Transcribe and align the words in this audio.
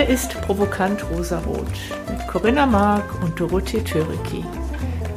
Hier 0.00 0.08
ist 0.08 0.40
Provokant 0.40 1.04
Rosarot 1.10 1.68
mit 2.08 2.26
Corinna 2.26 2.64
Mark 2.64 3.22
und 3.22 3.38
Dorothee 3.38 3.84
Töriki. 3.84 4.42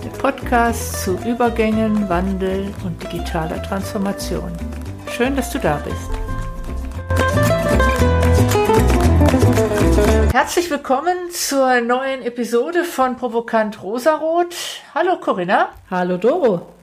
Der 0.03 0.09
Podcast 0.09 1.03
zu 1.03 1.17
Übergängen, 1.25 2.09
Wandel 2.09 2.73
und 2.83 3.01
digitaler 3.01 3.63
Transformation. 3.63 4.51
Schön, 5.09 5.37
dass 5.37 5.51
du 5.51 5.59
da 5.59 5.81
bist. 5.85 6.11
Herzlich 10.33 10.69
willkommen 10.69 11.31
zur 11.31 11.79
neuen 11.79 12.21
Episode 12.21 12.83
von 12.83 13.15
Provokant 13.15 13.81
Rosarot. 13.81 14.53
Hallo 14.93 15.15
Corinna. 15.15 15.69
Hallo 15.89 16.17
Doro. 16.17 16.73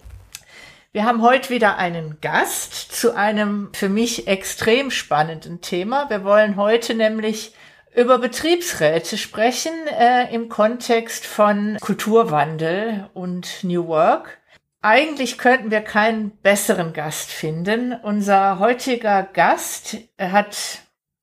Wir 0.92 1.04
haben 1.04 1.20
heute 1.20 1.50
wieder 1.50 1.76
einen 1.76 2.16
Gast 2.22 2.92
zu 2.92 3.14
einem 3.14 3.68
für 3.74 3.90
mich 3.90 4.26
extrem 4.26 4.90
spannenden 4.90 5.60
Thema. 5.60 6.08
Wir 6.08 6.24
wollen 6.24 6.56
heute 6.56 6.94
nämlich 6.94 7.52
über 7.94 8.18
Betriebsräte 8.18 9.18
sprechen 9.18 9.72
äh, 9.88 10.32
im 10.32 10.48
Kontext 10.48 11.26
von 11.26 11.76
Kulturwandel 11.80 13.10
und 13.14 13.64
New 13.64 13.88
Work. 13.88 14.38
Eigentlich 14.82 15.36
könnten 15.36 15.70
wir 15.70 15.82
keinen 15.82 16.30
besseren 16.38 16.92
Gast 16.92 17.30
finden. 17.30 17.92
Unser 18.02 18.58
heutiger 18.58 19.22
Gast 19.22 19.98
hat 20.18 20.56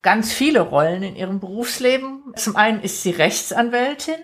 ganz 0.03 0.31
viele 0.31 0.61
Rollen 0.61 1.02
in 1.03 1.16
ihrem 1.16 1.39
Berufsleben. 1.39 2.34
Zum 2.35 2.55
einen 2.55 2.81
ist 2.81 3.02
sie 3.02 3.11
Rechtsanwältin. 3.11 4.20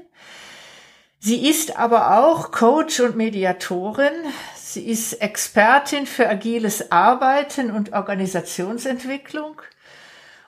Sie 1.20 1.50
ist 1.50 1.78
aber 1.78 2.20
auch 2.20 2.52
Coach 2.52 3.00
und 3.00 3.16
Mediatorin. 3.16 4.14
Sie 4.56 4.86
ist 4.86 5.14
Expertin 5.14 6.06
für 6.06 6.28
agiles 6.28 6.92
Arbeiten 6.92 7.72
und 7.72 7.94
Organisationsentwicklung. 7.94 9.62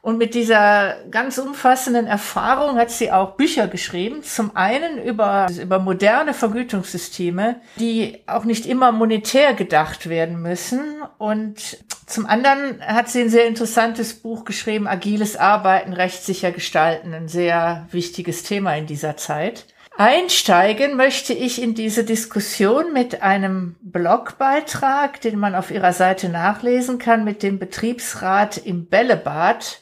Und 0.06 0.20
mit 0.20 0.36
dieser 0.36 0.98
ganz 1.10 1.40
umfassenden 1.40 2.06
Erfahrung 2.06 2.78
hat 2.78 2.92
sie 2.92 3.12
auch 3.12 3.32
Bücher 3.38 3.68
geschrieben. 3.68 4.22
Zum 4.22 4.56
einen 4.56 5.02
über, 5.02 5.48
über 5.60 5.80
moderne 5.80 6.36
Vergütungssysteme, 6.36 7.60
die 7.78 8.22
auch 8.28 8.44
nicht 8.44 8.68
immer 8.68 8.92
monetär 8.92 9.56
gedacht 9.56 10.08
werden 10.08 10.44
müssen. 10.44 11.02
Und 11.18 11.80
zum 12.06 12.28
anderen 12.28 12.86
hat 12.86 13.10
sie 13.10 13.22
ein 13.22 13.32
sehr 13.32 13.48
interessantes 13.48 14.14
Buch 14.14 14.46
geschrieben, 14.46 14.86
Agiles 14.86 15.38
Arbeiten, 15.38 15.92
rechtssicher 15.92 16.52
gestalten, 16.52 17.16
ein 17.16 17.28
sehr 17.28 17.88
wichtiges 17.90 18.44
Thema 18.44 18.76
in 18.76 18.86
dieser 18.86 19.18
Zeit. 19.18 19.66
Einsteigen 19.98 20.98
möchte 20.98 21.34
ich 21.34 21.60
in 21.60 21.74
diese 21.74 22.04
Diskussion 22.04 22.94
mit 22.94 23.24
einem 23.24 23.76
Blogbeitrag, 23.82 25.20
den 25.22 25.40
man 25.40 25.56
auf 25.56 25.72
ihrer 25.72 25.94
Seite 25.94 26.30
nachlesen 26.30 27.00
kann, 27.00 27.24
mit 27.24 27.42
dem 27.42 27.58
Betriebsrat 27.58 28.58
im 28.58 28.86
Bällebad. 28.86 29.82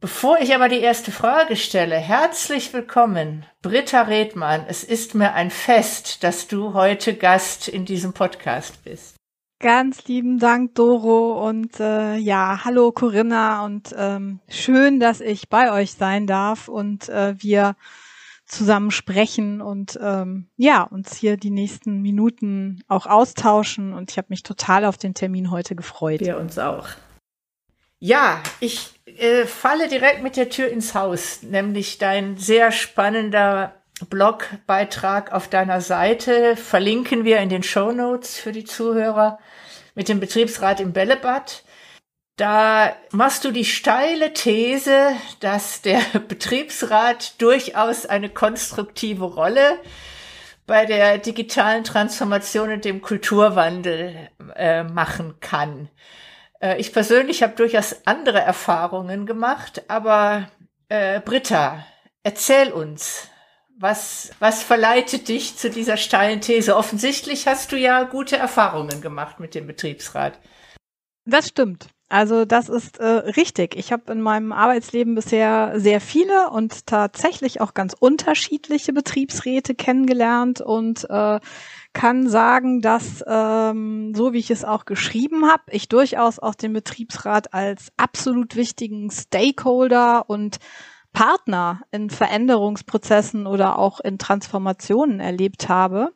Bevor 0.00 0.38
ich 0.40 0.54
aber 0.54 0.70
die 0.70 0.80
erste 0.80 1.12
Frage 1.12 1.56
stelle, 1.56 1.96
herzlich 1.96 2.72
willkommen, 2.72 3.44
Britta 3.60 4.00
Redmann. 4.00 4.64
Es 4.66 4.82
ist 4.82 5.14
mir 5.14 5.34
ein 5.34 5.50
Fest, 5.50 6.24
dass 6.24 6.48
du 6.48 6.72
heute 6.72 7.14
Gast 7.14 7.68
in 7.68 7.84
diesem 7.84 8.14
Podcast 8.14 8.82
bist. 8.82 9.16
Ganz 9.58 10.06
lieben 10.06 10.38
Dank, 10.38 10.74
Doro. 10.74 11.46
Und 11.46 11.80
äh, 11.80 12.16
ja, 12.16 12.64
hallo 12.64 12.92
Corinna. 12.92 13.62
Und 13.66 13.94
ähm, 13.94 14.40
schön, 14.48 15.00
dass 15.00 15.20
ich 15.20 15.50
bei 15.50 15.70
euch 15.70 15.92
sein 15.92 16.26
darf 16.26 16.68
und 16.68 17.10
äh, 17.10 17.34
wir 17.36 17.76
zusammen 18.46 18.92
sprechen 18.92 19.60
und 19.60 19.98
ähm, 20.02 20.48
ja, 20.56 20.82
uns 20.82 21.14
hier 21.14 21.36
die 21.36 21.50
nächsten 21.50 22.00
Minuten 22.00 22.82
auch 22.88 23.04
austauschen. 23.04 23.92
Und 23.92 24.10
ich 24.10 24.16
habe 24.16 24.28
mich 24.30 24.44
total 24.44 24.86
auf 24.86 24.96
den 24.96 25.12
Termin 25.12 25.50
heute 25.50 25.74
gefreut. 25.74 26.20
Wir 26.20 26.38
uns 26.38 26.58
auch. 26.58 26.88
Ja, 28.02 28.42
ich 28.60 28.99
äh, 29.18 29.46
falle 29.46 29.88
direkt 29.88 30.22
mit 30.22 30.36
der 30.36 30.50
Tür 30.50 30.68
ins 30.68 30.94
Haus, 30.94 31.42
nämlich 31.42 31.98
dein 31.98 32.36
sehr 32.36 32.72
spannender 32.72 33.74
Blogbeitrag 34.08 35.32
auf 35.32 35.48
deiner 35.48 35.80
Seite 35.80 36.56
verlinken 36.56 37.24
wir 37.24 37.38
in 37.38 37.50
den 37.50 37.62
Show 37.62 37.92
Notes 37.92 38.38
für 38.38 38.52
die 38.52 38.64
Zuhörer 38.64 39.38
mit 39.94 40.08
dem 40.08 40.20
Betriebsrat 40.20 40.80
im 40.80 40.92
Bällebad. 40.92 41.64
Da 42.36 42.96
machst 43.10 43.44
du 43.44 43.50
die 43.50 43.66
steile 43.66 44.32
These, 44.32 45.10
dass 45.40 45.82
der 45.82 46.00
Betriebsrat 46.28 47.40
durchaus 47.42 48.06
eine 48.06 48.30
konstruktive 48.30 49.26
Rolle 49.26 49.78
bei 50.66 50.86
der 50.86 51.18
digitalen 51.18 51.84
Transformation 51.84 52.72
und 52.72 52.84
dem 52.84 53.02
Kulturwandel 53.02 54.30
äh, 54.56 54.84
machen 54.84 55.34
kann. 55.40 55.90
Äh, 56.60 56.78
ich 56.80 56.92
persönlich 56.92 57.42
habe 57.42 57.56
durchaus 57.56 58.06
andere 58.06 58.40
Erfahrungen 58.40 59.26
gemacht, 59.26 59.82
aber 59.88 60.48
äh, 60.88 61.20
Britta, 61.20 61.84
erzähl 62.22 62.72
uns, 62.72 63.28
was, 63.78 64.30
was 64.40 64.62
verleitet 64.62 65.28
dich 65.28 65.56
zu 65.56 65.70
dieser 65.70 65.96
steilen 65.96 66.42
These? 66.42 66.76
Offensichtlich 66.76 67.46
hast 67.46 67.72
du 67.72 67.76
ja 67.76 68.02
gute 68.02 68.36
Erfahrungen 68.36 69.00
gemacht 69.00 69.40
mit 69.40 69.54
dem 69.54 69.66
Betriebsrat. 69.66 70.38
Das 71.24 71.48
stimmt. 71.48 71.88
Also 72.10 72.44
das 72.44 72.68
ist 72.68 72.98
äh, 72.98 73.04
richtig. 73.06 73.76
Ich 73.76 73.92
habe 73.92 74.10
in 74.12 74.20
meinem 74.20 74.50
Arbeitsleben 74.50 75.14
bisher 75.14 75.74
sehr 75.76 76.00
viele 76.00 76.50
und 76.50 76.84
tatsächlich 76.88 77.60
auch 77.60 77.72
ganz 77.72 77.94
unterschiedliche 77.96 78.92
Betriebsräte 78.92 79.76
kennengelernt 79.76 80.60
und 80.60 81.08
äh, 81.08 81.38
kann 81.92 82.28
sagen, 82.28 82.80
dass 82.80 83.24
ähm, 83.28 84.12
so 84.12 84.32
wie 84.32 84.40
ich 84.40 84.50
es 84.50 84.64
auch 84.64 84.86
geschrieben 84.86 85.46
habe, 85.46 85.62
ich 85.70 85.88
durchaus 85.88 86.40
auch 86.40 86.56
den 86.56 86.72
Betriebsrat 86.72 87.54
als 87.54 87.92
absolut 87.96 88.56
wichtigen 88.56 89.12
Stakeholder 89.12 90.28
und 90.28 90.58
Partner 91.12 91.82
in 91.92 92.10
Veränderungsprozessen 92.10 93.46
oder 93.46 93.78
auch 93.78 94.00
in 94.00 94.18
Transformationen 94.18 95.20
erlebt 95.20 95.68
habe. 95.68 96.12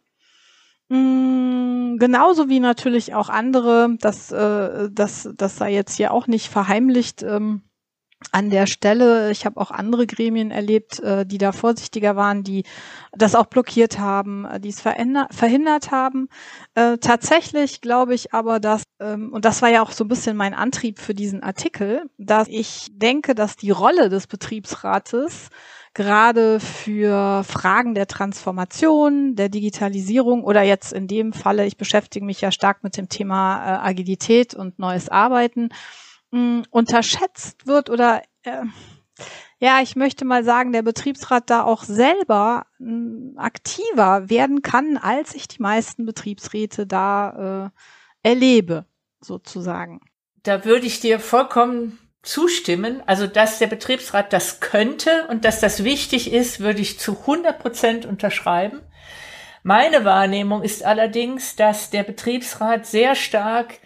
Mm, 0.89 1.97
genauso 1.99 2.49
wie 2.49 2.61
natürlich 2.61 3.15
auch 3.15 3.29
andere, 3.29 3.97
das, 4.01 4.31
äh, 4.33 4.91
das, 4.93 5.29
das 5.37 5.57
sei 5.57 5.73
jetzt 5.73 5.97
hier 5.97 6.13
auch 6.13 6.27
nicht 6.27 6.49
verheimlicht 6.49 7.23
ähm, 7.23 7.63
an 8.33 8.51
der 8.51 8.67
Stelle. 8.67 9.31
Ich 9.31 9.47
habe 9.47 9.61
auch 9.61 9.71
andere 9.71 10.07
Gremien 10.07 10.51
erlebt, 10.51 11.01
äh, 11.01 11.27
die 11.27 11.39
da 11.39 11.53
vorsichtiger 11.53 12.17
waren, 12.17 12.43
die 12.43 12.65
das 13.13 13.35
auch 13.35 13.47
blockiert 13.47 13.99
haben, 13.99 14.45
äh, 14.45 14.61
die 14.61 14.71
es 14.71 14.81
verhindert 14.81 15.91
haben. 15.91 16.29
Äh, 16.75 16.99
tatsächlich 16.99 17.81
glaube 17.81 18.15
ich 18.15 18.33
aber, 18.35 18.61
dass, 18.61 18.83
ähm, 19.01 19.33
und 19.33 19.45
das 19.45 19.63
war 19.63 19.71
ja 19.71 19.83
auch 19.83 19.93
so 19.93 20.05
ein 20.05 20.09
bisschen 20.09 20.37
mein 20.37 20.55
Antrieb 20.55 20.99
für 20.99 21.15
diesen 21.15 21.43
Artikel, 21.43 22.11
dass 22.19 22.49
ich 22.49 22.89
denke, 22.93 23.35
dass 23.35 23.57
die 23.57 23.71
Rolle 23.71 24.09
des 24.09 24.27
Betriebsrates 24.27 25.49
gerade 25.95 26.59
für 26.61 27.45
Fragen 27.45 27.95
der 27.95 28.07
Transformation, 28.07 29.37
der 29.37 29.49
Digitalisierung 29.49 30.45
oder 30.45 30.63
jetzt 30.63 30.93
in 30.93 31.07
dem 31.07 31.33
Falle, 31.33 31.67
ich 31.67 31.77
beschäftige 31.77 32.27
mich 32.27 32.41
ja 32.41 32.51
stark 32.51 32.83
mit 32.83 32.97
dem 32.97 33.09
Thema 33.09 33.65
äh, 33.65 33.89
Agilität 33.89 34.55
und 34.55 34.79
neues 34.79 35.09
Arbeiten, 35.09 35.69
mh, 36.33 36.39
hm, 36.39 36.63
unterschätzt 36.71 37.67
wird 37.67 37.91
oder 37.91 38.23
äh, 38.43 38.65
ja, 39.61 39.81
ich 39.81 39.95
möchte 39.95 40.25
mal 40.25 40.45
sagen, 40.45 40.73
der 40.73 40.83
Betriebsrat 40.83 41.49
da 41.49 41.63
auch 41.63 41.85
selber 41.85 42.67
mh, 42.79 42.89
hm, 42.89 43.35
aktiver 43.37 44.29
werden 44.29 44.63
kann, 44.63 44.97
als 44.97 45.35
ich 45.35 45.47
die 45.47 45.63
meisten 45.63 46.05
Betriebsräte 46.05 46.87
da 46.87 47.71
äh, 48.25 48.29
erlebe, 48.29 48.87
sozusagen. 49.21 50.01
Da 50.43 50.65
würde 50.65 50.87
ich 50.87 51.01
dir 51.01 51.21
vollkommen 51.21 51.99
zustimmen. 52.25 53.03
Also, 53.07 53.27
dass 53.27 53.59
der 53.59 53.69
Betriebsrat 53.69 54.33
das 54.33 54.61
könnte 54.61 55.27
und 55.29 55.45
dass 55.45 55.61
das 55.61 55.85
wichtig 55.85 56.33
ist, 56.33 56.61
würde 56.61 56.81
ich 56.81 56.99
zu 56.99 57.19
100 57.21 57.59
Prozent 57.59 58.07
unterschreiben. 58.07 58.81
Meine 59.63 60.05
Wahrnehmung 60.05 60.63
ist 60.63 60.85
allerdings, 60.85 61.57
dass 61.57 61.91
der 61.91 62.03
Betriebsrat 62.03 62.87
sehr 62.87 63.15
stark 63.15 63.79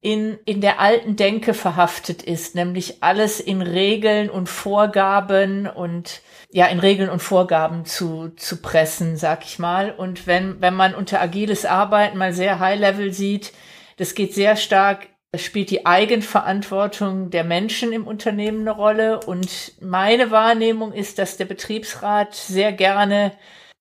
in, 0.00 0.38
in 0.44 0.60
der 0.60 0.80
alten 0.80 1.16
Denke 1.16 1.54
verhaftet 1.54 2.22
ist, 2.22 2.54
nämlich 2.54 3.02
alles 3.02 3.38
in 3.38 3.62
Regeln 3.62 4.30
und 4.30 4.48
Vorgaben 4.48 5.68
und 5.68 6.22
ja, 6.50 6.66
in 6.66 6.80
Regeln 6.80 7.08
und 7.08 7.22
Vorgaben 7.22 7.84
zu, 7.84 8.30
zu 8.36 8.60
pressen, 8.60 9.16
sag 9.16 9.44
ich 9.44 9.58
mal. 9.58 9.92
Und 9.92 10.26
wenn, 10.26 10.60
wenn 10.60 10.74
man 10.74 10.94
unter 10.94 11.20
agiles 11.20 11.64
Arbeiten 11.64 12.18
mal 12.18 12.32
sehr 12.32 12.58
high 12.58 12.80
level 12.80 13.12
sieht, 13.12 13.52
das 13.96 14.14
geht 14.14 14.34
sehr 14.34 14.56
stark 14.56 15.06
spielt 15.38 15.70
die 15.70 15.86
Eigenverantwortung 15.86 17.30
der 17.30 17.44
Menschen 17.44 17.92
im 17.92 18.06
Unternehmen 18.06 18.60
eine 18.62 18.72
Rolle. 18.72 19.20
Und 19.20 19.72
meine 19.80 20.30
Wahrnehmung 20.30 20.92
ist, 20.92 21.18
dass 21.18 21.36
der 21.38 21.46
Betriebsrat 21.46 22.34
sehr 22.34 22.72
gerne 22.72 23.32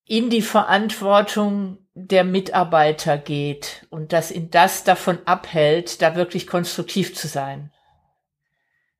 in 0.07 0.29
die 0.29 0.41
Verantwortung 0.41 1.77
der 1.93 2.23
Mitarbeiter 2.23 3.17
geht 3.17 3.85
und 3.89 4.13
dass 4.13 4.31
ihn 4.31 4.49
das 4.49 4.83
davon 4.85 5.19
abhält, 5.25 6.01
da 6.01 6.15
wirklich 6.15 6.47
konstruktiv 6.47 7.15
zu 7.15 7.27
sein. 7.27 7.71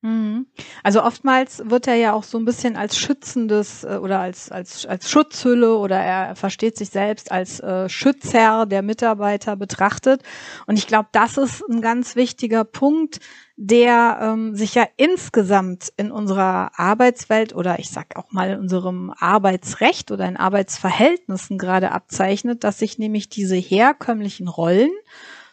Mhm. 0.03 0.47
Also 0.81 1.03
oftmals 1.03 1.61
wird 1.69 1.85
er 1.85 1.93
ja 1.93 2.13
auch 2.13 2.23
so 2.23 2.39
ein 2.39 2.45
bisschen 2.45 2.75
als 2.75 2.97
schützendes 2.97 3.83
äh, 3.83 3.99
oder 4.01 4.19
als, 4.19 4.51
als, 4.51 4.87
als 4.87 5.11
Schutzhülle 5.11 5.77
oder 5.77 5.99
er 5.99 6.35
versteht 6.35 6.75
sich 6.75 6.89
selbst 6.89 7.31
als 7.31 7.59
äh, 7.59 7.87
Schützer 7.87 8.65
der 8.65 8.81
Mitarbeiter 8.81 9.55
betrachtet. 9.55 10.23
Und 10.65 10.79
ich 10.79 10.87
glaube, 10.87 11.09
das 11.11 11.37
ist 11.37 11.63
ein 11.69 11.81
ganz 11.81 12.15
wichtiger 12.15 12.63
Punkt, 12.63 13.19
der 13.57 14.17
ähm, 14.23 14.55
sich 14.55 14.73
ja 14.73 14.87
insgesamt 14.97 15.93
in 15.97 16.11
unserer 16.11 16.71
Arbeitswelt 16.79 17.53
oder 17.53 17.77
ich 17.77 17.91
sag 17.91 18.15
auch 18.15 18.31
mal 18.31 18.49
in 18.49 18.59
unserem 18.59 19.13
Arbeitsrecht 19.15 20.09
oder 20.09 20.27
in 20.27 20.35
Arbeitsverhältnissen 20.35 21.59
gerade 21.59 21.91
abzeichnet, 21.91 22.63
dass 22.63 22.79
sich 22.79 22.97
nämlich 22.97 23.29
diese 23.29 23.55
herkömmlichen 23.55 24.47
Rollen 24.47 24.89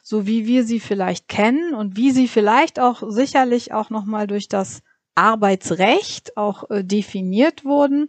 so 0.09 0.27
wie 0.27 0.47
wir 0.47 0.65
sie 0.65 0.81
vielleicht 0.81 1.29
kennen 1.29 1.75
und 1.75 1.99
wie 1.99 2.13
sie 2.13 2.29
vielleicht 2.29 2.81
auch 2.81 3.03
sicherlich 3.09 3.75
auch 3.75 3.91
nochmal 3.91 4.27
durch 4.27 4.49
das 4.49 4.81
Arbeitsrecht 5.15 6.35
auch 6.39 6.71
äh, 6.71 6.83
definiert 6.83 7.67
wurden, 7.67 8.09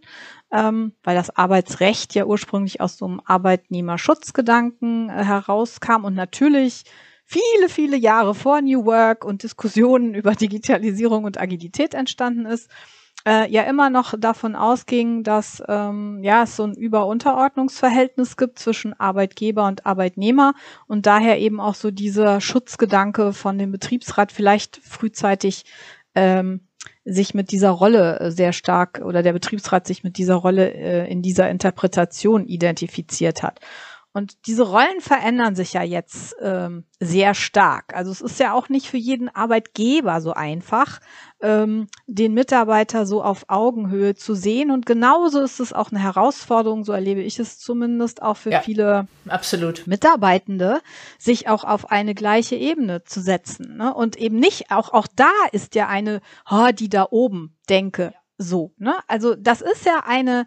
ähm, 0.50 0.94
weil 1.02 1.14
das 1.14 1.36
Arbeitsrecht 1.36 2.14
ja 2.14 2.24
ursprünglich 2.24 2.80
aus 2.80 2.96
so 2.96 3.04
einem 3.04 3.20
Arbeitnehmerschutzgedanken 3.22 5.10
äh, 5.10 5.24
herauskam 5.24 6.04
und 6.06 6.14
natürlich 6.14 6.84
viele, 7.26 7.68
viele 7.68 7.98
Jahre 7.98 8.34
vor 8.34 8.62
New 8.62 8.86
Work 8.86 9.26
und 9.26 9.42
Diskussionen 9.42 10.14
über 10.20 10.34
Digitalisierung 10.34 11.24
und 11.24 11.38
Agilität 11.38 11.92
entstanden 11.92 12.46
ist 12.46 12.70
äh, 13.26 13.50
ja 13.50 13.62
immer 13.62 13.90
noch 13.90 14.14
davon 14.18 14.56
ausging, 14.56 15.22
dass 15.22 15.62
ähm, 15.68 16.22
ja 16.22 16.44
es 16.44 16.56
so 16.56 16.64
ein 16.64 16.74
Über-Unterordnungsverhältnis 16.74 18.36
gibt 18.36 18.58
zwischen 18.58 18.98
Arbeitgeber 18.98 19.66
und 19.66 19.86
Arbeitnehmer 19.86 20.54
und 20.86 21.06
daher 21.06 21.38
eben 21.38 21.60
auch 21.60 21.74
so 21.74 21.90
dieser 21.90 22.40
Schutzgedanke 22.40 23.32
von 23.32 23.58
dem 23.58 23.72
Betriebsrat 23.72 24.32
vielleicht 24.32 24.76
frühzeitig 24.82 25.64
ähm, 26.14 26.66
sich 27.04 27.34
mit 27.34 27.50
dieser 27.50 27.70
Rolle 27.70 28.20
äh, 28.20 28.30
sehr 28.30 28.52
stark 28.52 29.00
oder 29.04 29.22
der 29.22 29.32
Betriebsrat 29.32 29.86
sich 29.86 30.04
mit 30.04 30.16
dieser 30.16 30.34
Rolle 30.34 30.72
äh, 30.72 31.10
in 31.10 31.22
dieser 31.22 31.50
Interpretation 31.50 32.46
identifiziert 32.46 33.42
hat. 33.42 33.60
Und 34.12 34.46
diese 34.48 34.64
Rollen 34.64 35.00
verändern 35.00 35.54
sich 35.54 35.72
ja 35.72 35.84
jetzt 35.84 36.34
ähm, 36.40 36.84
sehr 36.98 37.32
stark. 37.34 37.94
Also 37.94 38.10
es 38.10 38.20
ist 38.20 38.40
ja 38.40 38.54
auch 38.54 38.68
nicht 38.68 38.88
für 38.88 38.96
jeden 38.96 39.28
Arbeitgeber 39.28 40.20
so 40.20 40.32
einfach, 40.32 41.00
ähm, 41.40 41.86
den 42.08 42.34
Mitarbeiter 42.34 43.06
so 43.06 43.22
auf 43.22 43.44
Augenhöhe 43.46 44.16
zu 44.16 44.34
sehen. 44.34 44.72
Und 44.72 44.84
genauso 44.84 45.40
ist 45.40 45.60
es 45.60 45.72
auch 45.72 45.92
eine 45.92 46.02
Herausforderung, 46.02 46.82
so 46.82 46.92
erlebe 46.92 47.20
ich 47.20 47.38
es 47.38 47.60
zumindest 47.60 48.20
auch 48.20 48.36
für 48.36 48.50
ja, 48.50 48.60
viele 48.62 49.06
absolut. 49.28 49.86
Mitarbeitende, 49.86 50.80
sich 51.18 51.48
auch 51.48 51.62
auf 51.62 51.92
eine 51.92 52.14
gleiche 52.14 52.56
Ebene 52.56 53.04
zu 53.04 53.20
setzen. 53.20 53.76
Ne? 53.76 53.94
Und 53.94 54.16
eben 54.16 54.40
nicht, 54.40 54.72
auch, 54.72 54.92
auch 54.92 55.06
da 55.14 55.30
ist 55.52 55.76
ja 55.76 55.86
eine, 55.86 56.20
oh, 56.50 56.70
die 56.72 56.88
da 56.88 57.06
oben 57.10 57.56
denke, 57.68 58.12
so. 58.38 58.72
Ne? 58.76 58.94
Also 59.06 59.36
das 59.36 59.60
ist 59.60 59.86
ja 59.86 60.02
eine 60.04 60.46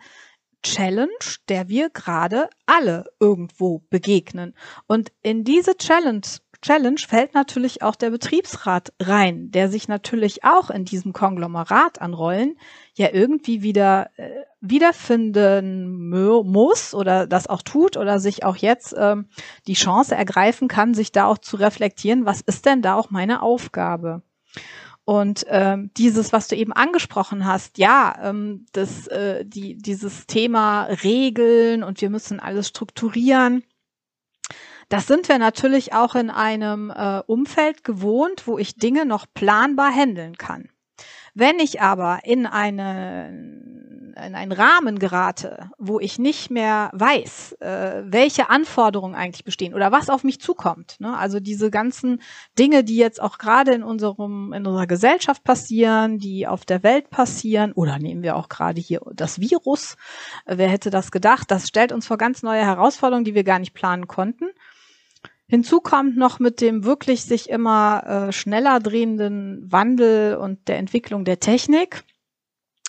Challenge, 0.63 1.10
der 1.50 1.69
wir 1.69 1.89
gerade 1.89 2.50
alle 2.65 3.06
irgendwo 3.19 3.83
begegnen. 3.89 4.56
Und 4.88 5.12
in 5.21 5.44
diese 5.44 5.77
Challenge 5.77 6.21
Challenge 6.63 7.00
fällt 7.06 7.33
natürlich 7.33 7.81
auch 7.81 7.95
der 7.95 8.10
Betriebsrat 8.10 8.94
rein, 9.01 9.51
der 9.51 9.68
sich 9.68 9.89
natürlich 9.89 10.45
auch 10.45 10.69
in 10.69 10.86
diesem 10.86 11.12
Konglomerat 11.12 12.01
an 12.01 12.13
Rollen 12.13 12.57
ja 12.95 13.10
irgendwie 13.12 13.63
wieder 13.63 14.10
äh, 14.15 14.30
wiederfinden 14.62 16.10
muss 16.10 16.94
oder 16.94 17.27
das 17.27 17.48
auch 17.48 17.63
tut 17.63 17.98
oder 17.98 18.19
sich 18.19 18.45
auch 18.45 18.56
jetzt 18.56 18.95
ähm, 18.98 19.27
die 19.68 19.74
Chance 19.74 20.15
ergreifen 20.15 20.69
kann, 20.69 20.94
sich 20.94 21.12
da 21.12 21.25
auch 21.25 21.38
zu 21.38 21.57
reflektieren, 21.57 22.25
was 22.25 22.39
ist 22.39 22.65
denn 22.65 22.81
da 22.81 22.95
auch 22.95 23.10
meine 23.10 23.42
Aufgabe? 23.42 24.21
Und 25.05 25.45
ähm, 25.50 25.91
dieses, 25.97 26.31
was 26.31 26.47
du 26.47 26.55
eben 26.55 26.71
angesprochen 26.71 27.45
hast, 27.45 27.77
ja, 27.77 28.15
ähm, 28.21 28.65
das, 28.71 29.07
äh, 29.07 29.45
die, 29.45 29.75
dieses 29.77 30.27
Thema 30.27 30.83
Regeln 30.83 31.83
und 31.83 32.00
wir 32.00 32.09
müssen 32.09 32.39
alles 32.39 32.69
strukturieren, 32.69 33.63
das 34.89 35.07
sind 35.07 35.27
wir 35.27 35.39
natürlich 35.39 35.94
auch 35.94 36.15
in 36.15 36.29
einem 36.29 36.89
äh, 36.89 37.21
Umfeld 37.25 37.83
gewohnt, 37.83 38.47
wo 38.47 38.57
ich 38.57 38.75
Dinge 38.75 39.05
noch 39.05 39.25
planbar 39.33 39.91
handeln 39.91 40.38
kann. 40.38 40.69
Wenn 41.33 41.59
ich 41.59 41.81
aber 41.81 42.19
in 42.24 42.45
eine 42.45 43.83
in 44.15 44.35
einen 44.35 44.51
Rahmen 44.51 45.00
gerate, 45.00 45.71
wo 45.77 46.00
ich 46.00 46.19
nicht 46.19 46.51
mehr 46.51 46.89
weiß, 46.94 47.53
äh, 47.59 48.03
welche 48.06 48.50
Anforderungen 48.50 49.15
eigentlich 49.15 49.44
bestehen 49.44 49.74
oder 49.74 49.91
was 49.91 50.09
auf 50.09 50.24
mich 50.24 50.39
zukommt. 50.39 50.97
Ne? 51.00 51.18
Also 51.18 51.39
diese 51.39 51.71
ganzen 51.71 52.21
Dinge, 52.57 52.83
die 52.83 52.97
jetzt 52.97 53.21
auch 53.21 53.38
gerade 53.38 53.74
in 53.74 53.83
unserem 53.83 54.53
in 54.53 54.65
unserer 54.65 54.88
Gesellschaft 54.88 55.44
passieren, 55.44 56.19
die 56.19 56.47
auf 56.47 56.65
der 56.65 56.83
Welt 56.83 57.09
passieren, 57.09 57.71
oder 57.74 57.97
nehmen 58.00 58.24
wir 58.24 58.36
auch 58.36 58.50
gerade 58.50 58.79
hier 58.79 59.01
das 59.13 59.39
Virus. 59.39 59.95
Äh, 60.45 60.57
wer 60.57 60.69
hätte 60.69 60.89
das 60.89 61.12
gedacht? 61.12 61.50
Das 61.50 61.68
stellt 61.68 61.91
uns 61.91 62.06
vor 62.06 62.18
ganz 62.18 62.44
neue 62.44 62.62
Herausforderungen, 62.62 63.25
die 63.25 63.36
wir 63.36 63.44
gar 63.44 63.59
nicht 63.59 63.74
planen 63.74 64.07
konnten. 64.07 64.45
Hinzu 65.48 65.81
kommt 65.81 66.18
noch 66.18 66.40
mit 66.40 66.62
dem 66.62 66.84
wirklich 66.84 67.24
sich 67.24 67.50
immer 67.50 68.04
äh, 68.06 68.31
schneller 68.31 68.80
drehenden 68.80 69.72
Wandel 69.72 70.38
und 70.38 70.68
der 70.68 70.78
Entwicklung 70.78 71.25
der 71.25 71.40
Technik 71.40 72.04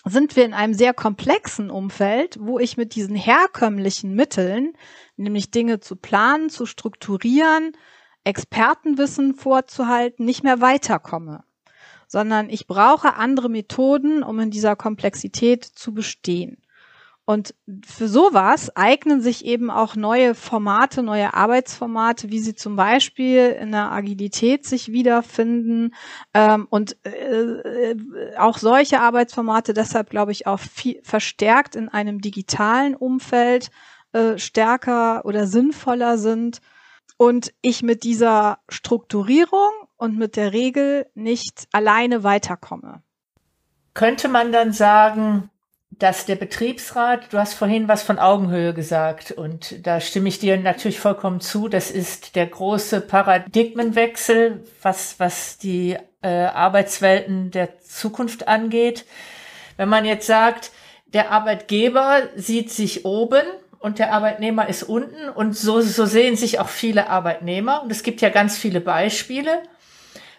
sind 0.05 0.37
wir 0.37 0.45
in 0.45 0.55
einem 0.55 0.75
sehr 0.75 0.93
komplexen 0.93 1.71
Umfeld, 1.71 2.37
wo 2.39 2.59
ich 2.59 2.77
mit 2.77 2.95
diesen 2.95 3.17
herkömmlichen 3.17 4.15
Mitteln, 4.15 4.75
nämlich 5.17 5.51
Dinge 5.51 5.81
zu 5.81 5.97
planen, 5.97 6.51
zu 6.51 6.67
strukturieren, 6.67 7.73
Expertenwissen 8.23 9.35
vorzuhalten, 9.35 10.25
nicht 10.25 10.45
mehr 10.45 10.61
weiterkomme, 10.61 11.45
sondern 12.07 12.51
ich 12.51 12.67
brauche 12.67 13.15
andere 13.15 13.49
Methoden, 13.49 14.23
um 14.23 14.41
in 14.41 14.51
dieser 14.51 14.77
Komplexität 14.77 15.65
zu 15.65 15.95
bestehen. 15.95 16.59
Und 17.27 17.55
für 17.87 18.07
sowas 18.07 18.77
eignen 18.77 19.23
sich 19.23 19.47
eben 19.47 19.71
auch 19.71 19.97
neue 19.97 20.35
Formate, 20.35 21.03
neue 21.03 21.33
Arbeitsformate, 21.33 22.31
wie 22.31 22.39
sie 22.39 22.55
zum 22.55 22.77
Beispiel 22.77 23.57
in 23.59 23.73
der 23.73 23.91
Agilität 23.93 24.67
sich 24.67 24.93
wiederfinden. 24.93 25.95
Ähm, 26.35 26.67
und 26.69 26.97
äh, 27.07 27.97
auch 28.37 28.59
solche 28.59 29.01
Arbeitsformate 29.01 29.73
deshalb, 29.73 30.11
glaube 30.11 30.33
ich, 30.33 30.47
auch 30.47 30.61
viel, 30.61 31.01
verstärkt 31.03 31.77
in 31.77 31.89
einem 31.89 32.21
digitalen 32.21 32.95
Umfeld 32.95 33.71
äh, 34.13 34.37
stärker 34.37 35.25
oder 35.25 35.47
sinnvoller 35.47 36.19
sind. 36.19 36.61
Und 37.17 37.55
ich 37.63 37.83
mit 37.83 38.03
dieser 38.03 38.59
Strukturierung 38.69 39.71
und 39.97 40.19
mit 40.19 40.37
der 40.37 40.53
Regel 40.53 41.07
nicht 41.15 41.69
alleine 41.73 42.23
weiterkomme. 42.23 43.03
Könnte 43.95 44.29
man 44.29 44.53
dann 44.53 44.73
sagen, 44.73 45.49
dass 45.99 46.27
der 46.27 46.37
Betriebsrat, 46.37 47.33
du 47.33 47.39
hast 47.39 47.55
vorhin 47.55 47.89
was 47.89 48.03
von 48.03 48.19
Augenhöhe 48.19 48.75
gesagt 48.75 49.33
und 49.33 49.87
da 49.87 50.01
stimme 50.01 50.29
ich 50.29 50.39
dir 50.39 50.57
natürlich 50.57 50.99
vollkommen 50.99 51.41
zu, 51.41 51.69
das 51.69 51.91
ist 51.91 52.37
der 52.37 52.47
große 52.47 53.01
Paradigmenwechsel, 53.01 54.65
was, 54.83 55.19
was 55.19 55.59
die 55.59 55.97
äh, 56.23 56.29
Arbeitswelten 56.29 57.51
der 57.51 57.81
Zukunft 57.81 58.49
angeht. 58.49 59.05
Wenn 59.77 59.89
man 59.89 60.05
jetzt 60.05 60.27
sagt, 60.27 60.71
der 61.07 61.31
Arbeitgeber 61.31 62.23
sieht 62.35 62.71
sich 62.71 63.05
oben 63.05 63.43
und 63.79 63.99
der 63.99 64.13
Arbeitnehmer 64.13 64.69
ist 64.69 64.83
unten 64.83 65.29
und 65.29 65.57
so, 65.57 65.81
so 65.81 66.07
sehen 66.07 66.37
sich 66.37 66.59
auch 66.59 66.69
viele 66.69 67.09
Arbeitnehmer. 67.09 67.83
Und 67.83 67.93
es 67.93 68.03
gibt 68.03 68.21
ja 68.21 68.31
ganz 68.31 68.57
viele 68.57 68.81
Beispiele 68.81 69.63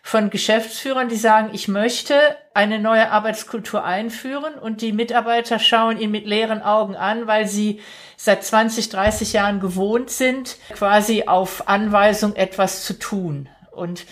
von 0.05 0.29
Geschäftsführern, 0.29 1.09
die 1.09 1.15
sagen, 1.15 1.49
ich 1.51 1.67
möchte 1.67 2.13
eine 2.53 2.77
neue 2.77 3.09
Arbeitskultur 3.09 3.83
einführen 3.83 4.53
und 4.53 4.81
die 4.81 4.91
Mitarbeiter 4.91 5.57
schauen 5.57 5.99
ihn 5.99 6.11
mit 6.11 6.27
leeren 6.27 6.61
Augen 6.61 6.95
an, 6.95 7.25
weil 7.25 7.47
sie 7.47 7.81
seit 8.15 8.43
20, 8.43 8.89
30 8.89 9.33
Jahren 9.33 9.59
gewohnt 9.59 10.11
sind, 10.11 10.57
quasi 10.75 11.23
auf 11.25 11.67
Anweisung 11.67 12.35
etwas 12.35 12.85
zu 12.85 12.99
tun. 12.99 13.49
Und 13.71 14.05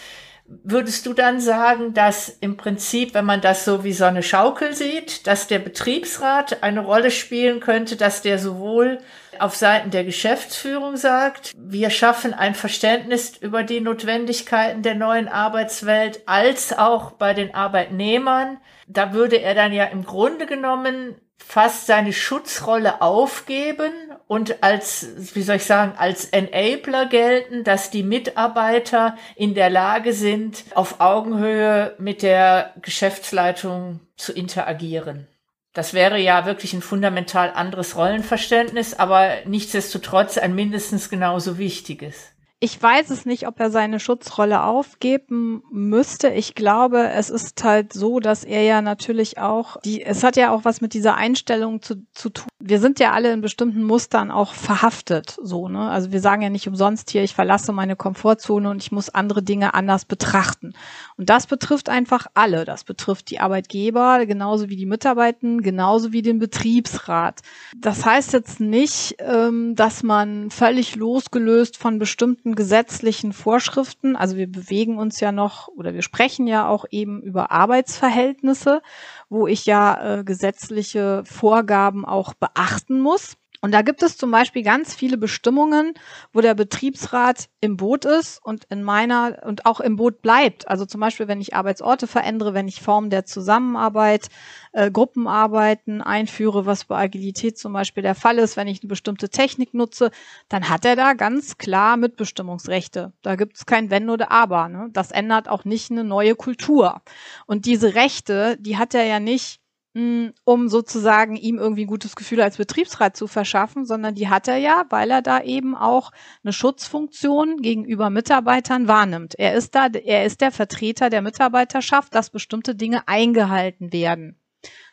würdest 0.48 1.06
du 1.06 1.14
dann 1.14 1.40
sagen, 1.40 1.94
dass 1.94 2.28
im 2.28 2.58
Prinzip, 2.58 3.14
wenn 3.14 3.26
man 3.26 3.42
das 3.42 3.64
so 3.64 3.84
wie 3.84 3.94
so 3.94 4.06
eine 4.06 4.24
Schaukel 4.24 4.76
sieht, 4.76 5.28
dass 5.28 5.46
der 5.46 5.60
Betriebsrat 5.60 6.64
eine 6.64 6.80
Rolle 6.80 7.12
spielen 7.12 7.60
könnte, 7.60 7.98
dass 7.98 8.24
der 8.24 8.40
sowohl 8.40 8.98
auf 9.40 9.56
Seiten 9.56 9.92
der 9.92 10.04
Geschäftsführung 10.04 10.98
sagt, 10.98 11.54
wir 11.58 11.90
schaffen 11.90 12.34
ein 12.34 12.56
Verständnis 12.56 13.38
über 13.38 13.64
die 13.64 13.82
Notwendigkeiten 13.82 14.82
der 14.82 14.96
neuen 14.96 15.28
Arbeitswelt, 15.28 16.22
als 16.28 16.78
auch 16.78 17.12
bei 17.12 17.34
den 17.34 17.54
Arbeitnehmern. 17.54 18.58
Da 18.88 19.14
würde 19.14 19.42
er 19.42 19.56
dann 19.56 19.74
ja 19.74 19.86
im 19.86 20.06
Grunde 20.06 20.46
genommen 20.46 21.16
fast 21.38 21.88
seine 21.88 22.14
Schutzrolle 22.14 23.02
aufgeben 23.02 23.92
und 24.28 24.64
als, 24.64 25.36
wie 25.36 25.42
soll 25.42 25.58
ich 25.58 25.66
sagen, 25.66 25.94
als 25.98 26.26
Enabler 26.26 27.06
gelten, 27.06 27.64
dass 27.64 27.92
die 27.92 28.04
Mitarbeiter 28.04 29.18
in 29.36 29.54
der 29.54 29.70
Lage 29.70 30.14
sind, 30.14 30.64
auf 30.74 31.00
Augenhöhe 31.00 31.96
mit 31.98 32.24
der 32.24 32.74
Geschäftsleitung 32.82 34.00
zu 34.16 34.32
interagieren. 34.32 35.28
Das 35.74 35.96
wäre 35.96 36.20
ja 36.20 36.46
wirklich 36.46 36.74
ein 36.74 36.84
fundamental 36.84 37.52
anderes 37.52 37.96
Rollenverständnis, 37.96 38.94
aber 38.94 39.38
nichtsdestotrotz 39.46 40.38
ein 40.38 40.54
mindestens 40.54 41.10
genauso 41.10 41.58
wichtiges. 41.58 42.33
Ich 42.64 42.82
weiß 42.82 43.10
es 43.10 43.26
nicht, 43.26 43.46
ob 43.46 43.60
er 43.60 43.72
seine 43.72 44.00
Schutzrolle 44.00 44.64
aufgeben 44.64 45.64
müsste. 45.70 46.30
Ich 46.30 46.56
glaube, 46.56 47.10
es 47.10 47.30
ist 47.30 47.62
halt 47.62 47.92
so, 47.92 48.22
dass 48.22 48.46
er 48.46 48.62
ja 48.62 48.82
natürlich 48.82 49.38
auch, 49.38 49.82
die, 49.82 50.02
es 50.02 50.24
hat 50.24 50.38
ja 50.38 50.50
auch 50.52 50.64
was 50.64 50.80
mit 50.80 50.94
dieser 50.94 51.16
Einstellung 51.16 51.82
zu, 51.82 52.06
zu 52.14 52.30
tun. 52.30 52.48
Wir 52.60 52.80
sind 52.80 53.02
ja 53.02 53.12
alle 53.12 53.34
in 53.34 53.42
bestimmten 53.42 53.84
Mustern 53.84 54.32
auch 54.32 54.54
verhaftet, 54.54 55.36
so, 55.44 55.68
ne? 55.68 55.90
Also 55.90 56.14
wir 56.14 56.22
sagen 56.22 56.42
ja 56.42 56.50
nicht 56.50 56.66
umsonst 56.66 57.10
hier, 57.10 57.22
ich 57.26 57.36
verlasse 57.36 57.74
meine 57.74 57.98
Komfortzone 57.98 58.70
und 58.70 58.82
ich 58.82 58.94
muss 58.94 59.10
andere 59.10 59.44
Dinge 59.44 59.74
anders 59.74 60.06
betrachten. 60.06 60.72
Und 61.18 61.30
das 61.30 61.48
betrifft 61.48 61.90
einfach 61.90 62.28
alle. 62.34 62.64
Das 62.64 62.86
betrifft 62.86 63.30
die 63.30 63.42
Arbeitgeber, 63.42 64.26
genauso 64.26 64.70
wie 64.70 64.78
die 64.78 64.86
Mitarbeitenden, 64.86 65.64
genauso 65.64 66.14
wie 66.14 66.22
den 66.22 66.40
Betriebsrat. 66.40 67.42
Das 67.76 68.06
heißt 68.06 68.32
jetzt 68.32 68.62
nicht, 68.62 69.18
ähm, 69.20 69.76
dass 69.76 70.02
man 70.02 70.50
völlig 70.50 70.96
losgelöst 70.96 71.76
von 71.76 72.00
bestimmten 72.00 72.53
gesetzlichen 72.56 73.34
Vorschriften, 73.34 74.16
also 74.16 74.38
wir 74.38 74.52
bewegen 74.52 74.98
uns 74.98 75.20
ja 75.20 75.32
noch 75.32 75.68
oder 75.70 75.94
wir 75.94 76.02
sprechen 76.02 76.48
ja 76.48 76.68
auch 76.68 76.86
eben 76.92 77.22
über 77.22 77.52
Arbeitsverhältnisse, 77.52 78.82
wo 79.30 79.48
ich 79.48 79.66
ja 79.66 80.20
äh, 80.20 80.24
gesetzliche 80.24 81.24
Vorgaben 81.26 82.06
auch 82.06 82.34
beachten 82.34 83.00
muss. 83.00 83.38
Und 83.64 83.72
da 83.72 83.82
gibt 83.82 84.04
es 84.04 84.18
zum 84.18 84.30
Beispiel 84.30 84.62
ganz 84.62 84.94
viele 84.94 85.18
Bestimmungen, 85.18 85.94
wo 86.34 86.42
der 86.42 86.54
Betriebsrat 86.54 87.48
im 87.62 87.78
Boot 87.78 88.04
ist 88.04 88.44
und 88.44 88.66
in 88.66 88.84
meiner 88.84 89.42
und 89.46 89.66
auch 89.66 89.80
im 89.80 89.96
Boot 89.96 90.22
bleibt. 90.22 90.68
Also 90.68 90.86
zum 90.86 91.00
Beispiel, 91.00 91.30
wenn 91.30 91.40
ich 91.40 91.56
Arbeitsorte 91.56 92.06
verändere, 92.06 92.54
wenn 92.54 92.68
ich 92.68 92.82
Formen 92.82 93.10
der 93.10 93.24
Zusammenarbeit, 93.24 94.28
äh, 94.74 94.92
Gruppenarbeiten 94.92 96.02
einführe, 96.02 96.66
was 96.66 96.84
bei 96.84 96.98
Agilität 96.98 97.58
zum 97.58 97.72
Beispiel 97.72 98.04
der 98.04 98.16
Fall 98.16 98.38
ist, 98.38 98.58
wenn 98.58 98.68
ich 98.68 98.84
eine 98.84 98.90
bestimmte 98.90 99.30
Technik 99.30 99.74
nutze, 99.74 100.12
dann 100.50 100.68
hat 100.68 100.84
er 100.84 100.98
da 100.98 101.14
ganz 101.14 101.58
klar 101.58 101.96
Mitbestimmungsrechte. 101.96 103.14
Da 103.22 103.38
gibt 103.38 103.56
es 103.56 103.66
kein 103.66 103.90
Wenn 103.90 104.10
oder 104.10 104.30
Aber. 104.30 104.68
Ne? 104.68 104.90
Das 104.92 105.12
ändert 105.12 105.48
auch 105.48 105.64
nicht 105.64 105.90
eine 105.90 106.04
neue 106.04 106.36
Kultur. 106.36 107.02
Und 107.46 107.66
diese 107.66 107.96
Rechte, 107.96 108.58
die 108.60 108.76
hat 108.76 108.94
er 108.94 109.06
ja 109.06 109.22
nicht 109.22 109.63
um 109.96 110.70
sozusagen 110.70 111.36
ihm 111.36 111.60
irgendwie 111.60 111.86
ein 111.86 111.88
gutes 111.88 112.16
Gefühl 112.16 112.42
als 112.42 112.58
Betriebsrat 112.58 113.16
zu 113.16 113.28
verschaffen, 113.28 113.86
sondern 113.86 114.16
die 114.16 114.28
hat 114.28 114.48
er 114.48 114.58
ja, 114.58 114.86
weil 114.90 115.12
er 115.12 115.22
da 115.22 115.42
eben 115.42 115.76
auch 115.76 116.12
eine 116.44 116.52
Schutzfunktion 116.52 117.62
gegenüber 117.62 118.10
Mitarbeitern 118.10 118.88
wahrnimmt. 118.88 119.36
Er 119.38 119.54
ist 119.54 119.76
da, 119.76 119.88
er 119.88 120.26
ist 120.26 120.42
der 120.42 120.52
Vertreter 120.52 121.12
der 121.12 121.22
Mitarbeiterschaft, 121.22 122.16
dass 122.16 122.32
bestimmte 122.32 122.74
Dinge 122.74 123.08
eingehalten 123.08 123.94
werden. 123.94 124.40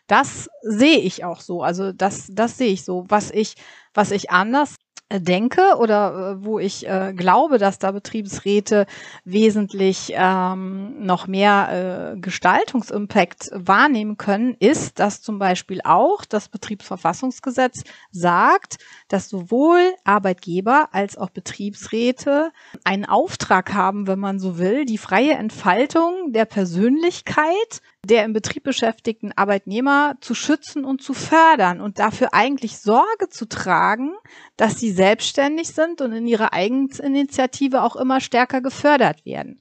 Das 0.07 0.49
sehe 0.62 0.99
ich 0.99 1.25
auch 1.25 1.40
so. 1.40 1.62
Also 1.62 1.92
das, 1.92 2.28
das 2.33 2.59
sehe 2.59 2.73
ich 2.73 2.85
so. 2.85 3.07
Was 3.09 3.30
ich, 3.30 3.54
was 3.95 4.11
ich 4.11 4.30
anders 4.30 4.76
denke 5.18 5.76
oder 5.78 6.36
äh, 6.38 6.44
wo 6.44 6.58
ich 6.58 6.86
äh, 6.86 7.12
glaube, 7.14 7.58
dass 7.58 7.78
da 7.78 7.90
Betriebsräte 7.90 8.86
wesentlich 9.24 10.12
ähm, 10.14 11.04
noch 11.04 11.26
mehr 11.26 12.14
äh, 12.14 12.20
Gestaltungsimpact 12.20 13.50
wahrnehmen 13.52 14.16
können, 14.16 14.54
ist, 14.60 15.00
dass 15.00 15.20
zum 15.20 15.38
Beispiel 15.38 15.80
auch 15.82 16.24
das 16.24 16.48
Betriebsverfassungsgesetz 16.48 17.82
sagt, 18.12 18.78
dass 19.08 19.28
sowohl 19.28 19.80
Arbeitgeber 20.04 20.88
als 20.92 21.18
auch 21.18 21.30
Betriebsräte 21.30 22.50
einen 22.84 23.04
Auftrag 23.04 23.74
haben, 23.74 24.06
wenn 24.06 24.20
man 24.20 24.38
so 24.38 24.58
will, 24.58 24.84
die 24.84 24.98
freie 24.98 25.32
Entfaltung 25.32 26.32
der 26.32 26.44
Persönlichkeit 26.44 27.80
der 28.04 28.25
im 28.25 28.33
Betrieb 28.33 28.64
beschäftigten 28.64 29.33
Arbeitnehmer 29.37 30.16
zu 30.21 30.35
schützen 30.35 30.85
und 30.85 31.02
zu 31.02 31.12
fördern 31.12 31.80
und 31.80 31.99
dafür 31.99 32.33
eigentlich 32.33 32.78
Sorge 32.78 33.28
zu 33.28 33.47
tragen, 33.47 34.12
dass 34.57 34.80
sie 34.80 34.90
selbstständig 34.90 35.69
sind 35.69 36.00
und 36.00 36.12
in 36.12 36.26
ihrer 36.26 36.52
Eigeninitiative 36.52 37.83
auch 37.83 37.97
immer 37.97 38.21
stärker 38.21 38.61
gefördert 38.62 39.25
werden. 39.26 39.61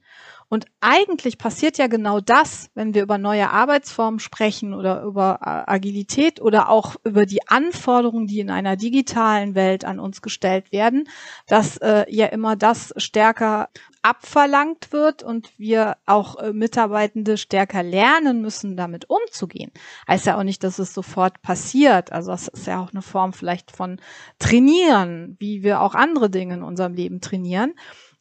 Und 0.52 0.66
eigentlich 0.80 1.38
passiert 1.38 1.78
ja 1.78 1.86
genau 1.86 2.18
das, 2.18 2.70
wenn 2.74 2.92
wir 2.92 3.04
über 3.04 3.18
neue 3.18 3.50
Arbeitsformen 3.50 4.18
sprechen 4.18 4.74
oder 4.74 5.02
über 5.04 5.38
äh, 5.42 5.70
Agilität 5.70 6.40
oder 6.40 6.68
auch 6.68 6.96
über 7.04 7.24
die 7.24 7.46
Anforderungen, 7.46 8.26
die 8.26 8.40
in 8.40 8.50
einer 8.50 8.74
digitalen 8.74 9.54
Welt 9.54 9.84
an 9.84 10.00
uns 10.00 10.22
gestellt 10.22 10.72
werden, 10.72 11.08
dass 11.46 11.76
äh, 11.76 12.04
ja 12.08 12.26
immer 12.26 12.56
das 12.56 12.92
stärker 12.96 13.68
abverlangt 14.02 14.92
wird 14.92 15.22
und 15.22 15.56
wir 15.56 15.96
auch 16.04 16.36
äh, 16.36 16.52
Mitarbeitende 16.52 17.36
stärker 17.36 17.84
lernen 17.84 18.42
müssen, 18.42 18.76
damit 18.76 19.08
umzugehen. 19.08 19.70
Heißt 20.08 20.26
ja 20.26 20.36
auch 20.36 20.42
nicht, 20.42 20.64
dass 20.64 20.80
es 20.80 20.92
sofort 20.92 21.42
passiert. 21.42 22.10
Also 22.10 22.32
das 22.32 22.48
ist 22.48 22.66
ja 22.66 22.82
auch 22.82 22.90
eine 22.90 23.02
Form 23.02 23.32
vielleicht 23.32 23.70
von 23.70 24.00
Trainieren, 24.40 25.36
wie 25.38 25.62
wir 25.62 25.80
auch 25.80 25.94
andere 25.94 26.28
Dinge 26.28 26.54
in 26.54 26.62
unserem 26.64 26.94
Leben 26.94 27.20
trainieren. 27.20 27.74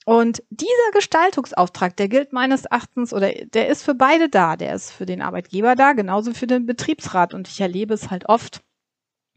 Und 0.06 0.42
dieser 0.50 0.92
Gestaltungsauftrag, 0.94 1.96
der 1.98 2.08
gilt 2.08 2.34
meines 2.34 2.66
Erachtens 2.66 3.14
oder 3.14 3.32
der 3.32 3.68
ist 3.68 3.84
für 3.84 3.94
beide 3.94 4.30
da. 4.30 4.56
Der 4.56 4.74
ist 4.74 4.92
für 4.92 5.06
den 5.06 5.22
Arbeitgeber 5.22 5.76
da, 5.76 5.94
genauso 5.94 6.34
für 6.34 6.48
den 6.48 6.66
Betriebsrat. 6.66 7.34
Und 7.34 7.48
ich 7.48 7.62
erlebe 7.62 7.94
es 7.94 8.10
halt 8.10 8.28
oft, 8.28 8.62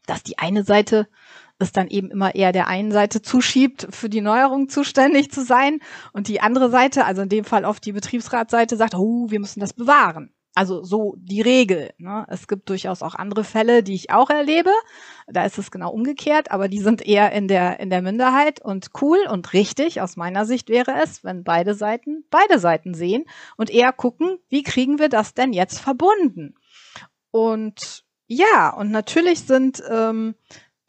dass 0.07 0.23
die 0.23 0.39
eine 0.39 0.65
Seite 0.65 1.09
es 1.59 1.73
dann 1.73 1.89
eben 1.89 2.11
immer 2.11 2.35
eher 2.35 2.53
der 2.53 2.69
einen 2.69 2.93
Seite 2.93 3.23
zuschiebt, 3.23 3.87
für 3.91 4.09
die 4.09 4.21
Neuerung 4.21 4.69
zuständig 4.69 5.31
zu 5.31 5.45
sein 5.45 5.81
und 6.13 6.29
die 6.29 6.41
andere 6.41 6.71
Seite, 6.71 7.05
also 7.05 7.23
in 7.23 7.29
dem 7.29 7.45
Fall 7.45 7.65
oft 7.65 7.85
die 7.85 7.93
Betriebsratsseite, 7.93 8.77
sagt, 8.77 8.95
oh, 8.95 9.31
wir 9.31 9.41
müssen 9.41 9.61
das 9.61 9.73
bewahren. 9.73 10.33
Also 10.55 10.83
so 10.85 11.15
die 11.19 11.41
Regel. 11.41 11.95
Ne? 11.97 12.27
Es 12.29 12.47
gibt 12.47 12.69
durchaus 12.69 13.03
auch 13.03 13.15
andere 13.15 13.43
Fälle, 13.43 13.83
die 13.83 13.95
ich 13.95 14.11
auch 14.11 14.29
erlebe. 14.29 14.71
Da 15.27 15.45
ist 15.47 15.57
es 15.57 15.71
genau 15.71 15.91
umgekehrt, 15.91 16.51
aber 16.51 16.69
die 16.69 16.81
sind 16.81 17.07
eher 17.07 17.33
in 17.33 17.49
der, 17.49 17.81
in 17.81 17.89
der 17.89 18.03
Minderheit 18.03 18.61
und 18.61 18.91
cool 19.01 19.19
und 19.31 19.55
richtig. 19.55 20.03
Aus 20.03 20.17
meiner 20.17 20.45
Sicht 20.45 20.69
wäre 20.69 20.93
es, 21.03 21.25
wenn 21.25 21.43
beide 21.43 21.75
Seiten 21.75 22.25
beide 22.31 22.59
Seiten 22.59 22.93
sehen 22.93 23.25
und 23.57 23.71
eher 23.71 23.93
gucken, 23.93 24.39
wie 24.51 24.63
kriegen 24.63 24.99
wir 24.99 25.09
das 25.09 25.33
denn 25.33 25.55
jetzt 25.55 25.79
verbunden? 25.81 26.55
Und 27.31 28.05
ja, 28.27 28.71
und 28.71 28.91
natürlich 28.91 29.41
sind 29.41 29.83
ähm, 29.91 30.35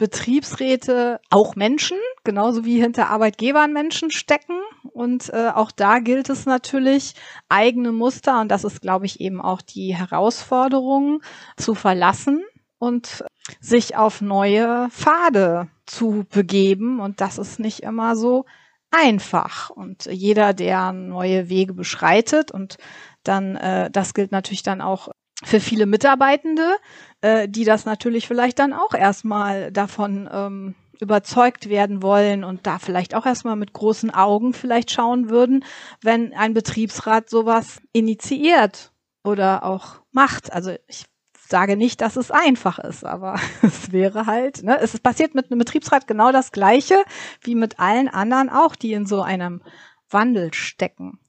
Betriebsräte 0.03 1.21
auch 1.29 1.55
Menschen, 1.55 1.97
genauso 2.25 2.65
wie 2.65 2.81
hinter 2.81 3.09
Arbeitgebern 3.09 3.71
Menschen 3.71 4.11
stecken. 4.11 4.59
Und 4.91 5.29
äh, 5.29 5.47
auch 5.47 5.71
da 5.71 5.99
gilt 5.99 6.29
es 6.29 6.45
natürlich, 6.45 7.15
eigene 7.47 7.93
Muster, 7.93 8.41
und 8.41 8.49
das 8.49 8.65
ist, 8.65 8.81
glaube 8.81 9.05
ich, 9.05 9.21
eben 9.21 9.39
auch 9.39 9.61
die 9.61 9.95
Herausforderung, 9.95 11.21
zu 11.55 11.73
verlassen 11.73 12.43
und 12.79 13.23
sich 13.61 13.95
auf 13.95 14.19
neue 14.19 14.89
Pfade 14.89 15.69
zu 15.85 16.25
begeben. 16.29 16.99
Und 16.99 17.21
das 17.21 17.37
ist 17.37 17.61
nicht 17.61 17.83
immer 17.83 18.17
so 18.17 18.43
einfach. 18.91 19.69
Und 19.69 20.07
jeder, 20.07 20.53
der 20.53 20.91
neue 20.91 21.47
Wege 21.47 21.73
beschreitet 21.73 22.51
und 22.51 22.75
dann, 23.23 23.55
äh, 23.55 23.89
das 23.89 24.13
gilt 24.13 24.33
natürlich 24.33 24.63
dann 24.63 24.81
auch 24.81 25.07
für 25.43 25.59
viele 25.59 25.85
Mitarbeitende, 25.85 26.75
äh, 27.21 27.47
die 27.47 27.65
das 27.65 27.85
natürlich 27.85 28.27
vielleicht 28.27 28.59
dann 28.59 28.73
auch 28.73 28.93
erstmal 28.93 29.71
davon 29.71 30.29
ähm, 30.31 30.75
überzeugt 30.99 31.69
werden 31.69 32.01
wollen 32.01 32.43
und 32.43 32.65
da 32.65 32.79
vielleicht 32.79 33.15
auch 33.15 33.25
erstmal 33.25 33.55
mit 33.55 33.73
großen 33.73 34.11
Augen 34.11 34.53
vielleicht 34.53 34.91
schauen 34.91 35.29
würden, 35.29 35.65
wenn 36.01 36.33
ein 36.33 36.53
Betriebsrat 36.53 37.29
sowas 37.29 37.81
initiiert 37.91 38.91
oder 39.23 39.63
auch 39.63 40.01
macht. 40.11 40.53
Also 40.53 40.71
ich 40.87 41.05
sage 41.47 41.77
nicht, 41.77 42.01
dass 42.01 42.15
es 42.15 42.31
einfach 42.31 42.79
ist, 42.79 43.05
aber 43.05 43.39
es 43.61 43.91
wäre 43.91 44.25
halt, 44.25 44.63
ne, 44.63 44.79
es 44.79 44.97
passiert 44.99 45.35
mit 45.35 45.51
einem 45.51 45.59
Betriebsrat 45.59 46.07
genau 46.07 46.31
das 46.31 46.51
Gleiche 46.51 47.03
wie 47.41 47.55
mit 47.55 47.79
allen 47.79 48.07
anderen 48.07 48.49
auch, 48.49 48.75
die 48.75 48.93
in 48.93 49.05
so 49.05 49.21
einem 49.21 49.61
Wandel 50.09 50.53
stecken. 50.53 51.19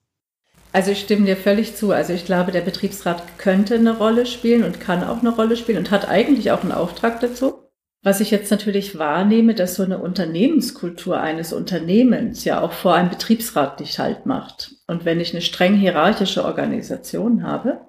Also 0.75 0.91
ich 0.91 0.99
stimme 0.99 1.25
dir 1.25 1.37
völlig 1.37 1.77
zu. 1.77 1.93
Also 1.93 2.13
ich 2.13 2.25
glaube, 2.25 2.51
der 2.51 2.61
Betriebsrat 2.61 3.39
könnte 3.39 3.77
eine 3.77 3.97
Rolle 3.97 4.27
spielen 4.27 4.65
und 4.65 4.81
kann 4.81 5.05
auch 5.05 5.21
eine 5.21 5.31
Rolle 5.31 5.57
spielen 5.57 5.79
und 5.79 5.93
hat 5.93 6.09
eigentlich 6.09 6.51
auch 6.51 6.63
einen 6.63 6.73
Auftrag 6.73 7.21
dazu. 7.21 7.71
Was 8.03 8.19
ich 8.19 8.33
jetzt 8.33 8.51
natürlich 8.51 8.99
wahrnehme, 8.99 9.55
dass 9.55 9.77
so 9.77 9.85
eine 9.85 9.99
Unternehmenskultur 9.99 11.21
eines 11.21 11.53
Unternehmens 11.53 12.45
ja 12.45 12.61
auch 12.61 12.73
vor 12.73 12.97
einem 12.97 13.09
Betriebsrat 13.09 13.79
nicht 13.79 14.01
halt 14.01 14.27
macht. 14.27 14.75
Und 14.89 15.05
wenn 15.05 15.21
ich 15.21 15.33
eine 15.33 15.43
streng 15.43 15.77
hierarchische 15.77 16.45
Organisation 16.45 17.45
habe, 17.45 17.81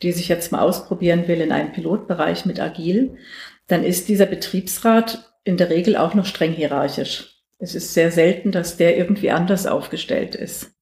die 0.00 0.12
sich 0.12 0.28
jetzt 0.28 0.50
mal 0.50 0.62
ausprobieren 0.62 1.28
will 1.28 1.42
in 1.42 1.52
einem 1.52 1.72
Pilotbereich 1.72 2.46
mit 2.46 2.58
Agil, 2.58 3.18
dann 3.66 3.84
ist 3.84 4.08
dieser 4.08 4.26
Betriebsrat 4.26 5.30
in 5.44 5.58
der 5.58 5.68
Regel 5.68 5.94
auch 5.94 6.14
noch 6.14 6.24
streng 6.24 6.52
hierarchisch. 6.52 7.42
Es 7.58 7.74
ist 7.74 7.92
sehr 7.92 8.10
selten, 8.10 8.50
dass 8.50 8.78
der 8.78 8.96
irgendwie 8.96 9.30
anders 9.30 9.66
aufgestellt 9.66 10.34
ist. 10.34 10.72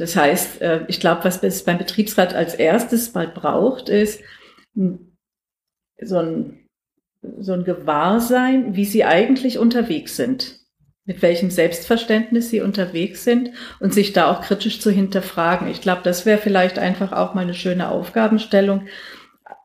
Das 0.00 0.16
heißt, 0.16 0.62
äh, 0.62 0.80
ich 0.88 0.98
glaube, 0.98 1.24
was 1.24 1.42
es 1.42 1.64
beim 1.64 1.76
Betriebsrat 1.76 2.34
als 2.34 2.54
erstes 2.54 3.12
mal 3.12 3.28
braucht, 3.28 3.90
ist 3.90 4.22
so 6.00 6.18
ein, 6.18 6.66
so 7.38 7.52
ein 7.52 7.64
Gewahrsein, 7.64 8.74
wie 8.76 8.86
sie 8.86 9.04
eigentlich 9.04 9.58
unterwegs 9.58 10.16
sind, 10.16 10.60
mit 11.04 11.20
welchem 11.20 11.50
Selbstverständnis 11.50 12.48
sie 12.48 12.62
unterwegs 12.62 13.24
sind 13.24 13.50
und 13.78 13.92
sich 13.92 14.14
da 14.14 14.30
auch 14.30 14.40
kritisch 14.40 14.80
zu 14.80 14.90
hinterfragen. 14.90 15.68
Ich 15.68 15.82
glaube, 15.82 16.00
das 16.02 16.24
wäre 16.24 16.38
vielleicht 16.38 16.78
einfach 16.78 17.12
auch 17.12 17.34
mal 17.34 17.42
eine 17.42 17.52
schöne 17.52 17.90
Aufgabenstellung 17.90 18.86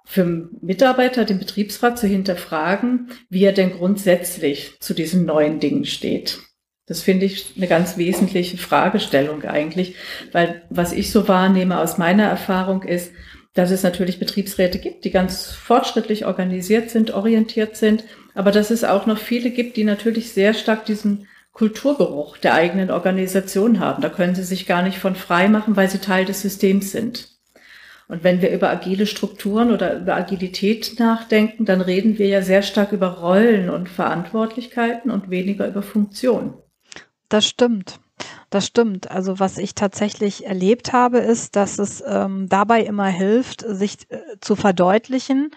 für 0.03 0.49
Mitarbeiter, 0.61 1.23
den 1.23 1.39
Betriebsrat 1.39 1.97
zu 1.97 2.07
hinterfragen, 2.07 3.09
wie 3.29 3.45
er 3.45 3.53
denn 3.53 3.71
grundsätzlich 3.71 4.77
zu 4.81 4.93
diesen 4.93 5.25
neuen 5.25 5.61
Dingen 5.61 5.85
steht. 5.85 6.39
Das 6.87 7.01
finde 7.01 7.25
ich 7.25 7.53
eine 7.57 7.67
ganz 7.67 7.97
wesentliche 7.97 8.57
Fragestellung 8.57 9.43
eigentlich, 9.43 9.95
weil 10.31 10.61
was 10.69 10.93
ich 10.93 11.11
so 11.11 11.27
wahrnehme 11.27 11.79
aus 11.79 11.97
meiner 11.97 12.25
Erfahrung 12.25 12.83
ist, 12.83 13.11
dass 13.55 13.71
es 13.71 13.83
natürlich 13.83 14.19
Betriebsräte 14.19 14.79
gibt, 14.79 15.05
die 15.05 15.11
ganz 15.11 15.51
fortschrittlich 15.51 16.25
organisiert 16.25 16.91
sind, 16.91 17.11
orientiert 17.11 17.75
sind, 17.75 18.03
aber 18.35 18.51
dass 18.51 18.69
es 18.69 18.83
auch 18.83 19.05
noch 19.05 19.17
viele 19.17 19.49
gibt, 19.49 19.77
die 19.77 19.85
natürlich 19.85 20.31
sehr 20.33 20.53
stark 20.53 20.85
diesen 20.85 21.27
Kulturgeruch 21.53 22.37
der 22.37 22.53
eigenen 22.53 22.91
Organisation 22.91 23.79
haben. 23.79 24.01
Da 24.01 24.09
können 24.09 24.35
sie 24.35 24.43
sich 24.43 24.67
gar 24.67 24.83
nicht 24.83 24.99
von 24.99 25.15
frei 25.15 25.47
machen, 25.47 25.77
weil 25.77 25.89
sie 25.89 25.99
Teil 25.99 26.25
des 26.25 26.41
Systems 26.41 26.91
sind. 26.91 27.29
Und 28.07 28.23
wenn 28.23 28.41
wir 28.41 28.51
über 28.51 28.69
agile 28.69 29.07
Strukturen 29.07 29.71
oder 29.71 29.97
über 29.97 30.15
Agilität 30.15 30.99
nachdenken, 30.99 31.65
dann 31.65 31.81
reden 31.81 32.19
wir 32.19 32.27
ja 32.27 32.41
sehr 32.41 32.61
stark 32.61 32.91
über 32.91 33.07
Rollen 33.07 33.69
und 33.69 33.89
Verantwortlichkeiten 33.89 35.09
und 35.09 35.31
weniger 35.31 35.67
über 35.67 35.81
Funktion. 35.81 36.53
Das 37.29 37.45
stimmt. 37.45 37.99
Das 38.49 38.65
stimmt. 38.65 39.11
Also 39.11 39.39
was 39.39 39.57
ich 39.57 39.75
tatsächlich 39.75 40.45
erlebt 40.45 40.93
habe, 40.93 41.17
ist, 41.19 41.55
dass 41.55 41.79
es 41.79 42.03
ähm, 42.05 42.47
dabei 42.47 42.81
immer 42.81 43.07
hilft, 43.07 43.61
sich 43.67 44.09
äh, 44.09 44.21
zu 44.39 44.55
verdeutlichen 44.55 45.51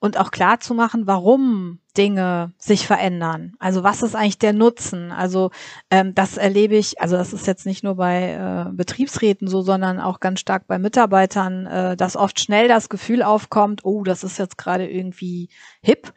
und 0.00 0.18
auch 0.18 0.30
klar 0.30 0.58
zu 0.58 0.74
machen, 0.74 1.06
warum 1.06 1.78
Dinge 1.96 2.52
sich 2.58 2.86
verändern. 2.86 3.54
Also 3.58 3.82
was 3.84 4.02
ist 4.02 4.16
eigentlich 4.16 4.38
der 4.38 4.54
Nutzen? 4.54 5.12
Also 5.12 5.50
ähm, 5.90 6.14
das 6.14 6.36
erlebe 6.36 6.76
ich, 6.76 7.00
also 7.00 7.16
das 7.16 7.32
ist 7.32 7.46
jetzt 7.46 7.66
nicht 7.66 7.84
nur 7.84 7.96
bei 7.96 8.32
äh, 8.32 8.72
Betriebsräten 8.72 9.46
so, 9.46 9.60
sondern 9.62 10.00
auch 10.00 10.18
ganz 10.18 10.40
stark 10.40 10.66
bei 10.66 10.78
Mitarbeitern, 10.78 11.66
äh, 11.66 11.96
dass 11.96 12.16
oft 12.16 12.40
schnell 12.40 12.66
das 12.66 12.88
Gefühl 12.88 13.22
aufkommt, 13.22 13.84
oh, 13.84 14.02
das 14.02 14.24
ist 14.24 14.38
jetzt 14.38 14.56
gerade 14.56 14.88
irgendwie 14.88 15.50
hip 15.82 16.12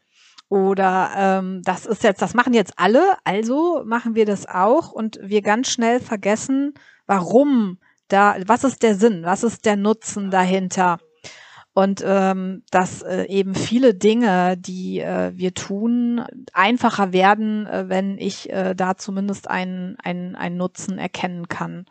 oder 0.54 1.10
ähm, 1.18 1.64
das 1.64 1.88
ist 1.88 2.04
jetzt, 2.04 2.22
das 2.22 2.36
machen 2.36 2.54
jetzt 2.54 2.74
alle, 2.78 3.16
also 3.24 3.82
machen 3.88 4.14
wir 4.14 4.28
das 4.28 4.46
auch 4.46 4.92
und 4.92 5.18
wir 5.20 5.42
ganz 5.42 5.72
schnell 5.72 6.00
vergessen, 6.00 6.76
warum 7.08 7.80
da, 8.08 8.36
was 8.46 8.64
ist 8.64 8.84
der 8.84 8.94
Sinn, 8.94 9.24
was 9.24 9.42
ist 9.42 9.66
der 9.66 9.78
Nutzen 9.78 10.30
dahinter? 10.30 11.00
Und 11.74 12.04
ähm, 12.06 12.62
dass 12.70 13.02
äh, 13.02 13.24
eben 13.30 13.56
viele 13.56 13.96
Dinge, 13.96 14.56
die 14.56 15.00
äh, 15.00 15.32
wir 15.34 15.56
tun, 15.56 16.24
einfacher 16.54 17.14
werden, 17.14 17.66
äh, 17.66 17.90
wenn 17.90 18.20
ich 18.20 18.52
äh, 18.52 18.76
da 18.76 18.96
zumindest 18.96 19.50
einen, 19.50 19.98
einen, 20.04 20.36
einen 20.36 20.58
Nutzen 20.58 21.00
erkennen 21.00 21.48
kann. 21.48 21.88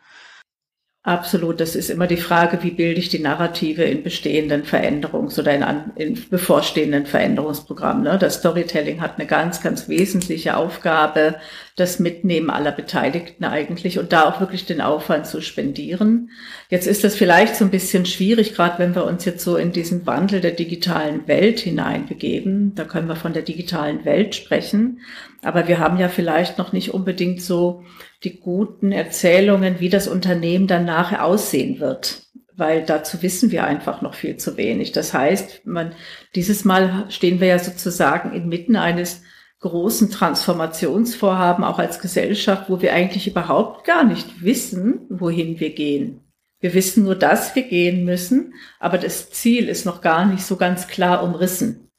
Absolut, 1.05 1.59
das 1.59 1.75
ist 1.75 1.89
immer 1.89 2.07
die 2.07 2.15
Frage, 2.15 2.63
wie 2.63 2.71
bilde 2.71 3.01
ich 3.01 3.09
die 3.09 3.19
Narrative 3.19 3.83
in 3.83 4.03
bestehenden 4.03 4.63
Veränderungs- 4.63 5.37
oder 5.37 5.53
in, 5.53 5.91
in 5.97 6.29
bevorstehenden 6.29 7.05
Veränderungsprogrammen. 7.05 8.03
Ne? 8.03 8.17
Das 8.17 8.35
Storytelling 8.35 9.01
hat 9.01 9.19
eine 9.19 9.27
ganz, 9.27 9.61
ganz 9.61 9.89
wesentliche 9.89 10.55
Aufgabe, 10.55 11.35
das 11.75 11.97
Mitnehmen 11.97 12.51
aller 12.51 12.71
Beteiligten 12.71 13.45
eigentlich 13.45 13.97
und 13.97 14.13
da 14.13 14.29
auch 14.29 14.39
wirklich 14.39 14.65
den 14.65 14.79
Aufwand 14.79 15.25
zu 15.25 15.41
spendieren. 15.41 16.29
Jetzt 16.69 16.85
ist 16.85 17.03
das 17.03 17.15
vielleicht 17.15 17.55
so 17.55 17.65
ein 17.65 17.71
bisschen 17.71 18.05
schwierig, 18.05 18.53
gerade 18.53 18.77
wenn 18.77 18.93
wir 18.93 19.05
uns 19.05 19.25
jetzt 19.25 19.43
so 19.43 19.57
in 19.57 19.71
diesen 19.71 20.05
Wandel 20.05 20.39
der 20.39 20.51
digitalen 20.51 21.27
Welt 21.27 21.59
hineinbegeben. 21.59 22.75
Da 22.75 22.83
können 22.83 23.07
wir 23.07 23.15
von 23.15 23.33
der 23.33 23.41
digitalen 23.41 24.05
Welt 24.05 24.35
sprechen. 24.35 24.99
Aber 25.41 25.67
wir 25.67 25.79
haben 25.79 25.97
ja 25.97 26.09
vielleicht 26.09 26.59
noch 26.59 26.73
nicht 26.73 26.93
unbedingt 26.93 27.41
so 27.41 27.83
die 28.23 28.39
guten 28.39 28.91
Erzählungen, 28.91 29.79
wie 29.79 29.89
das 29.89 30.07
Unternehmen 30.07 30.67
dann 30.67 30.85
nachher 30.85 31.25
aussehen 31.25 31.79
wird. 31.79 32.21
Weil 32.55 32.83
dazu 32.83 33.23
wissen 33.23 33.49
wir 33.49 33.63
einfach 33.63 34.03
noch 34.03 34.13
viel 34.13 34.37
zu 34.37 34.57
wenig. 34.57 34.91
Das 34.91 35.11
heißt, 35.11 35.65
man, 35.65 35.93
dieses 36.35 36.65
Mal 36.65 37.05
stehen 37.09 37.39
wir 37.39 37.47
ja 37.47 37.57
sozusagen 37.57 38.31
inmitten 38.31 38.75
eines 38.75 39.23
großen 39.63 40.11
Transformationsvorhaben 40.11 41.63
auch 41.63 41.79
als 41.79 41.99
Gesellschaft, 41.99 42.69
wo 42.69 42.81
wir 42.81 42.93
eigentlich 42.93 43.27
überhaupt 43.27 43.85
gar 43.85 44.03
nicht 44.03 44.43
wissen, 44.43 45.07
wohin 45.09 45.59
wir 45.59 45.71
gehen. 45.71 46.19
Wir 46.59 46.73
wissen 46.73 47.03
nur, 47.03 47.15
dass 47.15 47.55
wir 47.55 47.63
gehen 47.63 48.05
müssen, 48.05 48.53
aber 48.79 48.97
das 48.97 49.31
Ziel 49.31 49.67
ist 49.69 49.85
noch 49.85 50.01
gar 50.01 50.25
nicht 50.25 50.45
so 50.45 50.57
ganz 50.57 50.87
klar 50.87 51.23
umrissen, 51.23 51.89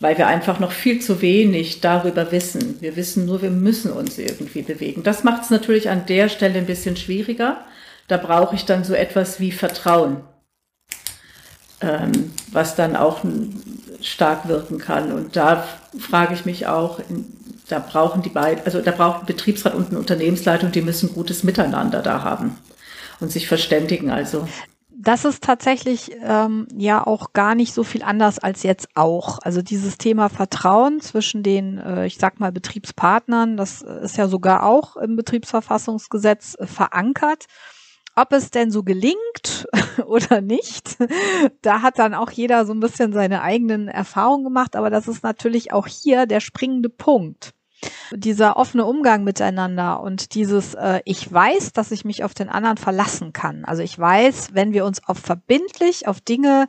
weil 0.00 0.16
wir 0.18 0.26
einfach 0.26 0.60
noch 0.60 0.72
viel 0.72 1.00
zu 1.00 1.20
wenig 1.22 1.80
darüber 1.80 2.30
wissen. 2.30 2.76
Wir 2.80 2.96
wissen 2.96 3.26
nur, 3.26 3.42
wir 3.42 3.50
müssen 3.50 3.90
uns 3.90 4.18
irgendwie 4.18 4.62
bewegen. 4.62 5.02
Das 5.02 5.24
macht 5.24 5.44
es 5.44 5.50
natürlich 5.50 5.90
an 5.90 6.06
der 6.06 6.28
Stelle 6.28 6.58
ein 6.58 6.66
bisschen 6.66 6.96
schwieriger. 6.96 7.64
Da 8.08 8.18
brauche 8.18 8.54
ich 8.54 8.64
dann 8.64 8.84
so 8.84 8.94
etwas 8.94 9.40
wie 9.40 9.50
Vertrauen, 9.50 10.22
ähm, 11.80 12.32
was 12.52 12.74
dann 12.74 12.96
auch 12.96 13.20
stark 14.00 14.48
wirken 14.48 14.78
kann. 14.78 15.12
Und 15.12 15.36
da 15.36 15.64
frage 15.98 16.34
ich 16.34 16.44
mich 16.44 16.66
auch, 16.66 17.00
da 17.68 17.78
brauchen 17.78 18.22
die 18.22 18.30
beiden, 18.30 18.64
also 18.64 18.80
da 18.80 18.92
braucht 18.92 19.20
ein 19.20 19.26
Betriebsrat 19.26 19.74
und 19.74 19.90
eine 19.90 19.98
Unternehmensleitung, 19.98 20.72
die 20.72 20.82
müssen 20.82 21.12
gutes 21.12 21.42
Miteinander 21.42 22.02
da 22.02 22.22
haben 22.22 22.58
und 23.20 23.32
sich 23.32 23.48
verständigen. 23.48 24.10
Also 24.10 24.46
das 25.06 25.24
ist 25.24 25.44
tatsächlich 25.44 26.10
ähm, 26.22 26.66
ja 26.76 27.06
auch 27.06 27.32
gar 27.32 27.54
nicht 27.54 27.72
so 27.72 27.84
viel 27.84 28.02
anders 28.02 28.40
als 28.40 28.64
jetzt 28.64 28.88
auch. 28.94 29.38
Also 29.40 29.62
dieses 29.62 29.98
Thema 29.98 30.28
Vertrauen 30.28 31.00
zwischen 31.00 31.44
den, 31.44 31.78
äh, 31.78 32.06
ich 32.06 32.18
sag 32.18 32.40
mal, 32.40 32.50
Betriebspartnern, 32.50 33.56
das 33.56 33.82
ist 33.82 34.16
ja 34.16 34.26
sogar 34.26 34.64
auch 34.64 34.96
im 34.96 35.14
Betriebsverfassungsgesetz 35.14 36.56
äh, 36.58 36.66
verankert. 36.66 37.46
Ob 38.18 38.32
es 38.32 38.50
denn 38.50 38.70
so 38.70 38.82
gelingt 38.82 39.68
oder 40.06 40.40
nicht, 40.40 40.96
da 41.60 41.82
hat 41.82 41.98
dann 41.98 42.14
auch 42.14 42.30
jeder 42.30 42.64
so 42.64 42.72
ein 42.72 42.80
bisschen 42.80 43.12
seine 43.12 43.42
eigenen 43.42 43.88
Erfahrungen 43.88 44.44
gemacht, 44.44 44.74
aber 44.74 44.88
das 44.88 45.06
ist 45.06 45.22
natürlich 45.22 45.72
auch 45.72 45.86
hier 45.86 46.24
der 46.24 46.40
springende 46.40 46.88
Punkt. 46.88 47.52
Dieser 48.12 48.56
offene 48.56 48.84
Umgang 48.84 49.24
miteinander 49.24 50.00
und 50.00 50.34
dieses, 50.34 50.74
äh, 50.74 51.00
ich 51.04 51.30
weiß, 51.32 51.72
dass 51.72 51.90
ich 51.90 52.04
mich 52.04 52.24
auf 52.24 52.34
den 52.34 52.48
anderen 52.48 52.76
verlassen 52.76 53.32
kann. 53.32 53.64
Also 53.64 53.82
ich 53.82 53.98
weiß, 53.98 54.50
wenn 54.52 54.72
wir 54.72 54.84
uns 54.84 55.06
auf 55.06 55.18
verbindlich 55.18 56.06
auf 56.08 56.20
Dinge 56.20 56.66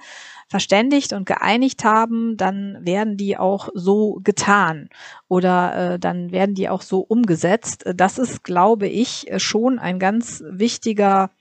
verständigt 0.48 1.14
und 1.14 1.26
geeinigt 1.26 1.84
haben, 1.84 2.38
dann 2.38 2.78
werden 2.82 3.18
die 3.18 3.38
auch 3.38 3.70
so 3.74 4.20
getan 4.24 4.90
oder 5.28 5.94
äh, 5.94 6.00
dann 6.00 6.32
werden 6.32 6.56
die 6.56 6.70
auch 6.70 6.82
so 6.82 7.00
umgesetzt. 7.00 7.84
Das 7.96 8.18
ist, 8.18 8.44
glaube 8.44 8.88
ich, 8.88 9.28
schon 9.38 9.78
ein 9.78 10.00
ganz 10.00 10.44
wichtiger 10.50 11.32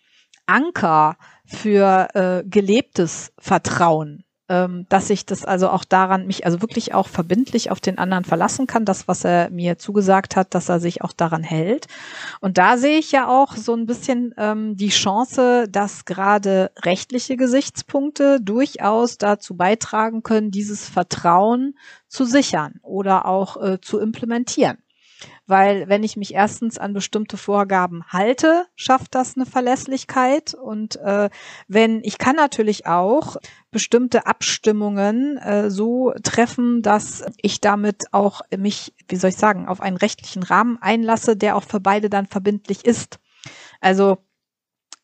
Anker 0.46 1.16
für 1.44 2.08
äh, 2.14 2.48
gelebtes 2.48 3.32
Vertrauen, 3.38 4.24
ähm, 4.48 4.86
dass 4.88 5.10
ich 5.10 5.26
das 5.26 5.44
also 5.44 5.68
auch 5.68 5.84
daran 5.84 6.26
mich 6.26 6.44
also 6.44 6.60
wirklich 6.60 6.94
auch 6.94 7.08
verbindlich 7.08 7.70
auf 7.70 7.80
den 7.80 7.98
anderen 7.98 8.24
verlassen 8.24 8.66
kann, 8.66 8.84
das 8.84 9.08
was 9.08 9.24
er 9.24 9.50
mir 9.50 9.78
zugesagt 9.78 10.36
hat, 10.36 10.54
dass 10.54 10.68
er 10.68 10.80
sich 10.80 11.02
auch 11.02 11.12
daran 11.12 11.42
hält. 11.42 11.86
Und 12.40 12.58
da 12.58 12.76
sehe 12.76 12.98
ich 12.98 13.12
ja 13.12 13.28
auch 13.28 13.56
so 13.56 13.74
ein 13.74 13.86
bisschen 13.86 14.34
ähm, 14.36 14.76
die 14.76 14.90
Chance, 14.90 15.66
dass 15.68 16.04
gerade 16.04 16.70
rechtliche 16.84 17.36
Gesichtspunkte 17.36 18.40
durchaus 18.40 19.18
dazu 19.18 19.56
beitragen 19.56 20.22
können, 20.22 20.50
dieses 20.50 20.88
Vertrauen 20.88 21.74
zu 22.08 22.24
sichern 22.24 22.80
oder 22.82 23.26
auch 23.26 23.60
äh, 23.60 23.80
zu 23.80 23.98
implementieren. 23.98 24.78
Weil 25.46 25.88
wenn 25.88 26.02
ich 26.02 26.16
mich 26.16 26.34
erstens 26.34 26.78
an 26.78 26.92
bestimmte 26.92 27.36
Vorgaben 27.36 28.04
halte, 28.08 28.66
schafft 28.74 29.14
das 29.14 29.36
eine 29.36 29.46
Verlässlichkeit. 29.46 30.54
Und 30.54 30.96
äh, 30.96 31.30
wenn 31.68 32.00
ich 32.02 32.18
kann 32.18 32.36
natürlich 32.36 32.86
auch 32.86 33.36
bestimmte 33.70 34.26
Abstimmungen 34.26 35.36
äh, 35.38 35.70
so 35.70 36.12
treffen, 36.22 36.82
dass 36.82 37.24
ich 37.40 37.60
damit 37.60 38.12
auch 38.12 38.40
mich, 38.56 38.94
wie 39.08 39.16
soll 39.16 39.30
ich 39.30 39.36
sagen, 39.36 39.68
auf 39.68 39.80
einen 39.80 39.96
rechtlichen 39.96 40.42
Rahmen 40.42 40.78
einlasse, 40.80 41.36
der 41.36 41.56
auch 41.56 41.64
für 41.64 41.80
beide 41.80 42.10
dann 42.10 42.26
verbindlich 42.26 42.84
ist. 42.84 43.18
Also 43.80 44.18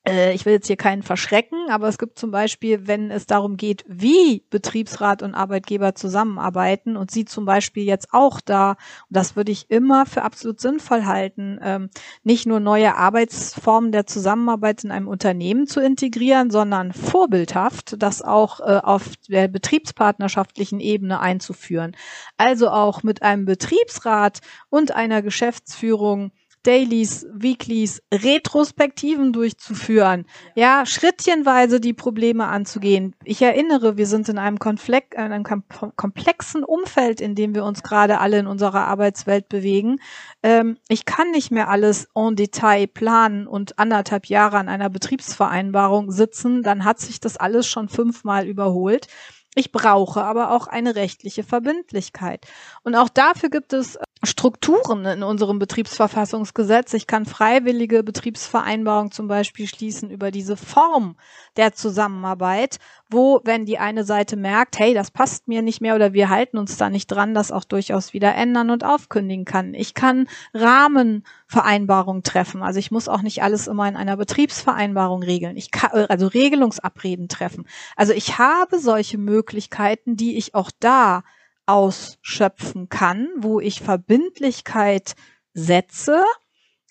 ich 0.04 0.44
will 0.44 0.54
jetzt 0.54 0.66
hier 0.66 0.76
keinen 0.76 1.02
verschrecken, 1.04 1.70
aber 1.70 1.86
es 1.86 1.96
gibt 1.96 2.18
zum 2.18 2.32
Beispiel, 2.32 2.88
wenn 2.88 3.12
es 3.12 3.26
darum 3.26 3.56
geht, 3.56 3.84
wie 3.86 4.44
Betriebsrat 4.50 5.22
und 5.22 5.36
Arbeitgeber 5.36 5.94
zusammenarbeiten 5.94 6.96
und 6.96 7.12
sie 7.12 7.24
zum 7.24 7.44
Beispiel 7.44 7.84
jetzt 7.84 8.08
auch 8.10 8.40
da, 8.40 8.76
das 9.10 9.36
würde 9.36 9.52
ich 9.52 9.70
immer 9.70 10.04
für 10.04 10.22
absolut 10.22 10.60
sinnvoll 10.60 11.04
halten, 11.04 11.60
ähm, 11.62 11.88
nicht 12.24 12.46
nur 12.46 12.58
neue 12.58 12.96
Arbeitsformen 12.96 13.92
der 13.92 14.04
Zusammenarbeit 14.06 14.82
in 14.82 14.90
einem 14.90 15.06
Unternehmen 15.06 15.68
zu 15.68 15.78
integrieren, 15.80 16.50
sondern 16.50 16.92
vorbildhaft 16.92 17.94
das 18.02 18.22
auch 18.22 18.58
äh, 18.58 18.80
auf 18.82 19.04
der 19.28 19.46
betriebspartnerschaftlichen 19.46 20.80
Ebene 20.80 21.20
einzuführen. 21.20 21.94
Also 22.36 22.70
auch 22.70 23.04
mit 23.04 23.22
einem 23.22 23.44
Betriebsrat 23.44 24.40
und 24.68 24.90
einer 24.90 25.22
Geschäftsführung 25.22 26.32
Dailies, 26.62 27.26
Weeklies, 27.32 28.02
Retrospektiven 28.12 29.32
durchzuführen, 29.32 30.26
ja, 30.54 30.86
schrittchenweise 30.86 31.80
die 31.80 31.92
Probleme 31.92 32.46
anzugehen. 32.46 33.16
Ich 33.24 33.42
erinnere, 33.42 33.96
wir 33.96 34.06
sind 34.06 34.28
in 34.28 34.38
einem, 34.38 34.58
Konflikt, 34.58 35.14
in 35.14 35.20
einem 35.20 35.44
komplexen 35.44 36.62
Umfeld, 36.62 37.20
in 37.20 37.34
dem 37.34 37.54
wir 37.54 37.64
uns 37.64 37.82
gerade 37.82 38.20
alle 38.20 38.38
in 38.38 38.46
unserer 38.46 38.86
Arbeitswelt 38.86 39.48
bewegen. 39.48 39.98
Ähm, 40.42 40.78
ich 40.88 41.04
kann 41.04 41.32
nicht 41.32 41.50
mehr 41.50 41.68
alles 41.68 42.08
en 42.14 42.36
Detail 42.36 42.86
planen 42.86 43.46
und 43.46 43.78
anderthalb 43.78 44.26
Jahre 44.26 44.58
an 44.58 44.68
einer 44.68 44.88
Betriebsvereinbarung 44.88 46.12
sitzen, 46.12 46.62
dann 46.62 46.84
hat 46.84 47.00
sich 47.00 47.18
das 47.18 47.36
alles 47.36 47.66
schon 47.66 47.88
fünfmal 47.88 48.46
überholt. 48.46 49.08
Ich 49.54 49.70
brauche 49.70 50.22
aber 50.24 50.50
auch 50.50 50.66
eine 50.66 50.94
rechtliche 50.94 51.42
Verbindlichkeit. 51.42 52.46
Und 52.84 52.94
auch 52.94 53.10
dafür 53.10 53.50
gibt 53.50 53.74
es 53.74 53.98
Strukturen 54.24 55.04
in 55.04 55.24
unserem 55.24 55.58
Betriebsverfassungsgesetz. 55.58 56.94
Ich 56.94 57.08
kann 57.08 57.26
freiwillige 57.26 58.04
Betriebsvereinbarungen 58.04 59.10
zum 59.10 59.26
Beispiel 59.26 59.66
schließen 59.66 60.10
über 60.10 60.30
diese 60.30 60.56
Form 60.56 61.16
der 61.56 61.72
Zusammenarbeit, 61.72 62.78
wo, 63.10 63.40
wenn 63.42 63.66
die 63.66 63.78
eine 63.78 64.04
Seite 64.04 64.36
merkt, 64.36 64.78
hey, 64.78 64.94
das 64.94 65.10
passt 65.10 65.48
mir 65.48 65.60
nicht 65.60 65.80
mehr 65.80 65.96
oder 65.96 66.12
wir 66.12 66.28
halten 66.28 66.56
uns 66.56 66.76
da 66.76 66.88
nicht 66.88 67.08
dran, 67.08 67.34
das 67.34 67.50
auch 67.50 67.64
durchaus 67.64 68.12
wieder 68.12 68.32
ändern 68.34 68.70
und 68.70 68.84
aufkündigen 68.84 69.44
kann. 69.44 69.74
Ich 69.74 69.92
kann 69.92 70.28
Rahmenvereinbarungen 70.54 72.22
treffen. 72.22 72.62
Also 72.62 72.78
ich 72.78 72.92
muss 72.92 73.08
auch 73.08 73.22
nicht 73.22 73.42
alles 73.42 73.66
immer 73.66 73.88
in 73.88 73.96
einer 73.96 74.16
Betriebsvereinbarung 74.16 75.24
regeln. 75.24 75.56
Ich 75.56 75.72
kann, 75.72 75.90
also 76.08 76.28
Regelungsabreden 76.28 77.26
treffen. 77.26 77.66
Also 77.96 78.12
ich 78.12 78.38
habe 78.38 78.78
solche 78.78 79.18
Möglichkeiten, 79.18 80.14
die 80.16 80.36
ich 80.36 80.54
auch 80.54 80.70
da 80.78 81.24
ausschöpfen 81.66 82.88
kann, 82.88 83.28
wo 83.38 83.60
ich 83.60 83.80
Verbindlichkeit 83.80 85.14
setze 85.54 86.24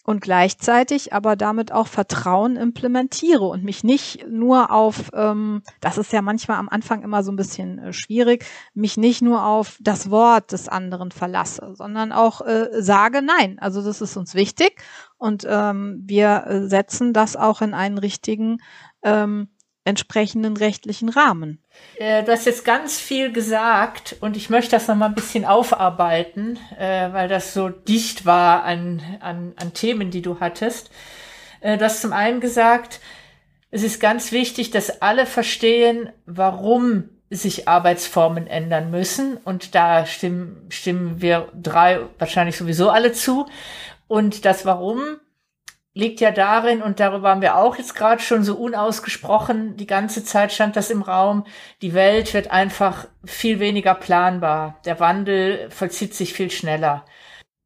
und 0.04 0.22
gleichzeitig 0.22 1.14
aber 1.14 1.36
damit 1.36 1.72
auch 1.72 1.88
Vertrauen 1.88 2.56
implementiere 2.56 3.46
und 3.46 3.64
mich 3.64 3.84
nicht 3.84 4.26
nur 4.28 4.72
auf, 4.72 5.12
ähm, 5.14 5.62
das 5.80 5.98
ist 5.98 6.12
ja 6.12 6.22
manchmal 6.22 6.58
am 6.58 6.70
Anfang 6.70 7.04
immer 7.04 7.24
so 7.24 7.32
ein 7.32 7.36
bisschen 7.36 7.80
äh, 7.80 7.94
schwierig, 7.94 8.46
mich 8.74 8.98
nicht 8.98 9.22
nur 9.22 9.46
auf 9.46 9.78
das 9.80 10.10
Wort 10.10 10.52
des 10.52 10.68
anderen 10.68 11.12
verlasse, 11.12 11.74
sondern 11.76 12.12
auch 12.12 12.42
äh, 12.42 12.70
sage 12.80 13.22
nein. 13.22 13.60
Also 13.60 13.84
das 13.84 14.02
ist 14.02 14.18
uns 14.18 14.34
wichtig 14.34 14.82
und 15.18 15.46
ähm, 15.48 16.02
wir 16.06 16.46
äh, 16.48 16.68
setzen 16.68 17.14
das 17.14 17.36
auch 17.36 17.62
in 17.62 17.74
einen 17.74 17.98
richtigen 17.98 18.58
ähm, 19.04 19.50
entsprechenden 19.84 20.58
rechtlichen 20.58 21.10
Rahmen. 21.10 21.64
Äh, 21.98 22.24
du 22.24 22.32
hast 22.32 22.46
jetzt 22.46 22.66
ganz 22.66 23.00
viel 23.00 23.32
gesagt 23.32 24.16
und 24.22 24.38
ich 24.38 24.50
möchte 24.50 24.72
das 24.72 24.88
noch 24.88 24.96
mal 24.96 25.08
ein 25.08 25.16
bisschen 25.16 25.46
aufarbeiten, 25.46 26.60
äh, 26.78 27.12
weil 27.14 27.28
das 27.28 27.54
so 27.54 27.70
dicht 27.70 28.26
war 28.26 28.64
an, 28.64 29.02
an, 29.22 29.54
an 29.56 29.74
Themen, 29.74 30.12
die 30.12 30.22
du 30.22 30.40
hattest. 30.40 30.92
Äh, 31.62 31.78
du 31.78 31.86
hast 31.86 32.02
zum 32.02 32.14
einen 32.14 32.42
gesagt, 32.42 33.00
es 33.72 33.84
ist 33.84 34.00
ganz 34.00 34.32
wichtig, 34.32 34.70
dass 34.72 35.02
alle 35.02 35.26
verstehen, 35.26 36.12
warum 36.26 37.10
sich 37.32 37.68
Arbeitsformen 37.68 38.46
ändern 38.46 38.92
müssen. 38.92 39.38
Und 39.38 39.74
da 39.74 40.06
stimmen, 40.06 40.68
stimmen 40.70 41.22
wir 41.22 41.50
drei 41.56 42.02
wahrscheinlich 42.20 42.58
sowieso 42.58 42.90
alle 42.90 43.14
zu. 43.14 43.48
Und 44.08 44.44
das 44.44 44.66
Warum 44.66 45.18
liegt 45.94 46.22
ja 46.22 46.32
darin, 46.32 46.82
und 46.82 47.00
darüber 47.00 47.30
haben 47.30 47.42
wir 47.42 47.58
auch 47.58 47.78
jetzt 47.78 47.96
gerade 47.96 48.22
schon 48.22 48.44
so 48.44 48.56
unausgesprochen, 48.56 49.76
die 49.76 49.88
ganze 49.88 50.24
Zeit 50.24 50.54
stand 50.54 50.76
das 50.76 50.90
im 50.90 51.02
Raum, 51.02 51.46
die 51.82 51.94
Welt 51.94 52.34
wird 52.34 52.52
einfach 52.52 53.08
viel 53.26 53.60
weniger 53.60 53.96
planbar. 53.96 54.80
Der 54.86 55.00
Wandel 55.00 55.70
vollzieht 55.70 56.14
sich 56.14 56.34
viel 56.34 56.50
schneller. 56.50 57.06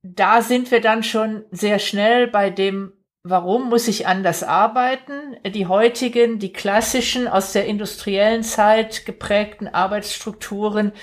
Da 0.02 0.42
sind 0.42 0.72
wir 0.72 0.82
dann 0.82 1.04
schon 1.04 1.46
sehr 1.52 1.80
schnell 1.80 2.28
bei 2.28 2.50
dem, 2.50 2.94
warum 3.24 3.70
muss 3.70 3.88
ich 3.88 4.08
anders 4.08 4.44
arbeiten? 4.44 5.38
Die 5.46 5.68
heutigen, 5.68 6.40
die 6.40 6.54
klassischen, 6.54 7.28
aus 7.28 7.54
der 7.54 7.66
industriellen 7.66 8.44
Zeit 8.44 9.06
geprägten 9.06 9.68
Arbeitsstrukturen, 9.68 10.94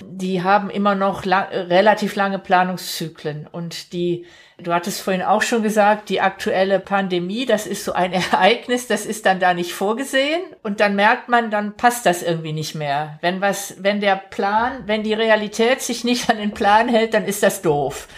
die 0.00 0.42
haben 0.42 0.68
immer 0.68 0.94
noch 0.94 1.24
lang, 1.24 1.48
relativ 1.48 2.16
lange 2.16 2.38
Planungszyklen 2.38 3.46
und 3.46 3.92
die 3.94 4.26
Du 4.58 4.72
hattest 4.72 5.02
vorhin 5.02 5.22
auch 5.22 5.42
schon 5.42 5.62
gesagt, 5.62 6.08
die 6.08 6.22
aktuelle 6.22 6.80
Pandemie, 6.80 7.44
das 7.44 7.66
ist 7.66 7.84
so 7.84 7.92
ein 7.92 8.12
Ereignis, 8.32 8.86
das 8.86 9.04
ist 9.04 9.26
dann 9.26 9.38
da 9.38 9.52
nicht 9.52 9.72
vorgesehen 9.72 10.40
und 10.62 10.80
dann 10.80 10.96
merkt 10.96 11.28
man, 11.28 11.50
dann 11.50 11.76
passt 11.76 12.06
das 12.06 12.22
irgendwie 12.22 12.54
nicht 12.54 12.74
mehr. 12.74 13.18
Wenn 13.20 13.40
was, 13.40 13.82
wenn 13.82 14.00
der 14.00 14.16
Plan, 14.16 14.84
wenn 14.86 15.02
die 15.02 15.12
Realität 15.12 15.82
sich 15.82 16.04
nicht 16.04 16.30
an 16.30 16.38
den 16.38 16.52
Plan 16.52 16.88
hält, 16.88 17.12
dann 17.12 17.26
ist 17.26 17.42
das 17.42 17.60
doof. 17.60 18.08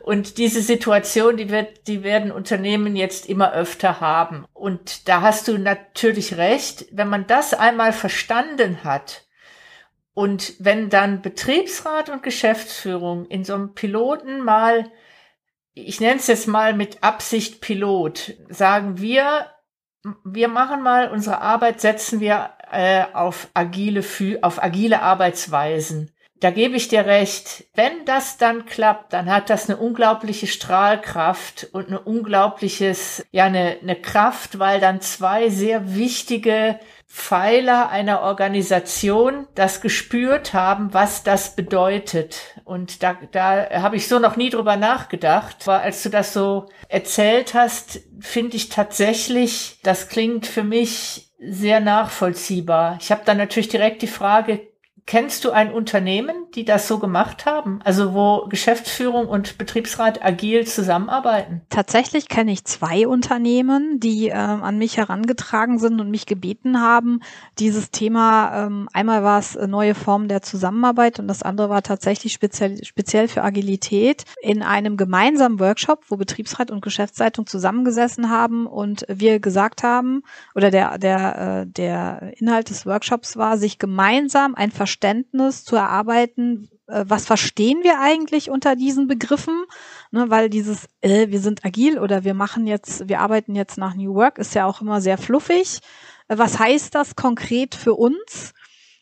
Und 0.00 0.36
diese 0.36 0.60
Situation, 0.60 1.38
die 1.38 1.48
wird, 1.48 1.86
die 1.86 2.02
werden 2.02 2.30
Unternehmen 2.32 2.94
jetzt 2.94 3.26
immer 3.26 3.54
öfter 3.54 4.00
haben. 4.00 4.44
Und 4.52 5.08
da 5.08 5.22
hast 5.22 5.48
du 5.48 5.56
natürlich 5.56 6.36
recht, 6.36 6.84
wenn 6.92 7.08
man 7.08 7.26
das 7.26 7.54
einmal 7.54 7.94
verstanden 7.94 8.84
hat, 8.84 9.24
und 10.18 10.54
wenn 10.58 10.90
dann 10.90 11.22
Betriebsrat 11.22 12.10
und 12.10 12.24
Geschäftsführung 12.24 13.26
in 13.26 13.44
so 13.44 13.54
einem 13.54 13.74
Piloten 13.74 14.42
mal 14.42 14.90
ich 15.86 16.00
nenne 16.00 16.16
es 16.16 16.26
jetzt 16.26 16.48
mal 16.48 16.74
mit 16.74 17.02
Absicht 17.02 17.60
Pilot, 17.60 18.34
sagen 18.48 19.00
wir, 19.00 19.46
wir 20.24 20.48
machen 20.48 20.82
mal 20.82 21.10
unsere 21.10 21.40
Arbeit, 21.40 21.80
setzen 21.80 22.20
wir 22.20 22.50
äh, 22.70 23.04
auf 23.12 23.48
agile, 23.54 24.04
auf 24.42 24.62
agile 24.62 25.02
Arbeitsweisen. 25.02 26.12
Da 26.40 26.52
gebe 26.52 26.76
ich 26.76 26.86
dir 26.86 27.04
recht. 27.04 27.64
Wenn 27.74 28.04
das 28.04 28.38
dann 28.38 28.64
klappt, 28.64 29.12
dann 29.12 29.28
hat 29.28 29.50
das 29.50 29.68
eine 29.68 29.78
unglaubliche 29.78 30.46
Strahlkraft 30.46 31.68
und 31.72 31.88
eine 31.88 32.00
unglaubliches, 32.00 33.26
ja, 33.32 33.46
eine, 33.46 33.78
eine 33.82 33.96
Kraft, 33.96 34.60
weil 34.60 34.78
dann 34.78 35.00
zwei 35.00 35.48
sehr 35.48 35.96
wichtige 35.96 36.78
Pfeiler 37.10 37.88
einer 37.88 38.20
Organisation 38.20 39.46
das 39.54 39.80
gespürt 39.80 40.52
haben, 40.52 40.92
was 40.92 41.22
das 41.22 41.56
bedeutet. 41.56 42.38
Und 42.64 43.02
da, 43.02 43.16
da 43.32 43.82
habe 43.82 43.96
ich 43.96 44.08
so 44.08 44.18
noch 44.18 44.36
nie 44.36 44.50
drüber 44.50 44.76
nachgedacht. 44.76 45.56
Aber 45.62 45.80
als 45.80 46.02
du 46.02 46.10
das 46.10 46.34
so 46.34 46.68
erzählt 46.88 47.54
hast, 47.54 48.00
finde 48.20 48.56
ich 48.56 48.68
tatsächlich, 48.68 49.78
das 49.82 50.08
klingt 50.08 50.46
für 50.46 50.64
mich 50.64 51.30
sehr 51.40 51.80
nachvollziehbar. 51.80 52.98
Ich 53.00 53.10
habe 53.10 53.22
dann 53.24 53.38
natürlich 53.38 53.68
direkt 53.68 54.02
die 54.02 54.06
Frage, 54.06 54.67
Kennst 55.08 55.46
du 55.46 55.52
ein 55.52 55.72
Unternehmen, 55.72 56.36
die 56.54 56.66
das 56.66 56.86
so 56.86 56.98
gemacht 56.98 57.46
haben? 57.46 57.80
Also 57.82 58.12
wo 58.12 58.46
Geschäftsführung 58.46 59.26
und 59.26 59.56
Betriebsrat 59.56 60.22
agil 60.22 60.66
zusammenarbeiten? 60.66 61.62
Tatsächlich 61.70 62.28
kenne 62.28 62.52
ich 62.52 62.66
zwei 62.66 63.08
Unternehmen, 63.08 64.00
die 64.00 64.28
äh, 64.28 64.34
an 64.34 64.76
mich 64.76 64.98
herangetragen 64.98 65.78
sind 65.78 65.98
und 66.02 66.10
mich 66.10 66.26
gebeten 66.26 66.82
haben, 66.82 67.20
dieses 67.58 67.90
Thema, 67.90 68.66
ähm, 68.66 68.90
einmal 68.92 69.22
war 69.22 69.38
es 69.38 69.54
neue 69.54 69.94
Formen 69.94 70.28
der 70.28 70.42
Zusammenarbeit 70.42 71.18
und 71.18 71.26
das 71.26 71.42
andere 71.42 71.70
war 71.70 71.82
tatsächlich 71.82 72.34
speziell, 72.34 72.84
speziell 72.84 73.28
für 73.28 73.42
Agilität, 73.42 74.24
in 74.42 74.62
einem 74.62 74.98
gemeinsamen 74.98 75.58
Workshop, 75.58 76.04
wo 76.08 76.18
Betriebsrat 76.18 76.70
und 76.70 76.82
Geschäftsleitung 76.82 77.46
zusammengesessen 77.46 78.28
haben 78.28 78.66
und 78.66 79.06
wir 79.08 79.40
gesagt 79.40 79.82
haben, 79.82 80.22
oder 80.54 80.70
der, 80.70 80.98
der, 80.98 81.62
äh, 81.62 81.66
der 81.66 82.34
Inhalt 82.36 82.68
des 82.68 82.84
Workshops 82.84 83.38
war, 83.38 83.56
sich 83.56 83.78
gemeinsam 83.78 84.54
ein 84.54 84.70
Verständnis 84.70 84.97
Verständnis 84.98 85.64
zu 85.64 85.76
erarbeiten, 85.76 86.68
äh, 86.88 87.04
was 87.06 87.24
verstehen 87.24 87.82
wir 87.82 88.00
eigentlich 88.00 88.50
unter 88.50 88.74
diesen 88.74 89.06
Begriffen, 89.06 89.64
ne, 90.10 90.28
weil 90.28 90.50
dieses, 90.50 90.88
äh, 91.02 91.28
wir 91.28 91.40
sind 91.40 91.64
agil 91.64 91.98
oder 92.00 92.24
wir 92.24 92.34
machen 92.34 92.66
jetzt, 92.66 93.08
wir 93.08 93.20
arbeiten 93.20 93.54
jetzt 93.54 93.78
nach 93.78 93.94
New 93.94 94.14
Work, 94.14 94.38
ist 94.38 94.54
ja 94.54 94.66
auch 94.66 94.80
immer 94.80 95.00
sehr 95.00 95.16
fluffig. 95.16 95.78
Was 96.26 96.58
heißt 96.58 96.94
das 96.94 97.14
konkret 97.14 97.76
für 97.76 97.94
uns? 97.94 98.54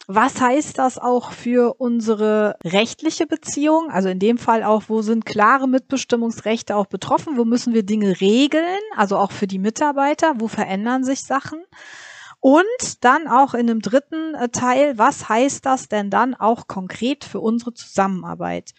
Was 0.07 0.41
heißt 0.41 0.79
das 0.79 0.99
auch 0.99 1.33
für 1.33 1.81
unsere 1.81 2.57
rechtliche 2.63 3.27
Beziehung? 3.27 3.91
Also 3.91 4.11
in 4.11 4.21
dem 4.21 4.39
Fall 4.39 4.63
auch, 4.63 4.85
wo 4.89 5.03
sind 5.03 5.25
klare 5.25 5.67
Mitbestimmungsrechte 5.67 6.77
auch 6.77 6.87
betroffen? 6.87 7.37
Wo 7.37 7.45
müssen 7.45 7.75
wir 7.75 7.83
Dinge 7.85 8.21
regeln? 8.21 8.81
Also 8.95 9.17
auch 9.17 9.33
für 9.33 9.49
die 9.49 9.59
Mitarbeiter? 9.59 10.35
Wo 10.37 10.47
verändern 10.47 11.03
sich 11.03 11.25
Sachen? 11.25 11.59
Und 12.47 13.05
dann 13.05 13.27
auch 13.27 13.55
in 13.55 13.69
einem 13.69 13.81
dritten 13.81 14.37
äh, 14.37 14.49
Teil, 14.51 14.97
was 14.97 15.29
heißt 15.29 15.67
das 15.67 15.89
denn 15.89 16.11
dann 16.11 16.37
auch 16.37 16.69
konkret 16.69 17.25
für 17.25 17.41
unsere 17.41 17.75
Zusammenarbeit? 17.75 18.73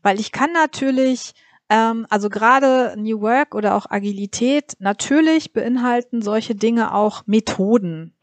Weil 0.00 0.18
ich 0.18 0.32
kann 0.32 0.52
natürlich, 0.54 1.34
ähm, 1.68 2.06
also 2.08 2.30
gerade 2.30 2.94
New 2.96 3.20
Work 3.20 3.54
oder 3.54 3.74
auch 3.74 3.84
Agilität, 3.90 4.72
natürlich 4.78 5.52
beinhalten 5.52 6.22
solche 6.22 6.54
Dinge 6.54 6.94
auch 6.94 7.26
Methoden. 7.26 8.16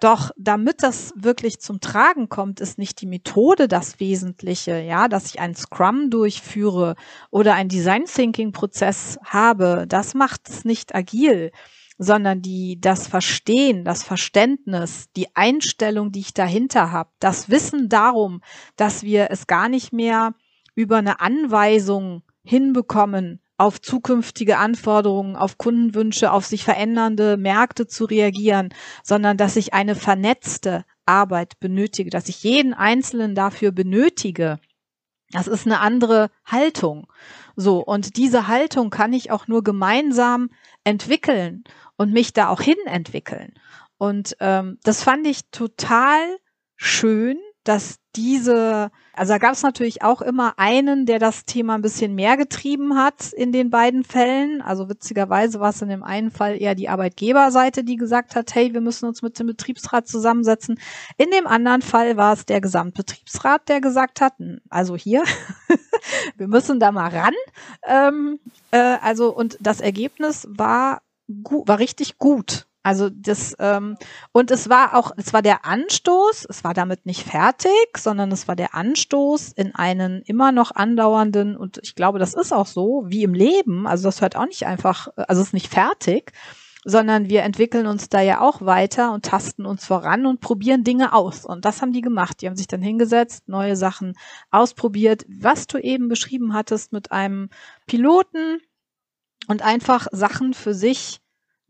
Doch 0.00 0.30
damit 0.38 0.82
das 0.82 1.12
wirklich 1.14 1.60
zum 1.60 1.80
Tragen 1.80 2.30
kommt, 2.30 2.58
ist 2.60 2.78
nicht 2.78 3.02
die 3.02 3.06
Methode 3.06 3.68
das 3.68 4.00
Wesentliche, 4.00 4.80
ja, 4.80 5.08
dass 5.08 5.26
ich 5.26 5.40
einen 5.40 5.56
Scrum 5.56 6.08
durchführe 6.08 6.96
oder 7.30 7.52
einen 7.52 7.68
Design 7.68 8.06
Thinking 8.06 8.52
Prozess 8.52 9.18
habe. 9.22 9.84
Das 9.86 10.14
macht 10.14 10.48
es 10.48 10.64
nicht 10.64 10.94
agil 10.94 11.52
sondern 12.02 12.42
die, 12.42 12.80
das 12.80 13.06
Verstehen, 13.06 13.84
das 13.84 14.02
Verständnis, 14.02 15.08
die 15.16 15.34
Einstellung, 15.34 16.12
die 16.12 16.20
ich 16.20 16.34
dahinter 16.34 16.90
habe, 16.90 17.10
das 17.20 17.48
Wissen 17.48 17.88
darum, 17.88 18.40
dass 18.76 19.02
wir 19.02 19.28
es 19.30 19.46
gar 19.46 19.68
nicht 19.68 19.92
mehr 19.92 20.34
über 20.74 20.96
eine 20.98 21.20
Anweisung 21.20 22.22
hinbekommen, 22.44 23.40
auf 23.58 23.80
zukünftige 23.80 24.58
Anforderungen, 24.58 25.36
auf 25.36 25.56
Kundenwünsche, 25.56 26.32
auf 26.32 26.44
sich 26.46 26.64
verändernde 26.64 27.36
Märkte 27.36 27.86
zu 27.86 28.06
reagieren, 28.06 28.70
sondern 29.04 29.36
dass 29.36 29.54
ich 29.54 29.72
eine 29.72 29.94
vernetzte 29.94 30.84
Arbeit 31.06 31.60
benötige, 31.60 32.10
dass 32.10 32.28
ich 32.28 32.42
jeden 32.42 32.74
Einzelnen 32.74 33.36
dafür 33.36 33.70
benötige. 33.70 34.58
Das 35.30 35.46
ist 35.46 35.66
eine 35.66 35.80
andere 35.80 36.30
Haltung. 36.44 37.06
So, 37.54 37.78
und 37.78 38.16
diese 38.16 38.48
Haltung 38.48 38.90
kann 38.90 39.12
ich 39.12 39.30
auch 39.30 39.46
nur 39.46 39.62
gemeinsam 39.62 40.50
entwickeln 40.84 41.64
und 42.02 42.12
mich 42.12 42.32
da 42.32 42.48
auch 42.48 42.60
hin 42.60 42.76
entwickeln. 42.86 43.54
Und 43.96 44.36
ähm, 44.40 44.78
das 44.82 45.04
fand 45.04 45.26
ich 45.26 45.48
total 45.50 46.18
schön 46.76 47.38
dass 47.64 48.00
diese, 48.16 48.90
also 49.14 49.32
da 49.32 49.38
gab 49.38 49.52
es 49.52 49.62
natürlich 49.62 50.02
auch 50.02 50.20
immer 50.20 50.54
einen, 50.58 51.06
der 51.06 51.18
das 51.18 51.44
Thema 51.44 51.76
ein 51.76 51.82
bisschen 51.82 52.14
mehr 52.14 52.36
getrieben 52.36 52.96
hat 52.96 53.32
in 53.32 53.52
den 53.52 53.70
beiden 53.70 54.04
Fällen. 54.04 54.60
Also 54.60 54.88
witzigerweise 54.88 55.60
war 55.60 55.70
es 55.70 55.80
in 55.80 55.88
dem 55.88 56.02
einen 56.02 56.30
Fall 56.30 56.60
eher 56.60 56.74
die 56.74 56.88
Arbeitgeberseite, 56.88 57.84
die 57.84 57.96
gesagt 57.96 58.34
hat, 58.34 58.54
hey, 58.54 58.74
wir 58.74 58.80
müssen 58.80 59.06
uns 59.06 59.22
mit 59.22 59.38
dem 59.38 59.46
Betriebsrat 59.46 60.08
zusammensetzen. 60.08 60.78
In 61.16 61.30
dem 61.30 61.46
anderen 61.46 61.82
Fall 61.82 62.16
war 62.16 62.32
es 62.32 62.44
der 62.46 62.60
Gesamtbetriebsrat, 62.60 63.68
der 63.68 63.80
gesagt 63.80 64.20
hat, 64.20 64.34
also 64.68 64.96
hier, 64.96 65.22
wir 66.36 66.48
müssen 66.48 66.80
da 66.80 66.90
mal 66.90 67.10
ran. 67.10 67.34
Ähm, 67.86 68.40
äh, 68.72 68.96
also 69.00 69.34
und 69.34 69.56
das 69.60 69.80
Ergebnis 69.80 70.48
war 70.50 71.00
war 71.66 71.78
richtig 71.78 72.18
gut. 72.18 72.66
Also 72.84 73.10
das 73.10 73.54
ähm, 73.60 73.96
und 74.32 74.50
es 74.50 74.68
war 74.68 74.96
auch, 74.96 75.12
es 75.16 75.32
war 75.32 75.40
der 75.40 75.64
Anstoß, 75.64 76.46
es 76.48 76.64
war 76.64 76.74
damit 76.74 77.06
nicht 77.06 77.22
fertig, 77.22 77.96
sondern 77.96 78.32
es 78.32 78.48
war 78.48 78.56
der 78.56 78.74
Anstoß 78.74 79.52
in 79.52 79.74
einen 79.74 80.22
immer 80.22 80.50
noch 80.50 80.72
andauernden 80.72 81.56
und 81.56 81.78
ich 81.82 81.94
glaube, 81.94 82.18
das 82.18 82.34
ist 82.34 82.52
auch 82.52 82.66
so 82.66 83.04
wie 83.06 83.22
im 83.22 83.34
Leben. 83.34 83.86
Also 83.86 84.08
das 84.08 84.20
hört 84.20 84.36
auch 84.36 84.46
nicht 84.46 84.66
einfach, 84.66 85.08
also 85.16 85.40
es 85.42 85.48
ist 85.48 85.54
nicht 85.54 85.68
fertig, 85.68 86.32
sondern 86.84 87.28
wir 87.28 87.42
entwickeln 87.42 87.86
uns 87.86 88.08
da 88.08 88.20
ja 88.20 88.40
auch 88.40 88.62
weiter 88.62 89.12
und 89.12 89.24
tasten 89.24 89.64
uns 89.64 89.86
voran 89.86 90.26
und 90.26 90.40
probieren 90.40 90.82
Dinge 90.82 91.12
aus. 91.12 91.44
Und 91.44 91.64
das 91.64 91.80
haben 91.80 91.92
die 91.92 92.00
gemacht. 92.00 92.42
Die 92.42 92.48
haben 92.48 92.56
sich 92.56 92.66
dann 92.66 92.82
hingesetzt, 92.82 93.48
neue 93.48 93.76
Sachen 93.76 94.14
ausprobiert, 94.50 95.24
was 95.28 95.68
du 95.68 95.78
eben 95.78 96.08
beschrieben 96.08 96.54
hattest 96.54 96.92
mit 96.92 97.12
einem 97.12 97.50
Piloten 97.86 98.60
und 99.46 99.62
einfach 99.62 100.08
Sachen 100.10 100.54
für 100.54 100.74
sich 100.74 101.21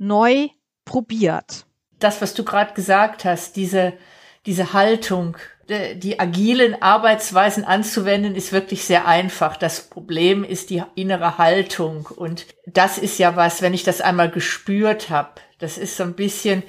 neu 0.02 0.48
probiert. 0.84 1.64
Das, 1.98 2.20
was 2.20 2.34
du 2.34 2.44
gerade 2.44 2.74
gesagt 2.74 3.24
hast, 3.24 3.56
diese, 3.56 3.92
diese 4.44 4.72
Haltung, 4.72 5.36
die 5.68 6.18
agilen 6.18 6.82
Arbeitsweisen 6.82 7.64
anzuwenden, 7.64 8.34
ist 8.34 8.52
wirklich 8.52 8.84
sehr 8.84 9.06
einfach. 9.06 9.56
Das 9.56 9.88
Problem 9.88 10.42
ist 10.42 10.70
die 10.70 10.82
innere 10.96 11.38
Haltung. 11.38 12.06
Und 12.06 12.46
das 12.66 12.98
ist 12.98 13.18
ja 13.18 13.36
was, 13.36 13.62
wenn 13.62 13.72
ich 13.72 13.84
das 13.84 14.00
einmal 14.00 14.30
gespürt 14.30 15.08
habe. 15.08 15.40
Das 15.58 15.78
ist 15.78 15.96
so 15.96 16.02
ein 16.02 16.14
bisschen, 16.14 16.62
äh, 16.62 16.66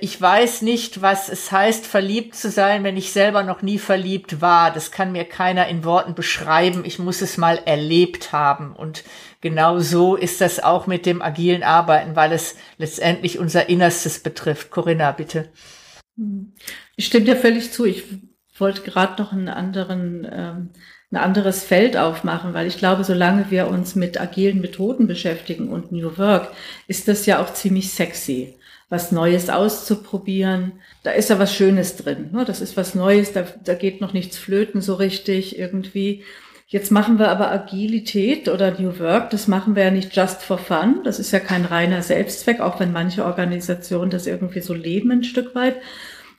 ich 0.00 0.18
weiß 0.18 0.62
nicht, 0.62 1.02
was 1.02 1.28
es 1.28 1.52
heißt, 1.52 1.86
verliebt 1.86 2.34
zu 2.34 2.50
sein, 2.50 2.82
wenn 2.82 2.96
ich 2.96 3.12
selber 3.12 3.42
noch 3.42 3.60
nie 3.60 3.78
verliebt 3.78 4.40
war. 4.40 4.72
Das 4.72 4.90
kann 4.90 5.12
mir 5.12 5.24
keiner 5.24 5.68
in 5.68 5.84
Worten 5.84 6.14
beschreiben. 6.14 6.86
Ich 6.86 6.98
muss 6.98 7.20
es 7.20 7.36
mal 7.36 7.60
erlebt 7.66 8.32
haben. 8.32 8.74
Und 8.74 9.04
genau 9.42 9.78
so 9.78 10.16
ist 10.16 10.40
das 10.40 10.60
auch 10.60 10.86
mit 10.86 11.04
dem 11.04 11.20
agilen 11.20 11.62
Arbeiten, 11.62 12.16
weil 12.16 12.32
es 12.32 12.56
letztendlich 12.78 13.38
unser 13.38 13.68
Innerstes 13.68 14.22
betrifft. 14.22 14.70
Corinna, 14.70 15.12
bitte. 15.12 15.50
Ich 16.96 17.04
stimme 17.04 17.26
dir 17.26 17.36
völlig 17.36 17.70
zu. 17.70 17.84
Ich 17.84 18.04
wollte 18.58 18.80
gerade 18.80 19.20
noch 19.22 19.32
einen 19.32 19.50
anderen, 19.50 20.26
ähm, 20.32 20.70
ein 21.10 21.18
anderes 21.18 21.62
Feld 21.62 21.98
aufmachen, 21.98 22.54
weil 22.54 22.66
ich 22.66 22.78
glaube, 22.78 23.04
solange 23.04 23.50
wir 23.50 23.68
uns 23.68 23.94
mit 23.94 24.18
agilen 24.18 24.62
Methoden 24.62 25.06
beschäftigen 25.06 25.68
und 25.68 25.92
New 25.92 26.16
Work, 26.16 26.52
ist 26.86 27.08
das 27.08 27.26
ja 27.26 27.42
auch 27.42 27.52
ziemlich 27.52 27.92
sexy 27.92 28.55
was 28.88 29.10
Neues 29.12 29.50
auszuprobieren. 29.50 30.72
Da 31.02 31.10
ist 31.10 31.30
ja 31.30 31.38
was 31.38 31.54
Schönes 31.54 31.96
drin. 31.96 32.30
Ne? 32.32 32.44
Das 32.44 32.60
ist 32.60 32.76
was 32.76 32.94
Neues, 32.94 33.32
da, 33.32 33.44
da 33.64 33.74
geht 33.74 34.00
noch 34.00 34.12
nichts 34.12 34.38
flöten 34.38 34.80
so 34.80 34.94
richtig 34.94 35.58
irgendwie. 35.58 36.22
Jetzt 36.68 36.90
machen 36.90 37.20
wir 37.20 37.28
aber 37.28 37.50
Agilität 37.52 38.48
oder 38.48 38.72
New 38.72 38.98
Work, 38.98 39.30
das 39.30 39.46
machen 39.46 39.76
wir 39.76 39.84
ja 39.84 39.90
nicht 39.92 40.16
just 40.16 40.42
for 40.42 40.58
fun. 40.58 41.00
Das 41.04 41.20
ist 41.20 41.30
ja 41.30 41.38
kein 41.38 41.64
reiner 41.64 42.02
Selbstzweck, 42.02 42.58
auch 42.60 42.80
wenn 42.80 42.92
manche 42.92 43.24
Organisationen 43.24 44.10
das 44.10 44.26
irgendwie 44.26 44.60
so 44.60 44.74
leben 44.74 45.12
ein 45.12 45.22
Stück 45.22 45.54
weit, 45.54 45.76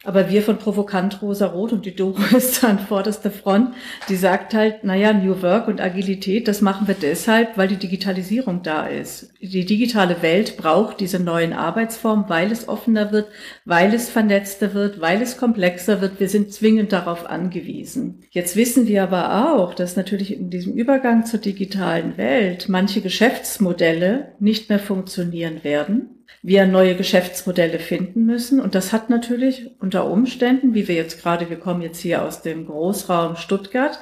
aber 0.07 0.29
wir 0.29 0.41
von 0.41 0.57
Provokant 0.57 1.21
Rosa 1.21 1.47
Rot 1.47 1.73
und 1.73 1.85
die 1.85 1.93
Doro 1.93 2.21
ist 2.37 2.63
an 2.63 2.79
vorderster 2.79 3.29
Front, 3.29 3.73
die 4.07 4.15
sagt 4.15 4.53
halt, 4.53 4.85
naja, 4.85 5.11
New 5.11 5.41
Work 5.41 5.67
und 5.67 5.81
Agilität, 5.81 6.47
das 6.47 6.61
machen 6.61 6.87
wir 6.87 6.95
deshalb, 6.95 7.57
weil 7.57 7.67
die 7.67 7.75
Digitalisierung 7.75 8.63
da 8.63 8.87
ist. 8.87 9.33
Die 9.41 9.65
digitale 9.65 10.21
Welt 10.21 10.55
braucht 10.55 11.01
diese 11.01 11.19
neuen 11.19 11.51
Arbeitsformen, 11.51 12.29
weil 12.29 12.53
es 12.53 12.69
offener 12.69 13.11
wird, 13.11 13.27
weil 13.65 13.93
es 13.93 14.09
vernetzter 14.09 14.73
wird, 14.73 15.01
weil 15.01 15.21
es 15.21 15.37
komplexer 15.37 15.99
wird. 15.99 16.21
Wir 16.21 16.29
sind 16.29 16.53
zwingend 16.53 16.93
darauf 16.93 17.29
angewiesen. 17.29 18.23
Jetzt 18.31 18.55
wissen 18.55 18.87
wir 18.87 19.03
aber 19.03 19.53
auch, 19.53 19.73
dass 19.73 19.97
natürlich 19.97 20.33
in 20.33 20.49
diesem 20.49 20.73
Übergang 20.73 21.25
zur 21.25 21.41
digitalen 21.41 22.15
Welt 22.15 22.69
manche 22.69 23.01
Geschäftsmodelle 23.01 24.29
nicht 24.39 24.69
mehr 24.69 24.79
funktionieren 24.79 25.65
werden 25.65 26.16
wir 26.41 26.65
neue 26.65 26.95
Geschäftsmodelle 26.95 27.79
finden 27.79 28.25
müssen. 28.25 28.59
Und 28.59 28.75
das 28.75 28.93
hat 28.93 29.09
natürlich 29.09 29.71
unter 29.79 30.09
Umständen, 30.09 30.73
wie 30.73 30.87
wir 30.87 30.95
jetzt 30.95 31.21
gerade, 31.21 31.49
wir 31.49 31.59
kommen 31.59 31.81
jetzt 31.81 31.99
hier 31.99 32.23
aus 32.23 32.41
dem 32.41 32.65
Großraum 32.65 33.35
Stuttgart, 33.35 33.99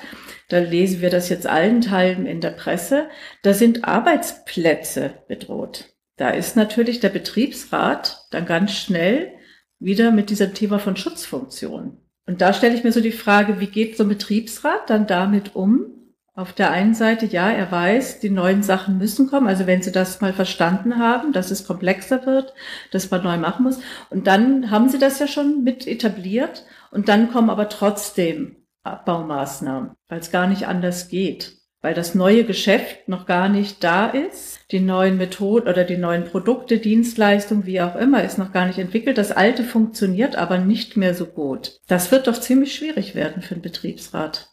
da 0.50 0.60
lesen 0.60 1.02
wir 1.02 1.10
das 1.10 1.30
jetzt 1.30 1.48
allen 1.48 1.82
Teilen 1.82 2.26
in 2.26 2.42
der 2.42 2.52
Presse, 2.52 3.10
da 3.42 3.54
sind 3.54 3.86
Arbeitsplätze 3.86 5.14
bedroht. 5.28 5.96
Da 6.18 6.30
ist 6.30 6.56
natürlich 6.56 7.00
der 7.00 7.10
Betriebsrat 7.10 8.28
dann 8.32 8.46
ganz 8.46 8.74
schnell 8.74 9.34
wieder 9.80 10.12
mit 10.12 10.30
diesem 10.30 10.54
Thema 10.54 10.80
von 10.80 10.96
Schutzfunktion. 10.96 11.98
Und 12.28 12.42
da 12.42 12.54
stelle 12.54 12.76
ich 12.76 12.84
mir 12.84 12.92
so 12.92 13.02
die 13.02 13.12
Frage, 13.12 13.60
wie 13.60 13.68
geht 13.68 13.98
so 13.98 14.04
ein 14.04 14.10
Betriebsrat 14.10 14.90
dann 14.90 15.08
damit 15.08 15.56
um, 15.56 15.95
auf 16.36 16.52
der 16.52 16.72
einen 16.72 16.94
Seite, 16.94 17.26
ja, 17.26 17.50
er 17.50 17.72
weiß, 17.72 18.20
die 18.20 18.30
neuen 18.30 18.62
Sachen 18.62 18.98
müssen 18.98 19.28
kommen. 19.30 19.48
Also 19.48 19.68
wenn 19.68 19.82
Sie 19.82 19.94
das 19.94 20.20
mal 20.20 20.34
verstanden 20.34 20.98
haben, 21.00 21.32
dass 21.32 21.50
es 21.50 21.66
komplexer 21.66 22.26
wird, 22.26 22.54
dass 22.92 23.10
man 23.10 23.24
neu 23.24 23.38
machen 23.38 23.64
muss. 23.64 23.80
Und 24.10 24.28
dann 24.28 24.70
haben 24.70 24.90
Sie 24.90 25.00
das 25.00 25.18
ja 25.20 25.28
schon 25.28 25.64
mit 25.64 25.88
etabliert. 25.88 26.66
Und 26.92 27.08
dann 27.08 27.32
kommen 27.32 27.50
aber 27.50 27.70
trotzdem 27.70 28.58
Abbaumaßnahmen, 28.84 29.92
weil 30.10 30.20
es 30.20 30.30
gar 30.30 30.48
nicht 30.48 30.68
anders 30.68 31.08
geht. 31.08 31.54
Weil 31.82 31.94
das 31.94 32.16
neue 32.16 32.44
Geschäft 32.44 33.08
noch 33.08 33.28
gar 33.28 33.48
nicht 33.48 33.82
da 33.82 34.08
ist. 34.08 34.60
Die 34.72 34.82
neuen 34.82 35.16
Methoden 35.16 35.70
oder 35.70 35.86
die 35.86 35.98
neuen 35.98 36.26
Produkte, 36.26 36.80
Dienstleistungen, 36.80 37.66
wie 37.66 37.80
auch 37.80 37.96
immer, 37.96 38.26
ist 38.26 38.38
noch 38.38 38.52
gar 38.52 38.66
nicht 38.66 38.80
entwickelt. 38.80 39.18
Das 39.18 39.32
alte 39.32 39.64
funktioniert 39.64 40.36
aber 40.36 40.58
nicht 40.58 40.98
mehr 40.98 41.14
so 41.14 41.28
gut. 41.28 41.80
Das 41.88 42.12
wird 42.12 42.28
doch 42.28 42.38
ziemlich 42.38 42.76
schwierig 42.76 43.16
werden 43.16 43.42
für 43.42 43.54
den 43.54 43.62
Betriebsrat. 43.62 44.50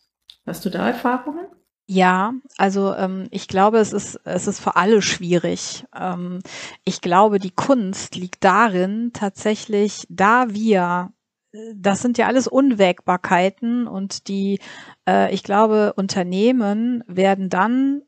Hast 0.47 0.64
du 0.64 0.71
da 0.71 0.87
Erfahrungen? 0.87 1.47
Ja, 1.94 2.33
also 2.57 2.94
ähm, 2.94 3.28
ich 3.31 3.48
glaube, 3.48 3.76
es 3.76 3.92
ist, 3.92 4.18
es 4.24 4.46
ist 4.46 4.61
für 4.61 4.76
alle 4.76 5.02
schwierig. 5.02 5.85
Ähm, 5.94 6.38
ich 6.85 7.02
glaube, 7.02 7.38
die 7.38 7.50
Kunst 7.50 8.16
liegt 8.16 8.42
darin, 8.44 9.11
tatsächlich, 9.12 10.07
da 10.09 10.46
wir, 10.48 11.12
äh, 11.52 11.59
das 11.76 12.00
sind 12.00 12.16
ja 12.16 12.28
alles 12.28 12.48
Unwägbarkeiten 12.48 13.87
und 13.87 14.28
die, 14.28 14.59
äh, 15.07 15.35
ich 15.35 15.42
glaube, 15.42 15.92
Unternehmen 15.94 17.05
werden 17.07 17.50
dann 17.50 18.00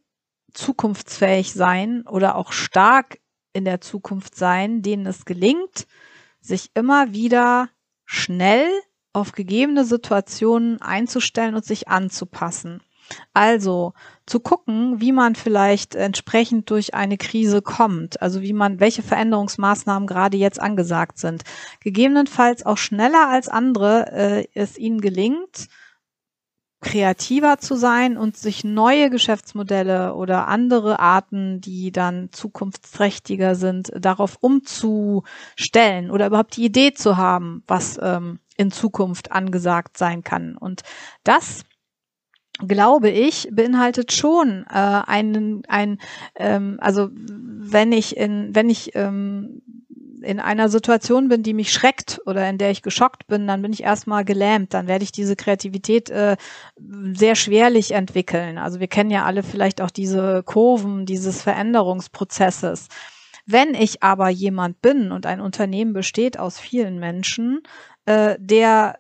zukunftsfähig 0.55 1.53
sein 1.53 2.07
oder 2.07 2.37
auch 2.37 2.53
stark 2.53 3.19
in 3.53 3.67
der 3.67 3.83
Zukunft 3.83 4.35
sein, 4.35 4.81
denen 4.81 5.05
es 5.05 5.27
gelingt, 5.27 5.87
sich 6.41 6.71
immer 6.73 7.13
wieder 7.13 7.69
schnell 8.07 8.67
auf 9.13 9.33
gegebene 9.33 9.85
Situationen 9.85 10.81
einzustellen 10.81 11.55
und 11.55 11.67
sich 11.67 11.89
anzupassen. 11.89 12.81
Also 13.33 13.93
zu 14.27 14.41
gucken, 14.41 15.01
wie 15.01 15.13
man 15.13 15.35
vielleicht 15.35 15.95
entsprechend 15.95 16.71
durch 16.71 16.95
eine 16.95 17.19
Krise 17.19 17.63
kommt, 17.63 18.23
also 18.23 18.41
wie 18.43 18.53
man, 18.53 18.81
welche 18.81 19.03
Veränderungsmaßnahmen 19.03 20.07
gerade 20.07 20.37
jetzt 20.37 20.61
angesagt 20.61 21.19
sind. 21.19 21.43
Gegebenenfalls 21.81 22.65
auch 22.65 22.79
schneller 22.79 23.29
als 23.29 23.49
andere 23.49 24.13
äh, 24.13 24.47
es 24.55 24.79
ihnen 24.79 25.01
gelingt, 25.01 25.69
kreativer 26.85 27.59
zu 27.59 27.75
sein 27.75 28.17
und 28.17 28.37
sich 28.37 28.63
neue 28.63 29.11
Geschäftsmodelle 29.11 30.15
oder 30.15 30.47
andere 30.47 31.01
Arten, 31.01 31.61
die 31.61 31.91
dann 31.91 32.29
zukunftsträchtiger 32.31 33.55
sind, 33.55 33.91
darauf 33.99 34.37
umzustellen 34.41 36.11
oder 36.11 36.27
überhaupt 36.27 36.57
die 36.57 36.67
Idee 36.67 36.93
zu 36.93 37.17
haben, 37.17 37.65
was 37.67 37.99
ähm, 38.01 38.39
in 38.57 38.71
Zukunft 38.71 39.33
angesagt 39.33 39.97
sein 39.97 40.23
kann. 40.23 40.57
Und 40.57 40.83
das 41.25 41.65
glaube 42.61 43.11
ich, 43.11 43.49
beinhaltet 43.51 44.13
schon 44.13 44.65
äh, 44.71 44.75
einen, 45.07 45.63
ein, 45.69 45.99
ähm, 46.37 46.79
also 46.81 47.09
wenn 47.13 47.93
ich 47.93 48.17
in, 48.17 48.55
wenn 48.55 48.71
ich 48.71 48.95
ähm, 48.95 49.63
in 50.23 50.41
einer 50.41 50.69
Situation 50.69 51.29
bin, 51.29 51.43
die 51.43 51.55
mich 51.55 51.73
schreckt 51.73 52.21
oder 52.27 52.49
in 52.49 52.59
der 52.59 52.71
ich 52.71 52.83
geschockt 52.83 53.27
bin, 53.27 53.47
dann 53.47 53.63
bin 53.63 53.73
ich 53.73 53.83
erstmal 53.83 54.25
gelähmt, 54.25 54.73
dann 54.73 54.87
werde 54.87 55.05
ich 55.05 55.13
diese 55.13 55.37
Kreativität 55.37 56.11
äh, 56.11 56.37
sehr 57.13 57.35
schwerlich 57.35 57.93
entwickeln. 57.93 58.59
Also 58.59 58.81
wir 58.81 58.89
kennen 58.89 59.11
ja 59.11 59.25
alle 59.25 59.43
vielleicht 59.43 59.81
auch 59.81 59.91
diese 59.91 60.43
Kurven 60.43 61.07
dieses 61.07 61.43
Veränderungsprozesses. 61.43 62.89
Wenn 63.47 63.75
ich 63.75 64.03
aber 64.03 64.31
jemand 64.31 64.81
bin 64.81 65.13
und 65.13 65.27
ein 65.27 65.41
Unternehmen 65.41 65.93
besteht 65.93 66.39
aus 66.39 66.59
vielen 66.59 66.99
Menschen, 66.99 67.61
äh, 68.07 68.37
der 68.39 68.99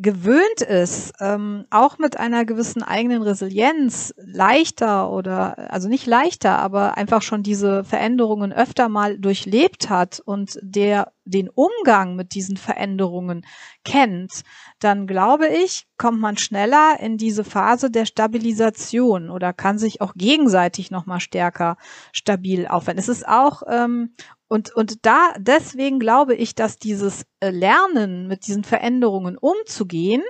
gewöhnt 0.00 0.60
ist, 0.60 1.12
ähm, 1.20 1.66
auch 1.70 1.98
mit 1.98 2.18
einer 2.18 2.44
gewissen 2.44 2.82
eigenen 2.82 3.22
Resilienz 3.22 4.14
leichter 4.16 5.10
oder, 5.10 5.72
also 5.72 5.88
nicht 5.88 6.06
leichter, 6.06 6.58
aber 6.58 6.96
einfach 6.96 7.22
schon 7.22 7.42
diese 7.42 7.84
Veränderungen 7.84 8.52
öfter 8.52 8.88
mal 8.88 9.18
durchlebt 9.18 9.90
hat 9.90 10.20
und 10.24 10.58
der 10.62 11.12
den 11.24 11.48
Umgang 11.48 12.16
mit 12.16 12.34
diesen 12.34 12.56
Veränderungen 12.56 13.46
kennt, 13.84 14.42
dann 14.78 15.06
glaube 15.06 15.48
ich, 15.48 15.86
kommt 15.96 16.20
man 16.20 16.36
schneller 16.36 16.96
in 17.00 17.16
diese 17.16 17.44
Phase 17.44 17.90
der 17.90 18.04
Stabilisation 18.04 19.30
oder 19.30 19.52
kann 19.52 19.78
sich 19.78 20.00
auch 20.00 20.12
gegenseitig 20.14 20.90
nochmal 20.90 21.20
stärker 21.20 21.76
stabil 22.12 22.66
aufwenden. 22.66 23.00
Es 23.00 23.08
ist 23.08 23.26
auch 23.26 23.62
ähm, 23.70 24.14
und, 24.54 24.72
und 24.72 25.04
da, 25.04 25.34
deswegen 25.36 25.98
glaube 25.98 26.36
ich, 26.36 26.54
dass 26.54 26.76
dieses 26.76 27.26
äh, 27.40 27.50
Lernen 27.50 28.28
mit 28.28 28.46
diesen 28.46 28.62
Veränderungen 28.62 29.36
umzugehen 29.36 30.22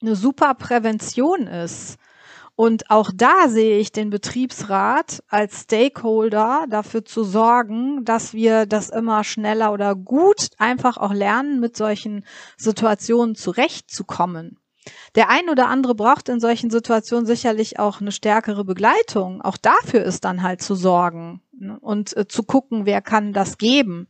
eine 0.00 0.16
super 0.16 0.54
Prävention 0.54 1.46
ist. 1.46 1.98
Und 2.56 2.90
auch 2.90 3.10
da 3.14 3.48
sehe 3.48 3.78
ich 3.78 3.92
den 3.92 4.08
Betriebsrat 4.08 5.22
als 5.28 5.64
Stakeholder 5.64 6.64
dafür 6.70 7.04
zu 7.04 7.24
sorgen, 7.24 8.06
dass 8.06 8.32
wir 8.32 8.64
das 8.64 8.88
immer 8.88 9.22
schneller 9.22 9.74
oder 9.74 9.94
gut 9.94 10.48
einfach 10.56 10.96
auch 10.96 11.12
lernen, 11.12 11.60
mit 11.60 11.76
solchen 11.76 12.24
Situationen 12.56 13.34
zurechtzukommen. 13.34 14.58
Der 15.14 15.28
ein 15.28 15.50
oder 15.50 15.68
andere 15.68 15.94
braucht 15.94 16.30
in 16.30 16.40
solchen 16.40 16.70
Situationen 16.70 17.26
sicherlich 17.26 17.78
auch 17.78 18.00
eine 18.00 18.12
stärkere 18.12 18.64
Begleitung. 18.64 19.42
Auch 19.42 19.58
dafür 19.58 20.02
ist 20.04 20.24
dann 20.24 20.42
halt 20.42 20.62
zu 20.62 20.74
sorgen? 20.74 21.43
Und 21.80 22.16
äh, 22.16 22.26
zu 22.26 22.42
gucken, 22.42 22.86
wer 22.86 23.00
kann 23.00 23.32
das 23.32 23.58
geben. 23.58 24.08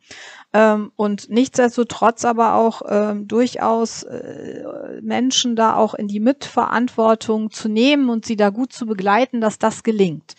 Ähm, 0.53 0.93
und 0.97 1.29
nichtsdestotrotz 1.31 2.25
aber 2.25 2.55
auch 2.55 2.83
ähm, 2.89 3.29
durchaus 3.29 4.03
äh, 4.05 4.65
Menschen 5.03 5.57
da 5.57 5.77
auch 5.77 5.95
in 5.95 6.09
die 6.09 6.21
Mitverantwortung 6.21 7.51
zu 7.51 7.69
nehmen 7.69 8.09
und 8.09 8.25
sie 8.25 8.37
da 8.37 8.51
gut 8.51 8.73
zu 8.73 8.87
begleiten, 8.87 9.41
dass 9.41 9.59
das 9.59 9.83
gelingt. 9.83 10.35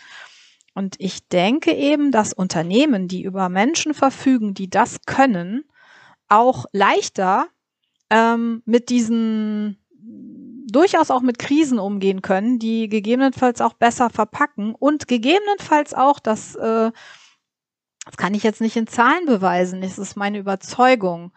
Und 0.73 0.95
ich 0.99 1.27
denke 1.29 1.73
eben, 1.73 2.11
dass 2.11 2.33
Unternehmen, 2.33 3.07
die 3.07 3.23
über 3.23 3.49
Menschen 3.49 3.93
verfügen, 3.93 4.53
die 4.53 4.69
das 4.69 4.97
können, 5.05 5.63
auch 6.27 6.65
leichter 6.73 7.47
ähm, 8.09 8.61
mit 8.65 8.89
diesen 8.89 9.77
durchaus 10.75 11.09
auch 11.09 11.21
mit 11.21 11.39
Krisen 11.39 11.79
umgehen 11.79 12.21
können, 12.21 12.59
die 12.59 12.89
gegebenenfalls 12.89 13.61
auch 13.61 13.73
besser 13.73 14.09
verpacken 14.09 14.75
und 14.75 15.07
gegebenenfalls 15.07 15.93
auch, 15.93 16.19
das, 16.19 16.55
äh, 16.55 16.91
das 18.05 18.17
kann 18.17 18.33
ich 18.33 18.43
jetzt 18.43 18.59
nicht 18.61 18.75
in 18.75 18.87
Zahlen 18.87 19.25
beweisen, 19.25 19.81
das 19.81 19.97
ist 19.97 20.17
meine 20.17 20.37
Überzeugung, 20.37 21.31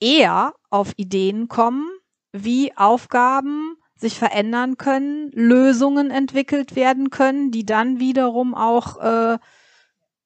eher 0.00 0.54
auf 0.70 0.92
Ideen 0.96 1.46
kommen, 1.46 1.88
wie 2.32 2.76
Aufgaben 2.76 3.76
sich 3.94 4.18
verändern 4.18 4.76
können, 4.76 5.30
Lösungen 5.32 6.10
entwickelt 6.10 6.74
werden 6.74 7.10
können, 7.10 7.52
die 7.52 7.64
dann 7.64 8.00
wiederum 8.00 8.54
auch 8.56 8.98
äh, 8.98 9.38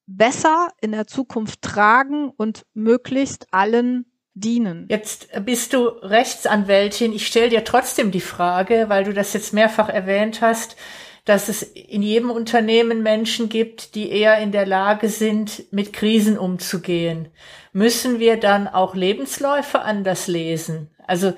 besser 0.06 0.70
in 0.80 0.92
der 0.92 1.06
Zukunft 1.06 1.61
tragen 1.61 2.30
und 2.30 2.64
möglichst 2.72 3.52
allen 3.52 4.07
dienen. 4.40 4.87
Jetzt 4.88 5.29
bist 5.44 5.72
du 5.72 5.87
Rechtsanwältin. 5.87 7.12
Ich 7.12 7.27
stelle 7.27 7.48
dir 7.48 7.64
trotzdem 7.64 8.11
die 8.11 8.20
Frage, 8.20 8.87
weil 8.88 9.05
du 9.05 9.12
das 9.12 9.33
jetzt 9.33 9.53
mehrfach 9.53 9.88
erwähnt 9.88 10.40
hast, 10.40 10.77
dass 11.24 11.48
es 11.48 11.62
in 11.62 12.03
jedem 12.03 12.31
Unternehmen 12.31 13.03
Menschen 13.03 13.48
gibt, 13.48 13.94
die 13.94 14.11
eher 14.11 14.38
in 14.38 14.51
der 14.51 14.64
Lage 14.64 15.09
sind, 15.11 15.64
mit 15.72 15.92
Krisen 15.92 16.38
umzugehen. 16.38 17.29
Müssen 17.72 18.18
wir 18.18 18.38
dann 18.38 18.66
auch 18.66 18.94
Lebensläufe 18.94 19.81
anders 19.83 20.27
lesen? 20.27 20.90
Also 21.07 21.35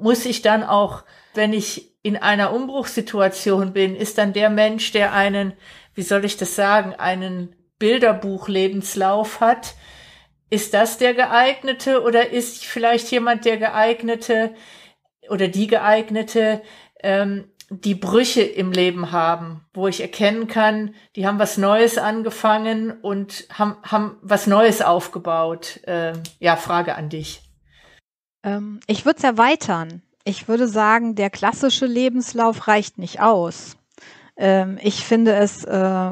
muss 0.00 0.24
ich 0.24 0.42
dann 0.42 0.64
auch, 0.64 1.04
wenn 1.34 1.52
ich 1.52 1.92
in 2.02 2.16
einer 2.16 2.52
Umbruchssituation 2.52 3.72
bin, 3.72 3.94
ist 3.94 4.18
dann 4.18 4.32
der 4.32 4.50
Mensch, 4.50 4.90
der 4.92 5.12
einen, 5.12 5.52
wie 5.94 6.02
soll 6.02 6.24
ich 6.24 6.36
das 6.36 6.56
sagen, 6.56 6.94
einen 6.94 7.54
Bilderbuch-Lebenslauf 7.78 9.40
hat, 9.40 9.74
ist 10.50 10.74
das 10.74 10.98
der 10.98 11.14
geeignete 11.14 12.02
oder 12.02 12.30
ist 12.30 12.64
vielleicht 12.64 13.10
jemand 13.10 13.44
der 13.44 13.56
geeignete 13.56 14.54
oder 15.28 15.48
die 15.48 15.68
geeignete, 15.68 16.60
ähm, 17.02 17.44
die 17.70 17.94
Brüche 17.94 18.42
im 18.42 18.72
Leben 18.72 19.12
haben, 19.12 19.64
wo 19.72 19.86
ich 19.86 20.00
erkennen 20.00 20.48
kann, 20.48 20.94
die 21.14 21.26
haben 21.26 21.38
was 21.38 21.56
Neues 21.56 21.98
angefangen 21.98 22.90
und 22.90 23.46
haben, 23.52 23.76
haben 23.84 24.18
was 24.22 24.48
Neues 24.48 24.82
aufgebaut. 24.82 25.80
Ähm, 25.86 26.20
ja, 26.40 26.56
Frage 26.56 26.96
an 26.96 27.08
dich. 27.08 27.42
Ähm, 28.42 28.80
ich 28.88 29.04
würde 29.04 29.18
es 29.18 29.24
erweitern. 29.24 30.02
Ich 30.24 30.48
würde 30.48 30.66
sagen, 30.66 31.14
der 31.14 31.30
klassische 31.30 31.86
Lebenslauf 31.86 32.66
reicht 32.66 32.98
nicht 32.98 33.20
aus. 33.20 33.76
Ähm, 34.40 34.78
ich 34.82 35.04
finde 35.04 35.34
es 35.34 35.64
äh, 35.64 36.10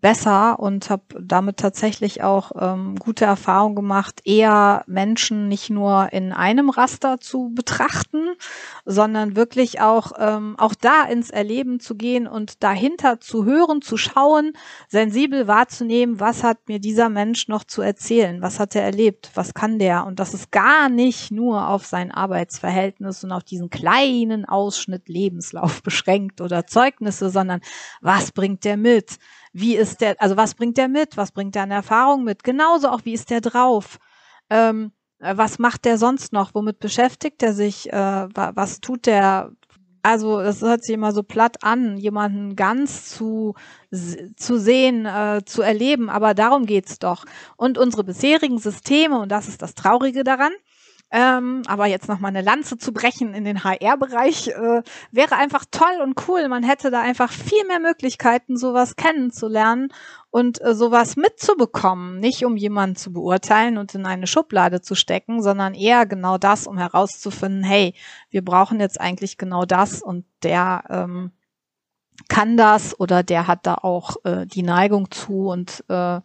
besser 0.00 0.60
und 0.60 0.88
habe 0.88 1.02
damit 1.20 1.56
tatsächlich 1.56 2.22
auch 2.22 2.52
ähm, 2.58 2.94
gute 2.96 3.24
Erfahrungen 3.24 3.74
gemacht, 3.74 4.20
eher 4.24 4.84
Menschen 4.86 5.48
nicht 5.48 5.68
nur 5.68 6.12
in 6.12 6.32
einem 6.32 6.70
Raster 6.70 7.18
zu 7.18 7.50
betrachten, 7.52 8.28
sondern 8.84 9.34
wirklich 9.34 9.80
auch, 9.80 10.12
ähm, 10.18 10.54
auch 10.58 10.74
da 10.74 11.02
ins 11.02 11.30
Erleben 11.30 11.80
zu 11.80 11.96
gehen 11.96 12.28
und 12.28 12.62
dahinter 12.62 13.18
zu 13.18 13.44
hören, 13.44 13.82
zu 13.82 13.96
schauen, 13.96 14.52
sensibel 14.88 15.48
wahrzunehmen, 15.48 16.20
was 16.20 16.44
hat 16.44 16.68
mir 16.68 16.78
dieser 16.78 17.08
Mensch 17.08 17.48
noch 17.48 17.64
zu 17.64 17.82
erzählen, 17.82 18.40
was 18.42 18.60
hat 18.60 18.76
er 18.76 18.82
erlebt, 18.82 19.32
was 19.34 19.54
kann 19.54 19.80
der? 19.80 20.06
Und 20.06 20.20
das 20.20 20.34
ist 20.34 20.52
gar 20.52 20.88
nicht 20.88 21.32
nur 21.32 21.68
auf 21.68 21.84
sein 21.84 22.12
Arbeitsverhältnis 22.12 23.24
und 23.24 23.32
auf 23.32 23.42
diesen 23.42 23.70
kleinen 23.70 24.44
Ausschnitt 24.44 25.08
Lebenslauf 25.08 25.82
beschränkt 25.82 26.40
oder 26.40 26.66
Zeugnisse, 26.66 27.28
sondern 27.40 27.60
was 28.00 28.32
bringt 28.32 28.64
der 28.64 28.76
mit? 28.76 29.16
Wie 29.52 29.76
ist 29.76 30.00
der, 30.00 30.16
also 30.20 30.36
was 30.36 30.54
bringt 30.54 30.76
der 30.78 30.88
mit? 30.88 31.16
Was 31.16 31.32
bringt 31.32 31.54
der 31.54 31.64
an 31.64 31.70
Erfahrung 31.70 32.24
mit? 32.24 32.44
Genauso 32.44 32.88
auch, 32.88 33.04
wie 33.04 33.14
ist 33.14 33.30
der 33.30 33.40
drauf? 33.40 33.98
Ähm, 34.50 34.92
äh, 35.20 35.36
was 35.36 35.58
macht 35.58 35.84
der 35.84 35.98
sonst 35.98 36.32
noch? 36.32 36.54
Womit 36.54 36.78
beschäftigt 36.78 37.42
er 37.42 37.52
sich? 37.54 37.92
Äh, 37.92 38.28
was 38.34 38.80
tut 38.80 39.06
der? 39.06 39.52
Also 40.02 40.40
das 40.42 40.62
hört 40.62 40.82
sich 40.82 40.94
immer 40.94 41.12
so 41.12 41.22
platt 41.22 41.62
an, 41.62 41.98
jemanden 41.98 42.56
ganz 42.56 43.10
zu, 43.10 43.54
zu 44.36 44.58
sehen, 44.58 45.04
äh, 45.04 45.42
zu 45.44 45.60
erleben, 45.60 46.08
aber 46.08 46.32
darum 46.32 46.64
geht's 46.64 46.98
doch. 46.98 47.26
Und 47.58 47.76
unsere 47.76 48.04
bisherigen 48.04 48.58
Systeme, 48.58 49.20
und 49.20 49.30
das 49.30 49.46
ist 49.46 49.60
das 49.60 49.74
Traurige 49.74 50.24
daran, 50.24 50.52
ähm, 51.12 51.62
aber 51.66 51.86
jetzt 51.86 52.08
noch 52.08 52.20
mal 52.20 52.28
eine 52.28 52.42
Lanze 52.42 52.78
zu 52.78 52.92
brechen 52.92 53.34
in 53.34 53.44
den 53.44 53.64
HR-Bereich 53.64 54.48
äh, 54.48 54.82
wäre 55.10 55.36
einfach 55.36 55.64
toll 55.70 56.00
und 56.02 56.28
cool. 56.28 56.48
Man 56.48 56.62
hätte 56.62 56.90
da 56.90 57.00
einfach 57.00 57.32
viel 57.32 57.66
mehr 57.66 57.80
Möglichkeiten, 57.80 58.56
sowas 58.56 58.94
kennenzulernen 58.94 59.88
und 60.30 60.60
äh, 60.60 60.74
sowas 60.74 61.16
mitzubekommen. 61.16 62.20
Nicht 62.20 62.44
um 62.44 62.56
jemanden 62.56 62.94
zu 62.94 63.12
beurteilen 63.12 63.76
und 63.76 63.94
in 63.94 64.06
eine 64.06 64.28
Schublade 64.28 64.82
zu 64.82 64.94
stecken, 64.94 65.42
sondern 65.42 65.74
eher 65.74 66.06
genau 66.06 66.38
das, 66.38 66.68
um 66.68 66.78
herauszufinden, 66.78 67.64
hey, 67.64 67.94
wir 68.30 68.44
brauchen 68.44 68.78
jetzt 68.78 69.00
eigentlich 69.00 69.36
genau 69.36 69.64
das 69.64 70.02
und 70.02 70.24
der 70.44 70.84
ähm, 70.88 71.32
kann 72.28 72.56
das 72.56 72.98
oder 73.00 73.24
der 73.24 73.48
hat 73.48 73.66
da 73.66 73.74
auch 73.74 74.16
äh, 74.24 74.46
die 74.46 74.62
Neigung 74.62 75.10
zu 75.10 75.48
und 75.48 75.84
äh, 75.88 76.20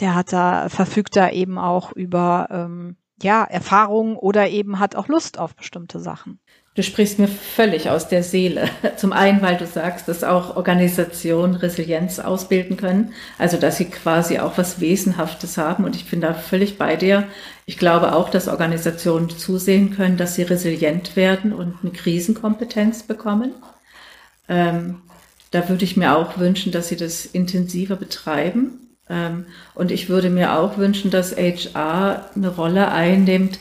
der 0.00 0.14
hat 0.14 0.32
da, 0.32 0.68
verfügt 0.68 1.16
da 1.16 1.30
eben 1.30 1.58
auch 1.58 1.92
über 1.92 2.48
ähm, 2.50 2.96
ja, 3.22 3.44
Erfahrung 3.44 4.16
oder 4.16 4.48
eben 4.48 4.78
hat 4.78 4.96
auch 4.96 5.08
Lust 5.08 5.38
auf 5.38 5.54
bestimmte 5.54 6.00
Sachen. 6.00 6.40
Du 6.74 6.84
sprichst 6.84 7.18
mir 7.18 7.26
völlig 7.26 7.90
aus 7.90 8.08
der 8.08 8.22
Seele. 8.22 8.70
Zum 8.96 9.12
einen, 9.12 9.42
weil 9.42 9.56
du 9.56 9.66
sagst, 9.66 10.06
dass 10.06 10.22
auch 10.22 10.56
Organisationen 10.56 11.56
Resilienz 11.56 12.20
ausbilden 12.20 12.76
können, 12.76 13.12
also 13.38 13.56
dass 13.56 13.76
sie 13.76 13.86
quasi 13.86 14.38
auch 14.38 14.56
was 14.56 14.80
Wesenhaftes 14.80 15.58
haben. 15.58 15.84
Und 15.84 15.96
ich 15.96 16.08
bin 16.08 16.20
da 16.20 16.32
völlig 16.32 16.78
bei 16.78 16.94
dir. 16.94 17.26
Ich 17.66 17.76
glaube 17.76 18.14
auch, 18.14 18.30
dass 18.30 18.46
Organisationen 18.46 19.30
zusehen 19.30 19.94
können, 19.96 20.16
dass 20.16 20.36
sie 20.36 20.42
resilient 20.42 21.16
werden 21.16 21.52
und 21.52 21.74
eine 21.82 21.90
Krisenkompetenz 21.90 23.02
bekommen. 23.02 23.52
Ähm, 24.48 25.02
da 25.50 25.68
würde 25.68 25.84
ich 25.84 25.96
mir 25.96 26.16
auch 26.16 26.38
wünschen, 26.38 26.70
dass 26.70 26.88
sie 26.88 26.96
das 26.96 27.26
intensiver 27.26 27.96
betreiben. 27.96 28.89
Ähm, 29.10 29.46
und 29.74 29.90
ich 29.90 30.08
würde 30.08 30.30
mir 30.30 30.58
auch 30.58 30.78
wünschen, 30.78 31.10
dass 31.10 31.36
HR 31.36 32.30
eine 32.34 32.48
Rolle 32.48 32.90
einnimmt, 32.92 33.58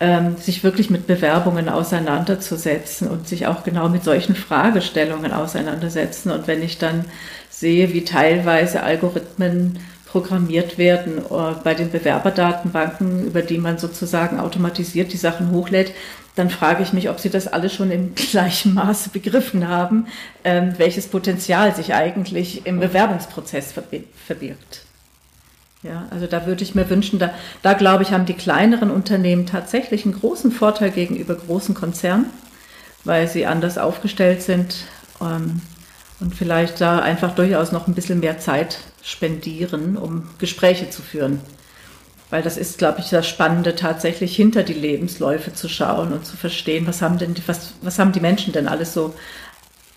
ähm, 0.00 0.36
sich 0.36 0.64
wirklich 0.64 0.90
mit 0.90 1.06
Bewerbungen 1.06 1.68
auseinanderzusetzen 1.68 3.08
und 3.08 3.28
sich 3.28 3.46
auch 3.46 3.64
genau 3.64 3.88
mit 3.88 4.02
solchen 4.02 4.34
Fragestellungen 4.34 5.32
auseinandersetzen. 5.32 6.30
Und 6.30 6.46
wenn 6.46 6.62
ich 6.62 6.78
dann 6.78 7.04
sehe, 7.50 7.92
wie 7.92 8.04
teilweise 8.04 8.82
Algorithmen 8.82 9.78
programmiert 10.06 10.78
werden 10.78 11.18
äh, 11.18 11.54
bei 11.62 11.74
den 11.74 11.90
Bewerberdatenbanken, 11.90 13.26
über 13.26 13.42
die 13.42 13.58
man 13.58 13.78
sozusagen 13.78 14.40
automatisiert 14.40 15.12
die 15.12 15.18
Sachen 15.18 15.52
hochlädt, 15.52 15.92
dann 16.34 16.50
frage 16.50 16.82
ich 16.82 16.92
mich, 16.92 17.10
ob 17.10 17.20
Sie 17.20 17.30
das 17.30 17.46
alle 17.46 17.68
schon 17.68 17.90
im 17.90 18.14
gleichen 18.30 18.74
Maße 18.74 19.10
begriffen 19.10 19.68
haben, 19.68 20.06
ähm, 20.44 20.74
welches 20.78 21.08
Potenzial 21.08 21.74
sich 21.76 21.94
eigentlich 21.94 22.66
im 22.66 22.80
Bewerbungsprozess 22.80 23.74
verbirgt. 24.26 24.89
Ja, 25.82 26.06
also 26.10 26.26
da 26.26 26.44
würde 26.46 26.62
ich 26.62 26.74
mir 26.74 26.90
wünschen, 26.90 27.18
da, 27.18 27.30
da 27.62 27.72
glaube 27.72 28.02
ich, 28.02 28.12
haben 28.12 28.26
die 28.26 28.34
kleineren 28.34 28.90
Unternehmen 28.90 29.46
tatsächlich 29.46 30.04
einen 30.04 30.18
großen 30.18 30.52
Vorteil 30.52 30.90
gegenüber 30.90 31.34
großen 31.34 31.74
Konzernen, 31.74 32.26
weil 33.04 33.28
sie 33.28 33.46
anders 33.46 33.78
aufgestellt 33.78 34.42
sind 34.42 34.76
ähm, 35.22 35.62
und 36.20 36.34
vielleicht 36.34 36.82
da 36.82 36.98
einfach 36.98 37.34
durchaus 37.34 37.72
noch 37.72 37.88
ein 37.88 37.94
bisschen 37.94 38.20
mehr 38.20 38.38
Zeit 38.38 38.78
spendieren, 39.02 39.96
um 39.96 40.28
Gespräche 40.38 40.90
zu 40.90 41.00
führen. 41.00 41.40
Weil 42.28 42.42
das 42.42 42.58
ist, 42.58 42.76
glaube 42.76 43.00
ich, 43.00 43.08
das 43.08 43.26
Spannende, 43.26 43.74
tatsächlich 43.74 44.36
hinter 44.36 44.62
die 44.62 44.74
Lebensläufe 44.74 45.54
zu 45.54 45.68
schauen 45.68 46.12
und 46.12 46.26
zu 46.26 46.36
verstehen, 46.36 46.86
was 46.86 47.00
haben 47.00 47.18
denn 47.18 47.32
die, 47.32 47.42
was, 47.48 47.72
was 47.80 47.98
haben 47.98 48.12
die 48.12 48.20
Menschen 48.20 48.52
denn 48.52 48.68
alles 48.68 48.92
so 48.92 49.14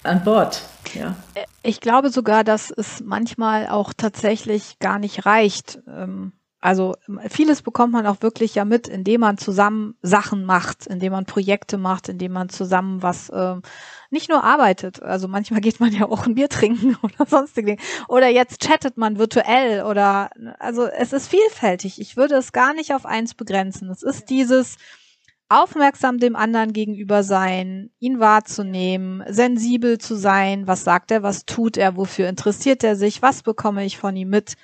an 0.04 0.24
Bord. 0.24 0.62
Ja. 0.94 1.16
Ich 1.64 1.80
glaube 1.80 2.10
sogar, 2.10 2.44
dass 2.44 2.72
es 2.72 3.02
manchmal 3.02 3.68
auch 3.68 3.94
tatsächlich 3.94 4.80
gar 4.80 5.00
nicht 5.00 5.26
reicht. 5.26 5.80
Ähm, 5.88 6.34
also 6.64 6.96
vieles 7.30 7.62
bekommt 7.62 7.92
man 7.92 8.08
auch 8.08 8.22
wirklich 8.22 8.56
ja 8.56 8.64
mit, 8.64 8.88
indem 8.88 9.20
man 9.20 9.38
zusammen 9.38 9.96
Sachen 10.02 10.46
macht, 10.46 10.88
indem 10.88 11.12
man 11.12 11.26
Projekte 11.26 11.78
macht, 11.78 12.08
indem 12.08 12.32
man 12.32 12.48
zusammen 12.48 13.04
was 13.04 13.30
ähm, 13.36 13.64
nicht 14.12 14.30
nur 14.30 14.46
arbeitet. 14.46 15.04
Also 15.04 15.28
manchmal 15.28 15.60
geht 15.60 15.82
man 15.82 15.92
ja 15.92 16.06
auch 16.06 16.26
ein 16.26 16.36
Bier 16.36 16.48
trinken 16.48 16.96
oder 17.02 17.26
sonstige 17.26 17.76
Oder 18.08 18.30
jetzt 18.30 18.62
chattet 18.62 18.96
man 18.96 19.18
virtuell 19.18 19.84
oder 19.84 20.30
also 20.58 20.86
es 20.86 21.12
ist 21.12 21.28
vielfältig. 21.28 22.00
Ich 22.00 22.16
würde 22.16 22.36
es 22.36 22.54
gar 22.54 22.74
nicht 22.74 22.94
auf 22.94 23.06
eins 23.06 23.34
begrenzen. 23.34 23.90
Es 23.90 24.02
ist 24.02 24.30
dieses 24.30 24.78
aufmerksam 25.54 26.18
dem 26.18 26.36
anderen 26.36 26.74
gegenüber 26.74 27.24
sein, 27.24 27.92
ihn 28.00 28.20
wahrzunehmen, 28.20 29.24
sensibel 29.28 29.98
zu 29.98 30.16
sein, 30.16 30.68
was 30.68 30.84
sagt 30.84 31.12
er, 31.12 31.24
was 31.24 31.46
tut 31.46 31.78
er, 31.78 31.96
wofür 31.96 32.28
interessiert 32.28 32.84
er 32.84 32.96
sich, 32.96 33.22
was 33.22 33.44
bekomme 33.44 33.86
ich 33.86 33.98
von 33.98 34.16
ihm 34.16 34.30
mit. 34.30 34.56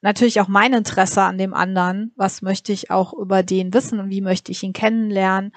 Natürlich 0.00 0.40
auch 0.40 0.48
mein 0.48 0.72
Interesse 0.72 1.22
an 1.22 1.38
dem 1.38 1.54
anderen, 1.54 2.12
was 2.16 2.40
möchte 2.40 2.72
ich 2.72 2.90
auch 2.90 3.12
über 3.12 3.42
den 3.42 3.74
wissen? 3.74 3.98
Und 4.00 4.10
wie 4.10 4.20
möchte 4.20 4.52
ich 4.52 4.62
ihn 4.62 4.72
kennenlernen, 4.72 5.52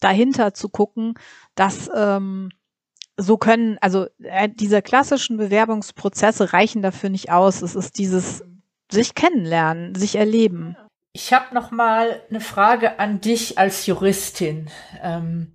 dahinter 0.00 0.54
zu 0.54 0.68
gucken, 0.68 1.14
dass 1.54 1.90
ähm, 1.94 2.50
so 3.16 3.36
können, 3.36 3.78
also 3.80 4.06
äh, 4.18 4.48
diese 4.48 4.82
klassischen 4.82 5.36
Bewerbungsprozesse 5.36 6.52
reichen 6.52 6.82
dafür 6.82 7.10
nicht 7.10 7.30
aus. 7.30 7.62
Es 7.62 7.74
ist 7.74 7.98
dieses 7.98 8.42
sich 8.90 9.14
kennenlernen, 9.14 9.94
sich 9.94 10.16
erleben. 10.16 10.76
Ich 11.14 11.34
habe 11.34 11.54
noch 11.54 11.70
mal 11.70 12.22
eine 12.30 12.40
Frage 12.40 12.98
an 12.98 13.20
dich 13.20 13.58
als 13.58 13.84
Juristin. 13.84 14.70
Ähm, 15.02 15.54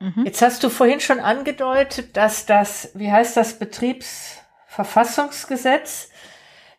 mhm. 0.00 0.24
Jetzt 0.24 0.42
hast 0.42 0.64
du 0.64 0.70
vorhin 0.70 0.98
schon 0.98 1.20
angedeutet, 1.20 2.16
dass 2.16 2.46
das, 2.46 2.90
wie 2.94 3.12
heißt 3.12 3.36
das, 3.36 3.60
Betriebsverfassungsgesetz, 3.60 6.08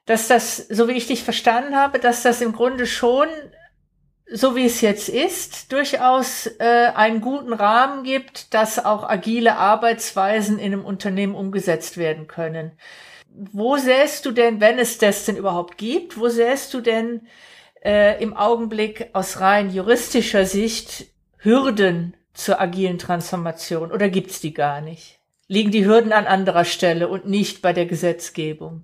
dass 0.06 0.28
das, 0.28 0.58
so 0.58 0.90
wie 0.90 0.94
ich 0.94 1.08
dich 1.08 1.24
verstanden 1.24 1.78
habe, 1.78 2.00
dass 2.00 2.24
das 2.24 2.42
im 2.42 2.52
Grunde 2.52 2.86
schon, 2.86 3.30
so 4.30 4.58
wie 4.58 4.66
es 4.66 4.82
jetzt 4.82 5.08
ist, 5.08 5.72
durchaus 5.72 6.48
äh, 6.60 6.92
einen 6.94 7.22
guten 7.22 7.54
Rahmen 7.54 8.04
gibt, 8.04 8.54
dass 8.54 8.84
auch 8.84 9.08
agile 9.08 9.56
Arbeitsweisen 9.56 10.60
in 10.60 10.74
einem 10.74 10.84
Unternehmen 10.84 11.36
umgesetzt 11.36 11.96
werden 11.96 12.28
können. 12.28 12.74
Wo 13.30 13.78
sähst 13.78 14.26
du 14.26 14.32
denn, 14.32 14.60
wenn 14.60 14.78
es 14.78 14.98
das 14.98 15.24
denn 15.24 15.38
überhaupt 15.38 15.78
gibt, 15.78 16.20
wo 16.20 16.28
sähst 16.28 16.74
du 16.74 16.82
denn 16.82 17.26
äh, 17.84 18.22
im 18.22 18.36
Augenblick 18.36 19.10
aus 19.14 19.40
rein 19.40 19.74
juristischer 19.74 20.46
Sicht 20.46 21.08
Hürden 21.38 22.16
zur 22.34 22.60
agilen 22.62 22.98
Transformation 22.98 23.92
oder 23.92 24.10
gibt's 24.10 24.42
die 24.42 24.54
gar 24.54 24.82
nicht? 24.82 25.20
Liegen 25.48 25.72
die 25.72 25.86
Hürden 25.86 26.12
an 26.12 26.26
anderer 26.26 26.66
Stelle 26.66 27.08
und 27.08 27.26
nicht 27.26 27.62
bei 27.62 27.74
der 27.74 27.86
Gesetzgebung? 27.86 28.84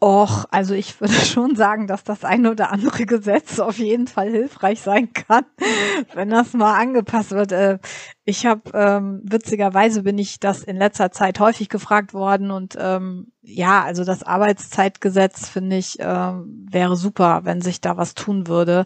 Och, 0.00 0.44
also 0.50 0.74
ich 0.74 1.00
würde 1.00 1.14
schon 1.24 1.56
sagen, 1.56 1.86
dass 1.86 2.04
das 2.04 2.24
ein 2.24 2.46
oder 2.46 2.70
andere 2.70 3.06
Gesetz 3.06 3.58
auf 3.58 3.78
jeden 3.78 4.06
Fall 4.06 4.28
hilfreich 4.28 4.82
sein 4.82 5.12
kann, 5.12 5.46
wenn 6.14 6.28
das 6.28 6.52
mal 6.52 6.78
angepasst 6.78 7.30
wird. 7.30 7.52
Äh, 7.52 7.78
ich 8.24 8.44
habe 8.44 8.70
ähm, 8.74 9.22
witzigerweise 9.24 10.02
bin 10.02 10.18
ich 10.18 10.40
das 10.40 10.62
in 10.62 10.76
letzter 10.76 11.10
Zeit 11.10 11.40
häufig 11.40 11.68
gefragt 11.68 12.12
worden 12.12 12.50
und 12.50 12.76
ähm, 12.78 13.32
ja, 13.40 13.82
also 13.82 14.04
das 14.04 14.22
Arbeitszeitgesetz 14.22 15.48
finde 15.48 15.76
ich 15.76 16.00
äh, 16.00 16.04
wäre 16.04 16.96
super, 16.96 17.40
wenn 17.44 17.62
sich 17.62 17.80
da 17.80 17.96
was 17.96 18.14
tun 18.14 18.46
würde. 18.46 18.84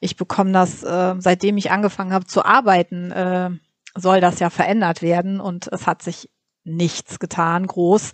Ich 0.00 0.16
bekomme 0.16 0.52
das, 0.52 0.82
äh, 0.82 1.14
seitdem 1.18 1.56
ich 1.56 1.70
angefangen 1.70 2.12
habe 2.12 2.26
zu 2.26 2.44
arbeiten, 2.44 3.10
äh, 3.10 3.50
soll 3.94 4.20
das 4.20 4.38
ja 4.38 4.50
verändert 4.50 5.02
werden 5.02 5.40
und 5.40 5.68
es 5.72 5.86
hat 5.86 6.02
sich 6.02 6.28
nichts 6.64 7.18
getan, 7.18 7.66
groß. 7.66 8.12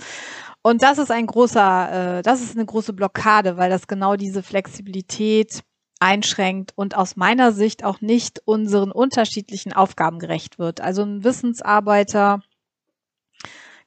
Und 0.67 0.83
das 0.83 0.97
ist 0.97 1.11
ein 1.11 1.27
großer, 1.27 2.19
äh, 2.19 2.23
das 2.23 2.41
ist 2.41 2.57
eine 2.57 2.65
große 2.65 2.95
Blockade, 2.95 3.59
weil 3.59 3.69
das 3.69 3.87
genau 3.87 4.17
diese 4.17 4.43
Flexibilität 4.43 5.63
einschränkt 6.01 6.73
und 6.75 6.97
aus 6.97 7.17
meiner 7.17 7.53
Sicht 7.53 7.85
auch 7.85 8.01
nicht 8.01 8.41
unseren 8.47 8.91
unterschiedlichen 8.91 9.75
Aufgaben 9.75 10.19
gerecht 10.19 10.59
wird. 10.59 10.81
Also 10.81 11.03
ein 11.03 11.23
Wissensarbeiter 11.23 12.41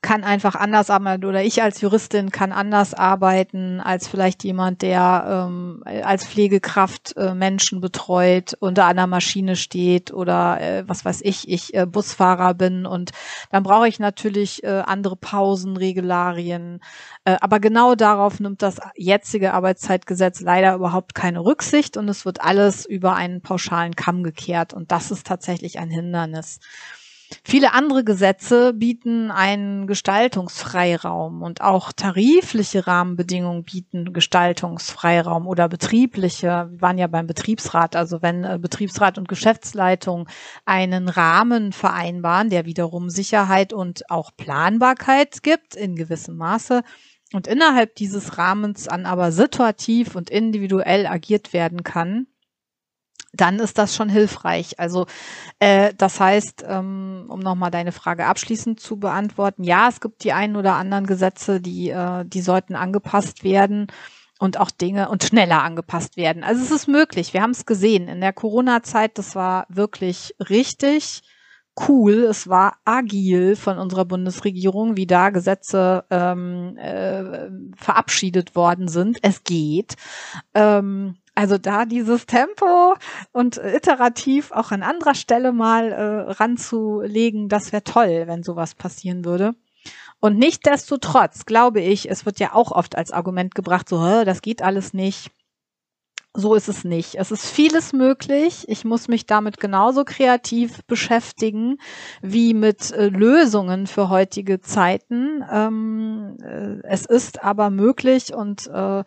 kann 0.08 0.24
einfach 0.24 0.56
anders 0.56 0.90
arbeiten 0.90 1.26
oder 1.26 1.44
ich 1.44 1.62
als 1.62 1.82
Juristin 1.82 2.32
kann 2.32 2.54
anders 2.54 2.94
arbeiten 2.94 3.82
als 3.82 4.08
vielleicht 4.08 4.42
jemand, 4.46 4.82
der 4.82 5.48
ähm, 5.50 5.84
als 5.86 6.26
Pflegekraft 6.26 7.18
äh, 7.18 7.34
Menschen 7.34 7.82
betreut, 7.82 8.56
unter 8.62 8.86
einer 8.86 9.06
Maschine 9.06 9.58
steht 9.58 10.14
oder 10.14 10.62
äh, 10.62 10.84
was 10.88 11.04
weiß 11.04 11.20
ich, 11.24 11.50
ich 11.50 11.74
äh, 11.74 11.86
Busfahrer 11.86 12.54
bin 12.54 12.86
und 12.86 13.12
dann 13.52 13.64
brauche 13.64 13.90
ich 13.90 14.00
natürlich 14.00 14.64
äh, 14.64 14.82
andere 14.86 15.18
Pausen, 15.18 15.76
Regularien. 15.76 16.80
Äh, 17.26 17.36
aber 17.42 17.60
genau 17.60 17.94
darauf 17.96 18.40
nimmt 18.40 18.62
das 18.62 18.78
jetzige 18.96 19.54
Arbeitszeitgesetz 19.54 20.40
leider 20.40 20.74
überhaupt 20.76 21.16
keine 21.16 21.42
Rücksicht 21.44 21.98
und 21.98 22.08
es 22.08 22.24
wird 22.24 22.40
alles 22.40 22.86
über 22.86 23.16
einen 23.16 23.42
pauschalen 23.42 23.98
Kamm 23.98 24.24
gekehrt 24.24 24.74
und 24.74 24.90
das 24.90 25.12
ist 25.12 25.28
tatsächlich 25.28 25.80
ein 25.80 25.90
Hindernis. 25.90 26.62
Viele 27.44 27.74
andere 27.74 28.04
Gesetze 28.04 28.74
bieten 28.74 29.32
einen 29.32 29.88
Gestaltungsfreiraum 29.88 31.42
und 31.42 31.62
auch 31.62 31.92
tarifliche 31.92 32.88
Rahmenbedingungen 32.88 33.64
bieten 33.64 34.14
Gestaltungsfreiraum 34.14 35.48
oder 35.48 35.68
betriebliche. 35.68 36.70
Wir 36.72 36.82
waren 36.82 36.98
ja 36.98 37.08
beim 37.08 37.28
Betriebsrat, 37.28 37.96
also 37.96 38.22
wenn 38.22 38.44
äh, 38.44 38.58
Betriebsrat 38.62 39.18
und 39.18 39.28
Geschäftsleitung 39.28 40.30
einen 40.66 41.10
Rahmen 41.10 41.74
vereinbaren, 41.74 42.50
der 42.50 42.66
wiederum 42.66 43.10
Sicherheit 43.10 43.74
und 43.74 44.10
auch 44.10 44.32
Planbarkeit 44.38 45.44
gibt 45.44 45.76
in 45.76 45.96
gewissem 45.96 46.38
Maße, 46.38 46.84
und 47.34 47.46
innerhalb 47.46 47.96
dieses 47.96 48.38
Rahmens 48.38 48.88
an 48.88 49.06
aber 49.06 49.34
situativ 49.34 50.16
und 50.16 50.30
individuell 50.30 51.06
agiert 51.06 51.52
werden 51.52 51.84
kann, 51.84 52.28
dann 53.42 53.60
ist 53.60 53.78
das 53.78 53.96
schon 53.96 54.10
hilfreich. 54.10 54.80
Also 54.80 55.06
äh, 55.60 55.94
das 55.98 56.20
heißt, 56.20 56.66
ähm, 56.68 57.26
um 57.30 57.40
nochmal 57.40 57.72
deine 57.72 57.92
Frage 57.92 58.26
abschließend 58.26 58.80
zu 58.80 58.98
beantworten, 58.98 59.64
ja, 59.64 59.88
es 59.90 60.02
gibt 60.02 60.24
die 60.24 60.34
einen 60.34 60.56
oder 60.56 60.76
anderen 60.76 61.08
Gesetze, 61.08 61.62
die, 61.62 61.90
äh, 61.90 62.26
die 62.26 62.42
sollten 62.42 62.76
angepasst 62.76 63.44
werden 63.44 63.88
und 64.40 64.60
auch 64.60 64.72
Dinge 64.72 65.10
und 65.10 65.24
schneller 65.24 65.64
angepasst 65.64 66.18
werden. 66.18 66.44
Also 66.44 66.64
es 66.64 66.72
ist 66.72 66.88
möglich. 66.88 67.34
Wir 67.34 67.42
haben 67.42 67.52
es 67.52 67.66
gesehen 67.66 68.08
in 68.08 68.22
der 68.22 68.34
Corona-Zeit. 68.34 69.18
Das 69.18 69.36
war 69.36 69.66
wirklich 69.70 70.36
richtig 70.50 71.24
cool. 71.88 72.26
Es 72.26 72.48
war 72.48 72.78
agil 72.86 73.56
von 73.56 73.78
unserer 73.78 74.06
Bundesregierung, 74.06 74.98
wie 74.98 75.08
da 75.08 75.30
Gesetze 75.30 76.06
ähm, 76.10 76.78
äh, 76.78 77.50
verabschiedet 77.76 78.56
worden 78.56 78.88
sind. 78.88 79.20
Es 79.22 79.44
geht. 79.44 79.96
Ähm, 80.54 81.16
also 81.36 81.60
da 81.60 81.86
dieses 81.86 82.26
Tempo 82.26 82.96
und 83.32 83.58
iterativ 83.58 84.52
auch 84.52 84.72
an 84.72 84.82
anderer 84.82 85.14
Stelle 85.14 85.52
mal 85.52 85.92
äh, 85.92 86.32
ranzulegen, 86.32 87.48
das 87.48 87.72
wäre 87.72 87.84
toll, 87.84 88.24
wenn 88.26 88.42
sowas 88.42 88.74
passieren 88.74 89.24
würde. 89.24 89.54
Und 90.20 90.40
nichtdestotrotz 90.40 91.46
glaube 91.46 91.80
ich, 91.82 92.10
es 92.10 92.26
wird 92.26 92.40
ja 92.40 92.54
auch 92.54 92.72
oft 92.72 92.98
als 92.98 93.12
Argument 93.12 93.54
gebracht, 93.54 93.88
so, 93.88 94.24
das 94.26 94.42
geht 94.42 94.64
alles 94.64 94.94
nicht. 94.94 95.30
So 96.40 96.54
ist 96.54 96.68
es 96.68 96.84
nicht. 96.84 97.16
Es 97.16 97.32
ist 97.32 97.50
vieles 97.50 97.94
möglich. 97.94 98.66
Ich 98.68 98.86
muss 98.86 99.08
mich 99.08 99.26
damit 99.26 99.60
genauso 99.60 100.06
kreativ 100.06 100.84
beschäftigen 100.86 101.80
wie 102.22 102.54
mit 102.54 102.92
äh, 102.92 103.08
Lösungen 103.08 103.88
für 103.88 104.10
heutige 104.10 104.62
Zeiten. 104.62 105.44
Ähm, 105.52 106.38
äh, 106.44 106.88
es 106.88 107.08
ist 107.08 107.44
aber 107.44 107.72
möglich 107.72 108.36
und 108.36 108.68
äh, 108.68 109.04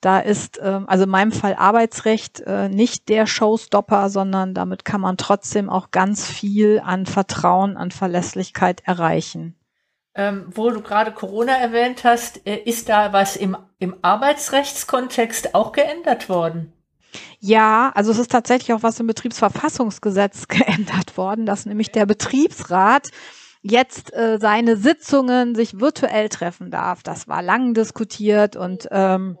da 0.00 0.18
ist 0.18 0.58
ähm, 0.60 0.88
also 0.88 1.04
in 1.04 1.10
meinem 1.10 1.30
Fall 1.30 1.54
Arbeitsrecht 1.54 2.40
äh, 2.40 2.68
nicht 2.68 3.08
der 3.08 3.26
Showstopper, 3.26 4.10
sondern 4.10 4.52
damit 4.52 4.84
kann 4.84 5.02
man 5.02 5.16
trotzdem 5.16 5.70
auch 5.70 5.92
ganz 5.92 6.26
viel 6.26 6.82
an 6.84 7.06
Vertrauen, 7.06 7.76
an 7.76 7.92
Verlässlichkeit 7.92 8.82
erreichen. 8.84 9.54
Ähm, 10.14 10.46
wo 10.54 10.68
du 10.68 10.82
gerade 10.82 11.12
Corona 11.12 11.56
erwähnt 11.56 12.04
hast, 12.04 12.46
äh, 12.46 12.56
ist 12.56 12.88
da 12.90 13.12
was 13.14 13.34
im, 13.36 13.56
im 13.78 13.96
Arbeitsrechtskontext 14.02 15.54
auch 15.54 15.72
geändert 15.72 16.28
worden? 16.28 16.72
Ja, 17.40 17.90
also 17.94 18.12
es 18.12 18.18
ist 18.18 18.30
tatsächlich 18.30 18.72
auch 18.72 18.82
was 18.82 19.00
im 19.00 19.06
Betriebsverfassungsgesetz 19.06 20.48
geändert 20.48 21.16
worden, 21.16 21.46
dass 21.46 21.66
nämlich 21.66 21.90
der 21.90 22.06
Betriebsrat 22.06 23.08
jetzt 23.62 24.12
äh, 24.12 24.38
seine 24.40 24.76
Sitzungen 24.76 25.54
sich 25.54 25.80
virtuell 25.80 26.28
treffen 26.28 26.70
darf. 26.70 27.02
Das 27.02 27.28
war 27.28 27.42
lang 27.42 27.74
diskutiert 27.74 28.56
und 28.56 28.88
ähm, 28.90 29.38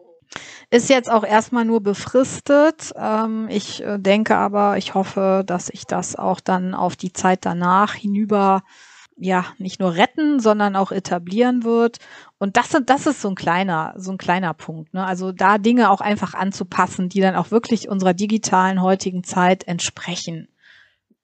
Ist 0.70 0.88
jetzt 0.88 1.10
auch 1.10 1.24
erstmal 1.24 1.64
nur 1.64 1.82
befristet. 1.82 2.92
Ähm, 2.96 3.48
ich 3.50 3.82
äh, 3.82 3.98
denke 3.98 4.36
aber, 4.36 4.78
ich 4.78 4.94
hoffe, 4.94 5.42
dass 5.46 5.68
ich 5.68 5.86
das 5.86 6.16
auch 6.16 6.40
dann 6.40 6.74
auf 6.74 6.96
die 6.96 7.12
Zeit 7.12 7.44
danach 7.44 7.94
hinüber 7.94 8.62
ja 9.16 9.46
nicht 9.58 9.80
nur 9.80 9.94
retten, 9.94 10.40
sondern 10.40 10.76
auch 10.76 10.92
etablieren 10.92 11.64
wird. 11.64 11.98
Und 12.38 12.56
das, 12.56 12.70
das 12.86 13.06
ist 13.06 13.20
so 13.20 13.28
ein 13.28 13.34
kleiner, 13.34 13.94
so 13.96 14.10
ein 14.12 14.18
kleiner 14.18 14.54
Punkt. 14.54 14.94
Ne? 14.94 15.04
Also 15.04 15.32
da 15.32 15.58
Dinge 15.58 15.90
auch 15.90 16.00
einfach 16.00 16.34
anzupassen, 16.34 17.08
die 17.08 17.20
dann 17.20 17.36
auch 17.36 17.50
wirklich 17.50 17.88
unserer 17.88 18.14
digitalen 18.14 18.82
heutigen 18.82 19.24
Zeit 19.24 19.66
entsprechen. 19.68 20.48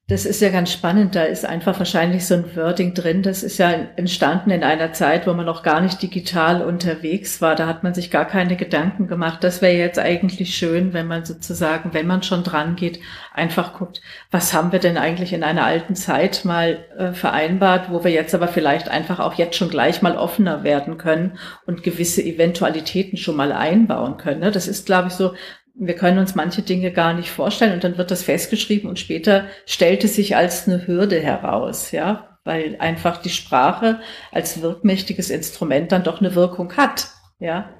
Das 0.09 0.25
ist 0.25 0.41
ja 0.41 0.49
ganz 0.49 0.73
spannend. 0.73 1.13
Da 1.13 1.21
ist 1.21 1.45
einfach 1.45 1.77
wahrscheinlich 1.77 2.25
so 2.25 2.33
ein 2.33 2.55
Wording 2.55 2.95
drin. 2.95 3.21
Das 3.21 3.43
ist 3.43 3.59
ja 3.59 3.71
entstanden 3.95 4.49
in 4.49 4.63
einer 4.63 4.91
Zeit, 4.91 5.27
wo 5.27 5.33
man 5.35 5.45
noch 5.45 5.61
gar 5.61 5.81
nicht 5.81 6.01
digital 6.01 6.63
unterwegs 6.63 7.43
war. 7.43 7.53
Da 7.53 7.67
hat 7.67 7.83
man 7.83 7.93
sich 7.93 8.09
gar 8.09 8.25
keine 8.25 8.55
Gedanken 8.55 9.07
gemacht. 9.07 9.43
Das 9.43 9.61
wäre 9.61 9.77
jetzt 9.77 9.99
eigentlich 9.99 10.55
schön, 10.55 10.93
wenn 10.93 11.05
man 11.05 11.25
sozusagen, 11.25 11.93
wenn 11.93 12.07
man 12.07 12.23
schon 12.23 12.43
dran 12.43 12.75
geht, 12.75 12.99
einfach 13.35 13.75
guckt, 13.75 14.01
was 14.31 14.51
haben 14.51 14.71
wir 14.71 14.79
denn 14.79 14.97
eigentlich 14.97 15.31
in 15.31 15.43
einer 15.43 15.63
alten 15.63 15.95
Zeit 15.95 16.43
mal 16.43 16.79
äh, 16.97 17.11
vereinbart, 17.13 17.91
wo 17.91 18.03
wir 18.03 18.11
jetzt 18.11 18.33
aber 18.33 18.47
vielleicht 18.47 18.89
einfach 18.89 19.19
auch 19.19 19.35
jetzt 19.35 19.57
schon 19.57 19.69
gleich 19.69 20.01
mal 20.01 20.17
offener 20.17 20.63
werden 20.63 20.97
können 20.97 21.37
und 21.67 21.83
gewisse 21.83 22.23
Eventualitäten 22.23 23.15
schon 23.15 23.35
mal 23.35 23.51
einbauen 23.51 24.17
können. 24.17 24.39
Ne? 24.39 24.49
Das 24.49 24.67
ist, 24.67 24.87
glaube 24.87 25.09
ich, 25.09 25.13
so 25.13 25.35
wir 25.79 25.95
können 25.95 26.19
uns 26.19 26.35
manche 26.35 26.61
Dinge 26.61 26.91
gar 26.91 27.13
nicht 27.13 27.31
vorstellen 27.31 27.73
und 27.73 27.83
dann 27.83 27.97
wird 27.97 28.11
das 28.11 28.23
festgeschrieben 28.23 28.89
und 28.89 28.99
später 28.99 29.45
stellt 29.65 30.03
es 30.03 30.15
sich 30.15 30.35
als 30.35 30.67
eine 30.67 30.85
Hürde 30.85 31.19
heraus, 31.19 31.91
ja, 31.91 32.37
weil 32.43 32.75
einfach 32.79 33.21
die 33.21 33.29
Sprache 33.29 33.99
als 34.31 34.61
wirkmächtiges 34.61 35.29
Instrument 35.29 35.91
dann 35.91 36.03
doch 36.03 36.19
eine 36.19 36.35
Wirkung 36.35 36.75
hat, 36.75 37.07
ja. 37.39 37.73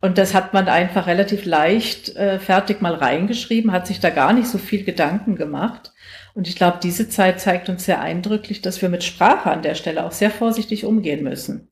Und 0.00 0.18
das 0.18 0.34
hat 0.34 0.52
man 0.52 0.68
einfach 0.68 1.06
relativ 1.06 1.46
leicht 1.46 2.14
äh, 2.16 2.38
fertig 2.38 2.82
mal 2.82 2.94
reingeschrieben, 2.94 3.72
hat 3.72 3.86
sich 3.86 4.00
da 4.00 4.10
gar 4.10 4.34
nicht 4.34 4.48
so 4.48 4.58
viel 4.58 4.84
Gedanken 4.84 5.34
gemacht. 5.34 5.92
Und 6.34 6.46
ich 6.46 6.56
glaube, 6.56 6.78
diese 6.82 7.08
Zeit 7.08 7.40
zeigt 7.40 7.70
uns 7.70 7.86
sehr 7.86 8.02
eindrücklich, 8.02 8.60
dass 8.60 8.82
wir 8.82 8.90
mit 8.90 9.02
Sprache 9.02 9.50
an 9.50 9.62
der 9.62 9.74
Stelle 9.74 10.04
auch 10.04 10.12
sehr 10.12 10.30
vorsichtig 10.30 10.84
umgehen 10.84 11.22
müssen 11.22 11.70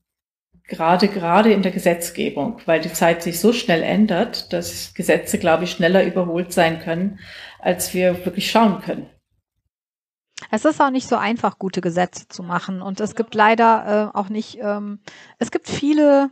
gerade 0.69 1.09
gerade 1.09 1.53
in 1.53 1.63
der 1.63 1.73
Gesetzgebung, 1.73 2.61
weil 2.67 2.81
die 2.81 2.93
Zeit 2.93 3.23
sich 3.23 3.41
so 3.41 3.53
schnell 3.53 3.83
ändert, 3.83 4.53
dass 4.53 4.95
Gesetze, 4.95 5.39
glaube 5.39 5.65
ich, 5.65 5.73
schneller 5.73 6.05
überholt 6.05 6.53
sein 6.53 6.81
können, 6.81 7.19
als 7.59 7.95
wir 7.95 8.25
wirklich 8.25 8.51
schauen 8.51 8.81
können. 8.81 9.09
Es 10.51 10.65
ist 10.65 10.81
auch 10.81 10.91
nicht 10.91 11.09
so 11.09 11.17
einfach, 11.17 11.59
gute 11.59 11.81
Gesetze 11.81 12.29
zu 12.29 12.43
machen. 12.43 12.83
Und 12.83 13.01
es 13.01 13.15
gibt 13.15 13.35
leider 13.35 14.11
äh, 14.13 14.17
auch 14.17 14.29
nicht, 14.29 14.59
ähm, 14.61 15.01
es 15.39 15.51
gibt 15.51 15.69
viele, 15.69 16.31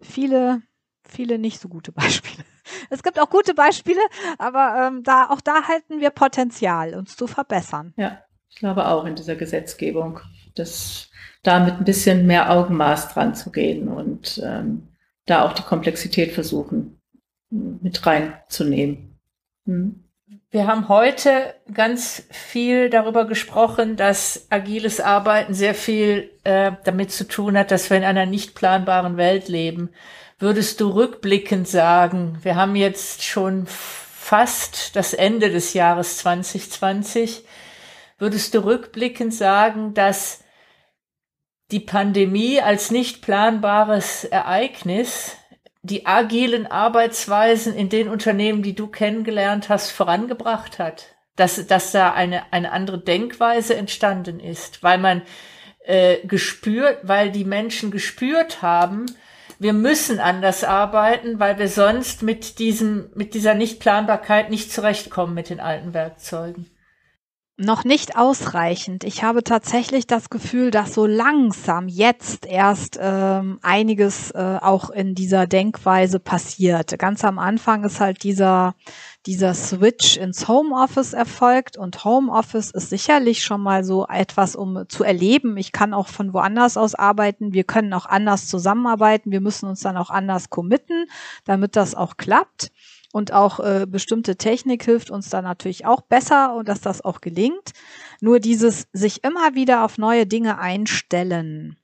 viele, 0.00 0.62
viele 1.08 1.38
nicht 1.38 1.60
so 1.60 1.68
gute 1.68 1.92
Beispiele. 1.92 2.44
Es 2.88 3.02
gibt 3.02 3.18
auch 3.18 3.30
gute 3.30 3.54
Beispiele, 3.54 4.00
aber 4.38 4.86
ähm, 4.86 5.02
da, 5.02 5.28
auch 5.30 5.40
da 5.40 5.66
halten 5.66 6.00
wir 6.00 6.10
Potenzial, 6.10 6.94
uns 6.94 7.16
zu 7.16 7.26
verbessern. 7.26 7.94
Ja, 7.96 8.22
ich 8.48 8.56
glaube 8.56 8.86
auch 8.86 9.04
in 9.04 9.16
dieser 9.16 9.34
Gesetzgebung. 9.34 10.20
Das 10.54 11.09
da 11.42 11.60
mit 11.60 11.74
ein 11.74 11.84
bisschen 11.84 12.26
mehr 12.26 12.50
Augenmaß 12.50 13.14
dran 13.14 13.34
zu 13.34 13.50
gehen 13.50 13.88
und 13.88 14.40
ähm, 14.44 14.88
da 15.26 15.44
auch 15.44 15.52
die 15.52 15.62
Komplexität 15.62 16.32
versuchen 16.32 17.00
mit 17.50 18.04
reinzunehmen. 18.06 19.18
Hm. 19.66 20.04
Wir 20.52 20.66
haben 20.66 20.88
heute 20.88 21.54
ganz 21.72 22.24
viel 22.30 22.90
darüber 22.90 23.24
gesprochen, 23.24 23.96
dass 23.96 24.46
agiles 24.50 25.00
Arbeiten 25.00 25.54
sehr 25.54 25.74
viel 25.74 26.30
äh, 26.42 26.72
damit 26.84 27.12
zu 27.12 27.26
tun 27.26 27.56
hat, 27.56 27.70
dass 27.70 27.88
wir 27.88 27.96
in 27.96 28.04
einer 28.04 28.26
nicht 28.26 28.56
planbaren 28.56 29.16
Welt 29.16 29.48
leben. 29.48 29.90
Würdest 30.40 30.80
du 30.80 30.88
rückblickend 30.88 31.68
sagen, 31.68 32.38
wir 32.42 32.56
haben 32.56 32.74
jetzt 32.74 33.22
schon 33.22 33.66
fast 33.68 34.96
das 34.96 35.14
Ende 35.14 35.50
des 35.50 35.74
Jahres 35.74 36.18
2020, 36.18 37.44
würdest 38.18 38.54
du 38.54 38.64
rückblickend 38.64 39.32
sagen, 39.32 39.94
dass 39.94 40.42
die 41.70 41.80
Pandemie 41.80 42.60
als 42.60 42.90
nicht 42.90 43.22
planbares 43.22 44.24
Ereignis 44.24 45.36
die 45.82 46.06
agilen 46.06 46.66
Arbeitsweisen 46.66 47.74
in 47.74 47.88
den 47.88 48.08
Unternehmen, 48.08 48.62
die 48.62 48.74
du 48.74 48.86
kennengelernt 48.86 49.68
hast, 49.68 49.90
vorangebracht 49.90 50.78
hat. 50.78 51.16
Dass, 51.36 51.66
dass 51.66 51.92
da 51.92 52.12
eine, 52.12 52.52
eine 52.52 52.72
andere 52.72 52.98
Denkweise 52.98 53.74
entstanden 53.74 54.40
ist, 54.40 54.82
weil 54.82 54.98
man 54.98 55.22
äh, 55.86 56.18
gespürt, 56.26 56.98
weil 57.02 57.30
die 57.30 57.46
Menschen 57.46 57.90
gespürt 57.90 58.60
haben, 58.60 59.06
wir 59.58 59.72
müssen 59.72 60.20
anders 60.20 60.64
arbeiten, 60.64 61.38
weil 61.40 61.58
wir 61.58 61.68
sonst 61.68 62.22
mit 62.22 62.58
diesem, 62.58 63.10
mit 63.14 63.32
dieser 63.32 63.54
Nichtplanbarkeit 63.54 64.50
nicht 64.50 64.70
zurechtkommen 64.70 65.32
mit 65.32 65.48
den 65.48 65.60
alten 65.60 65.94
Werkzeugen 65.94 66.66
noch 67.60 67.84
nicht 67.84 68.16
ausreichend. 68.16 69.04
Ich 69.04 69.22
habe 69.22 69.44
tatsächlich 69.44 70.06
das 70.06 70.30
Gefühl, 70.30 70.70
dass 70.70 70.94
so 70.94 71.06
langsam 71.06 71.88
jetzt 71.88 72.46
erst 72.46 72.98
ähm, 73.00 73.58
einiges 73.62 74.30
äh, 74.30 74.58
auch 74.60 74.90
in 74.90 75.14
dieser 75.14 75.46
Denkweise 75.46 76.20
passiert. 76.20 76.98
Ganz 76.98 77.24
am 77.24 77.38
Anfang 77.38 77.84
ist 77.84 78.00
halt 78.00 78.24
dieser 78.24 78.74
dieser 79.26 79.52
Switch 79.52 80.16
ins 80.16 80.48
Homeoffice 80.48 81.12
erfolgt 81.12 81.76
und 81.76 82.04
Homeoffice 82.04 82.70
ist 82.70 82.88
sicherlich 82.88 83.44
schon 83.44 83.60
mal 83.60 83.84
so 83.84 84.06
etwas, 84.06 84.56
um 84.56 84.88
zu 84.88 85.04
erleben. 85.04 85.58
Ich 85.58 85.72
kann 85.72 85.92
auch 85.92 86.08
von 86.08 86.32
woanders 86.32 86.78
aus 86.78 86.94
arbeiten. 86.94 87.52
Wir 87.52 87.64
können 87.64 87.92
auch 87.92 88.06
anders 88.06 88.46
zusammenarbeiten. 88.46 89.30
Wir 89.30 89.42
müssen 89.42 89.68
uns 89.68 89.80
dann 89.80 89.98
auch 89.98 90.08
anders 90.08 90.48
committen, 90.48 91.04
damit 91.44 91.76
das 91.76 91.94
auch 91.94 92.16
klappt. 92.16 92.72
Und 93.12 93.32
auch 93.32 93.58
äh, 93.58 93.86
bestimmte 93.88 94.36
Technik 94.36 94.84
hilft 94.84 95.10
uns 95.10 95.30
da 95.30 95.42
natürlich 95.42 95.84
auch 95.84 96.00
besser 96.02 96.54
und 96.54 96.68
dass 96.68 96.80
das 96.80 97.04
auch 97.04 97.20
gelingt. 97.20 97.72
Nur 98.20 98.38
dieses 98.38 98.86
sich 98.92 99.24
immer 99.24 99.54
wieder 99.54 99.84
auf 99.84 99.98
neue 99.98 100.26
Dinge 100.26 100.58
einstellen, 100.58 101.76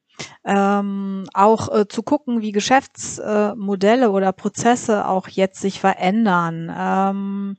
ähm, 0.44 1.24
auch 1.34 1.72
äh, 1.74 1.88
zu 1.88 2.02
gucken, 2.02 2.42
wie 2.42 2.52
Geschäftsmodelle 2.52 4.10
oder 4.10 4.32
Prozesse 4.32 5.08
auch 5.08 5.28
jetzt 5.28 5.60
sich 5.60 5.80
verändern. 5.80 6.72
Ähm, 6.76 7.56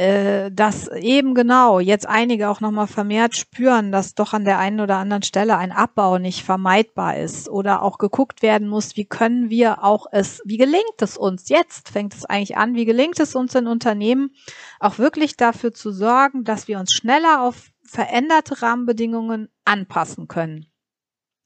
äh, 0.00 0.50
dass 0.50 0.88
eben 0.88 1.34
genau 1.34 1.78
jetzt 1.78 2.08
einige 2.08 2.48
auch 2.48 2.62
nochmal 2.62 2.86
vermehrt 2.86 3.36
spüren, 3.36 3.92
dass 3.92 4.14
doch 4.14 4.32
an 4.32 4.46
der 4.46 4.58
einen 4.58 4.80
oder 4.80 4.96
anderen 4.96 5.22
Stelle 5.22 5.58
ein 5.58 5.72
Abbau 5.72 6.16
nicht 6.16 6.42
vermeidbar 6.42 7.18
ist 7.18 7.50
oder 7.50 7.82
auch 7.82 7.98
geguckt 7.98 8.40
werden 8.40 8.66
muss, 8.66 8.96
wie 8.96 9.04
können 9.04 9.50
wir 9.50 9.84
auch 9.84 10.06
es, 10.10 10.40
wie 10.46 10.56
gelingt 10.56 11.02
es 11.02 11.18
uns, 11.18 11.50
jetzt 11.50 11.90
fängt 11.90 12.14
es 12.14 12.24
eigentlich 12.24 12.56
an, 12.56 12.76
wie 12.76 12.86
gelingt 12.86 13.20
es 13.20 13.34
uns 13.34 13.54
in 13.54 13.66
Unternehmen 13.66 14.30
auch 14.78 14.96
wirklich 14.96 15.36
dafür 15.36 15.74
zu 15.74 15.92
sorgen, 15.92 16.44
dass 16.44 16.66
wir 16.66 16.78
uns 16.78 16.92
schneller 16.94 17.42
auf 17.42 17.68
veränderte 17.84 18.62
Rahmenbedingungen 18.62 19.50
anpassen 19.66 20.28
können 20.28 20.64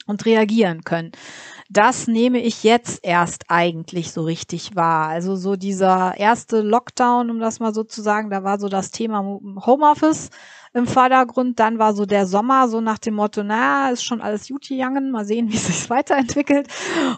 und 0.07 0.27
reagieren 0.27 0.85
können 0.85 1.11
das 1.71 2.07
nehme 2.07 2.41
ich 2.41 2.63
jetzt 2.63 3.01
erst 3.03 3.45
eigentlich 3.49 4.13
so 4.13 4.23
richtig 4.23 4.77
wahr. 4.77 5.09
Also 5.09 5.35
so 5.35 5.57
dieser 5.57 6.15
erste 6.17 6.61
Lockdown, 6.61 7.31
um 7.31 7.41
das 7.41 7.59
mal 7.61 7.73
so 7.73 7.85
zu 7.85 8.03
sagen, 8.03 8.31
da 8.31 8.45
war 8.45 8.59
so 8.59 8.69
das 8.69 8.91
Thema 8.91 9.21
Homeoffice 9.65 10.31
im 10.75 10.87
Vordergrund. 10.87 11.59
Dann 11.61 11.79
war 11.79 11.95
so 11.95 12.05
der 12.05 12.27
Sommer 12.27 12.69
so 12.69 12.81
nach 12.81 12.99
dem 12.99 13.15
Motto, 13.15 13.43
na, 13.43 13.91
ist 13.91 14.05
schon 14.05 14.21
alles 14.21 14.49
gut 14.49 14.69
gegangen, 14.69 15.11
mal 15.11 15.25
sehen, 15.25 15.49
wie 15.53 15.57
es 15.57 15.67
sich 15.67 15.89
weiterentwickelt. 15.89 16.69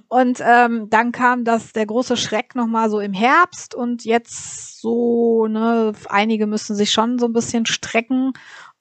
Und 0.09 0.40
ähm, 0.40 0.88
dann 0.90 1.11
kam 1.11 1.44
das 1.44 1.72
der 1.72 1.86
große 1.86 2.16
Schreck 2.16 2.55
nochmal 2.55 2.88
so 2.88 3.01
im 3.01 3.12
Herbst 3.12 3.74
und 3.74 4.05
jetzt 4.05 4.80
so, 4.80 5.47
ne, 5.49 5.92
einige 6.09 6.47
müssen 6.47 6.76
sich 6.76 6.92
schon 6.92 7.18
so 7.18 7.26
ein 7.26 7.32
bisschen 7.32 7.66
strecken 7.66 8.32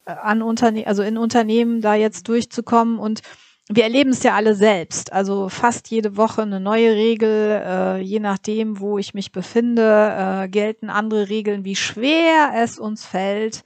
äh, 0.05 0.11
an 0.11 0.43
Unternehmen, 0.43 0.87
also 0.87 1.01
in 1.01 1.17
Unternehmen 1.17 1.81
da 1.81 1.95
jetzt 1.95 2.27
durchzukommen 2.27 2.99
und 2.99 3.21
wir 3.67 3.83
erleben 3.83 4.11
es 4.11 4.21
ja 4.23 4.35
alle 4.35 4.53
selbst. 4.53 5.11
Also 5.11 5.49
fast 5.49 5.89
jede 5.89 6.17
Woche 6.17 6.43
eine 6.43 6.59
neue 6.59 6.93
Regel, 6.93 7.61
äh, 7.65 7.99
je 7.99 8.19
nachdem, 8.19 8.79
wo 8.79 8.99
ich 8.99 9.13
mich 9.13 9.31
befinde, 9.31 10.43
äh, 10.43 10.47
gelten 10.47 10.89
andere 10.89 11.29
Regeln, 11.29 11.65
wie 11.65 11.75
schwer 11.75 12.51
es 12.55 12.77
uns 12.77 13.05
fällt, 13.05 13.63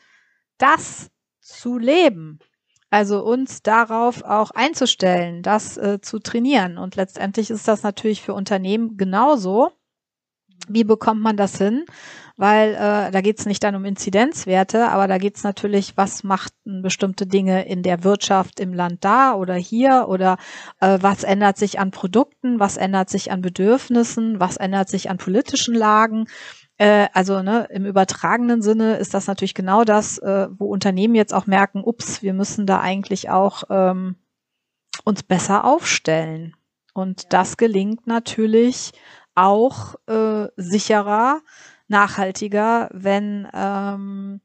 das 0.58 1.10
zu 1.42 1.78
leben. 1.78 2.40
Also 2.90 3.24
uns 3.24 3.62
darauf 3.62 4.24
auch 4.24 4.52
einzustellen, 4.52 5.44
das 5.44 5.78
äh, 5.78 6.00
zu 6.02 6.20
trainieren. 6.20 6.78
Und 6.78 6.96
letztendlich 6.96 7.50
ist 7.50 7.68
das 7.68 7.84
natürlich 7.84 8.22
für 8.22 8.34
Unternehmen 8.34 8.98
genauso. 8.98 9.72
Wie 10.68 10.84
bekommt 10.84 11.22
man 11.22 11.38
das 11.38 11.58
hin? 11.58 11.86
Weil 12.40 12.70
äh, 12.76 13.12
da 13.12 13.20
geht 13.20 13.38
es 13.38 13.46
nicht 13.46 13.62
dann 13.66 13.76
um 13.76 13.84
Inzidenzwerte, 13.84 14.88
aber 14.88 15.10
da 15.10 15.18
geht 15.18 15.36
es 15.36 15.44
natürlich, 15.44 15.98
was 15.98 16.24
macht 16.24 16.54
bestimmte 16.64 17.28
Dinge 17.28 17.68
in 17.68 17.84
der 17.84 18.06
Wirtschaft 18.06 18.62
im 18.62 18.74
Land 18.74 19.04
da 19.04 19.34
oder 19.34 19.56
hier 19.56 20.06
oder 20.08 20.38
äh, 20.80 20.98
was 21.02 21.26
ändert 21.26 21.58
sich 21.58 21.80
an 21.80 21.92
Produkten, 21.92 22.58
was 22.58 22.78
ändert 22.78 23.10
sich 23.10 23.34
an 23.34 23.42
Bedürfnissen, 23.42 24.40
was 24.40 24.56
ändert 24.56 24.88
sich 24.88 25.10
an 25.10 25.18
politischen 25.18 25.76
Lagen. 25.76 26.28
Äh, 26.78 27.10
also 27.12 27.42
ne, 27.42 27.68
im 27.72 27.86
übertragenen 27.86 28.62
Sinne 28.62 28.96
ist 28.96 29.14
das 29.14 29.28
natürlich 29.28 29.54
genau 29.54 29.84
das, 29.84 30.18
äh, 30.20 30.48
wo 30.50 30.68
Unternehmen 30.68 31.16
jetzt 31.16 31.34
auch 31.34 31.46
merken, 31.46 31.84
ups, 31.84 32.24
wir 32.24 32.34
müssen 32.34 32.66
da 32.66 32.80
eigentlich 32.80 33.30
auch 33.30 33.64
ähm, 33.70 34.16
uns 35.04 35.24
besser 35.24 35.66
aufstellen. 35.66 36.56
Und 36.94 37.34
das 37.34 37.58
gelingt 37.58 38.08
natürlich 38.08 38.94
auch 39.36 39.96
äh, 40.08 40.48
sicherer, 40.56 41.42
nachhaltiger, 41.90 42.90
wenn, 42.94 43.48
ähm, 43.54 44.42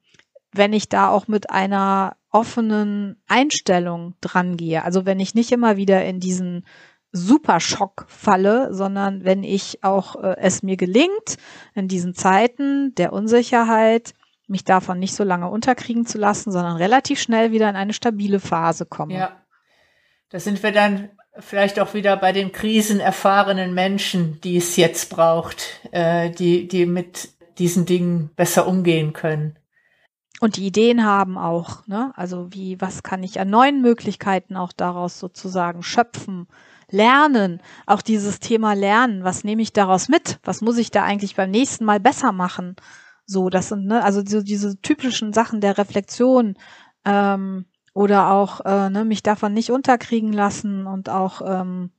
wenn 0.52 0.72
ich 0.72 0.88
da 0.88 1.08
auch 1.08 1.28
mit 1.28 1.50
einer 1.50 2.16
offenen 2.30 3.22
Einstellung 3.28 4.14
dran 4.20 4.56
gehe. 4.56 4.84
Also 4.84 5.06
wenn 5.06 5.20
ich 5.20 5.34
nicht 5.34 5.52
immer 5.52 5.76
wieder 5.76 6.04
in 6.04 6.20
diesen 6.20 6.66
Superschock 7.12 8.06
falle, 8.08 8.74
sondern 8.74 9.24
wenn 9.24 9.44
ich 9.44 9.84
auch 9.84 10.16
äh, 10.16 10.36
es 10.38 10.64
mir 10.64 10.76
gelingt, 10.76 11.36
in 11.74 11.86
diesen 11.86 12.14
Zeiten 12.14 12.92
der 12.96 13.12
Unsicherheit 13.12 14.14
mich 14.48 14.64
davon 14.64 14.98
nicht 14.98 15.14
so 15.14 15.22
lange 15.22 15.48
unterkriegen 15.48 16.06
zu 16.06 16.18
lassen, 16.18 16.50
sondern 16.50 16.76
relativ 16.76 17.20
schnell 17.20 17.52
wieder 17.52 17.70
in 17.70 17.76
eine 17.76 17.92
stabile 17.92 18.40
Phase 18.40 18.84
komme. 18.84 19.14
Ja. 19.14 19.40
Da 20.30 20.40
sind 20.40 20.62
wir 20.62 20.72
dann 20.72 21.10
vielleicht 21.38 21.80
auch 21.80 21.94
wieder 21.94 22.16
bei 22.16 22.32
den 22.32 22.52
krisenerfahrenen 22.52 23.74
Menschen, 23.74 24.40
die 24.42 24.56
es 24.56 24.76
jetzt 24.76 25.10
braucht, 25.10 25.80
äh, 25.92 26.30
die, 26.30 26.68
die 26.68 26.86
diesen 27.58 27.86
Dingen 27.86 28.30
besser 28.36 28.66
umgehen 28.66 29.12
können. 29.12 29.58
Und 30.40 30.56
die 30.56 30.66
Ideen 30.66 31.04
haben 31.04 31.38
auch, 31.38 31.86
ne? 31.86 32.12
Also 32.16 32.52
wie, 32.52 32.80
was 32.80 33.02
kann 33.02 33.22
ich 33.22 33.40
an 33.40 33.50
neuen 33.50 33.80
Möglichkeiten 33.80 34.56
auch 34.56 34.72
daraus 34.72 35.18
sozusagen 35.18 35.82
schöpfen? 35.82 36.48
Lernen, 36.90 37.62
auch 37.86 38.02
dieses 38.02 38.40
Thema 38.40 38.74
Lernen, 38.74 39.24
was 39.24 39.42
nehme 39.42 39.62
ich 39.62 39.72
daraus 39.72 40.08
mit? 40.08 40.38
Was 40.44 40.60
muss 40.60 40.76
ich 40.76 40.90
da 40.90 41.02
eigentlich 41.02 41.34
beim 41.34 41.50
nächsten 41.50 41.84
Mal 41.84 41.98
besser 41.98 42.32
machen? 42.32 42.76
So, 43.26 43.48
das 43.48 43.68
sind, 43.70 43.86
ne, 43.86 44.02
also 44.02 44.22
so 44.24 44.42
diese 44.42 44.80
typischen 44.80 45.32
Sachen 45.32 45.60
der 45.60 45.78
Reflexion, 45.78 46.56
ähm, 47.04 47.64
oder 47.94 48.32
auch 48.32 48.60
äh, 48.64 48.90
ne, 48.90 49.04
mich 49.04 49.22
davon 49.22 49.54
nicht 49.54 49.70
unterkriegen 49.70 50.32
lassen 50.32 50.86
und 50.86 51.08
auch 51.08 51.40
ähm, 51.46 51.90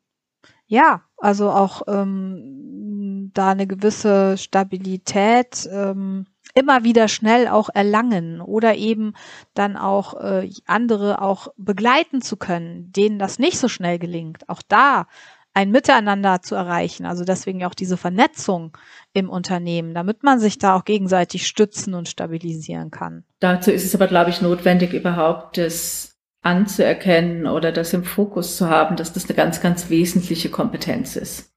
ja, 0.67 1.01
also 1.17 1.49
auch 1.49 1.83
ähm, 1.87 3.31
da 3.33 3.51
eine 3.51 3.67
gewisse 3.67 4.37
Stabilität 4.37 5.67
ähm, 5.71 6.25
immer 6.53 6.83
wieder 6.83 7.07
schnell 7.07 7.47
auch 7.47 7.69
erlangen 7.73 8.41
oder 8.41 8.75
eben 8.75 9.13
dann 9.53 9.75
auch 9.77 10.19
äh, 10.21 10.49
andere 10.65 11.21
auch 11.21 11.49
begleiten 11.57 12.21
zu 12.21 12.37
können, 12.37 12.91
denen 12.91 13.19
das 13.19 13.39
nicht 13.39 13.57
so 13.57 13.67
schnell 13.67 13.99
gelingt. 13.99 14.47
Auch 14.49 14.61
da 14.67 15.07
ein 15.53 15.71
Miteinander 15.71 16.41
zu 16.41 16.55
erreichen. 16.55 17.05
Also 17.05 17.23
deswegen 17.23 17.63
auch 17.65 17.73
diese 17.73 17.97
Vernetzung 17.97 18.77
im 19.13 19.29
Unternehmen, 19.29 19.93
damit 19.93 20.21
man 20.21 20.39
sich 20.39 20.57
da 20.57 20.75
auch 20.75 20.83
gegenseitig 20.83 21.47
stützen 21.47 21.93
und 21.93 22.09
stabilisieren 22.09 22.91
kann. 22.91 23.23
Dazu 23.39 23.71
ist 23.71 23.85
es 23.85 23.95
aber, 23.95 24.07
glaube 24.07 24.29
ich, 24.29 24.41
notwendig, 24.41 24.93
überhaupt 24.93 25.57
das 25.57 26.14
anzuerkennen 26.45 27.47
oder 27.47 27.71
das 27.71 27.93
im 27.93 28.03
Fokus 28.03 28.55
zu 28.55 28.69
haben, 28.69 28.95
dass 28.95 29.13
das 29.13 29.25
eine 29.25 29.35
ganz, 29.35 29.61
ganz 29.61 29.89
wesentliche 29.89 30.49
Kompetenz 30.49 31.15
ist. 31.15 31.53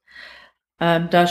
Ähm, 0.79 1.09
da, 1.11 1.27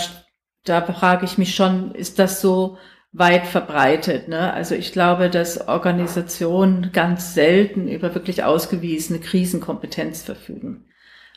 da 0.64 0.82
frage 0.82 1.24
ich 1.24 1.38
mich 1.38 1.54
schon, 1.54 1.92
ist 1.92 2.18
das 2.18 2.40
so 2.40 2.78
weit 3.10 3.46
verbreitet? 3.46 4.28
Ne? 4.28 4.52
Also 4.52 4.74
ich 4.74 4.92
glaube, 4.92 5.28
dass 5.28 5.66
Organisationen 5.66 6.92
ganz 6.92 7.34
selten 7.34 7.88
über 7.88 8.14
wirklich 8.14 8.44
ausgewiesene 8.44 9.18
Krisenkompetenz 9.18 10.22
verfügen. 10.22 10.84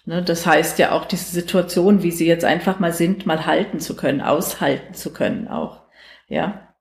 Ne, 0.05 0.23
das 0.23 0.47
heißt 0.47 0.79
ja 0.79 0.93
auch 0.93 1.05
diese 1.05 1.31
Situation, 1.31 2.01
wie 2.01 2.11
sie 2.11 2.25
jetzt 2.25 2.43
einfach 2.43 2.79
mal 2.79 2.91
sind, 2.91 3.27
mal 3.27 3.45
halten 3.45 3.79
zu 3.79 3.95
können, 3.95 4.21
aushalten 4.21 4.95
zu 4.95 5.13
können 5.13 5.47
auch. 5.47 5.83
Ja. 6.27 6.73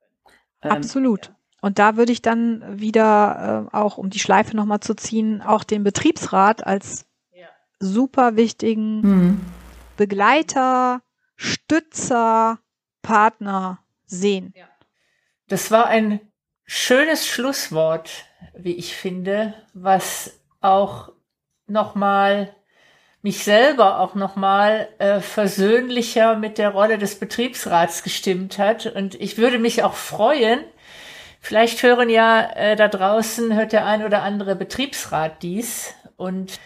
Ähm, 0.63 0.71
Absolut. 0.71 1.31
Und 1.61 1.77
da 1.77 1.95
würde 1.95 2.11
ich 2.11 2.21
dann 2.21 2.79
wieder 2.79 3.69
äh, 3.71 3.75
auch, 3.75 3.97
um 3.97 4.09
die 4.09 4.19
Schleife 4.19 4.55
nochmal 4.55 4.79
zu 4.79 4.95
ziehen, 4.95 5.41
auch 5.41 5.63
den 5.63 5.83
Betriebsrat 5.83 6.65
als 6.65 7.05
ja. 7.31 7.47
super 7.79 8.35
wichtigen 8.35 9.01
mhm. 9.01 9.41
Begleiter, 9.95 11.01
Stützer, 11.35 12.59
Partner 13.03 13.79
sehen. 14.05 14.53
Ja. 14.55 14.65
Das 15.47 15.69
war 15.69 15.85
ein 15.87 16.19
schönes 16.65 17.27
Schlusswort, 17.27 18.25
wie 18.55 18.73
ich 18.73 18.95
finde, 18.95 19.53
was 19.73 20.39
auch 20.61 21.11
nochmal 21.67 22.55
mich 23.21 23.43
selber 23.43 23.99
auch 23.99 24.15
nochmal 24.15 24.89
äh, 24.97 25.19
versöhnlicher 25.19 26.35
mit 26.35 26.57
der 26.57 26.69
Rolle 26.69 26.97
des 26.97 27.19
Betriebsrats 27.19 28.01
gestimmt 28.01 28.57
hat. 28.57 28.87
Und 28.87 29.13
ich 29.15 29.37
würde 29.37 29.59
mich 29.59 29.83
auch 29.83 29.93
freuen, 29.93 30.63
vielleicht 31.41 31.83
hören 31.83 32.09
ja 32.09 32.49
äh, 32.55 32.77
da 32.77 32.87
draußen, 32.87 33.53
hört 33.53 33.73
der 33.73 33.85
ein 33.85 34.05
oder 34.05 34.23
andere 34.23 34.55
Betriebsrat 34.55 35.43
dies 35.43 35.93
und 36.15 36.59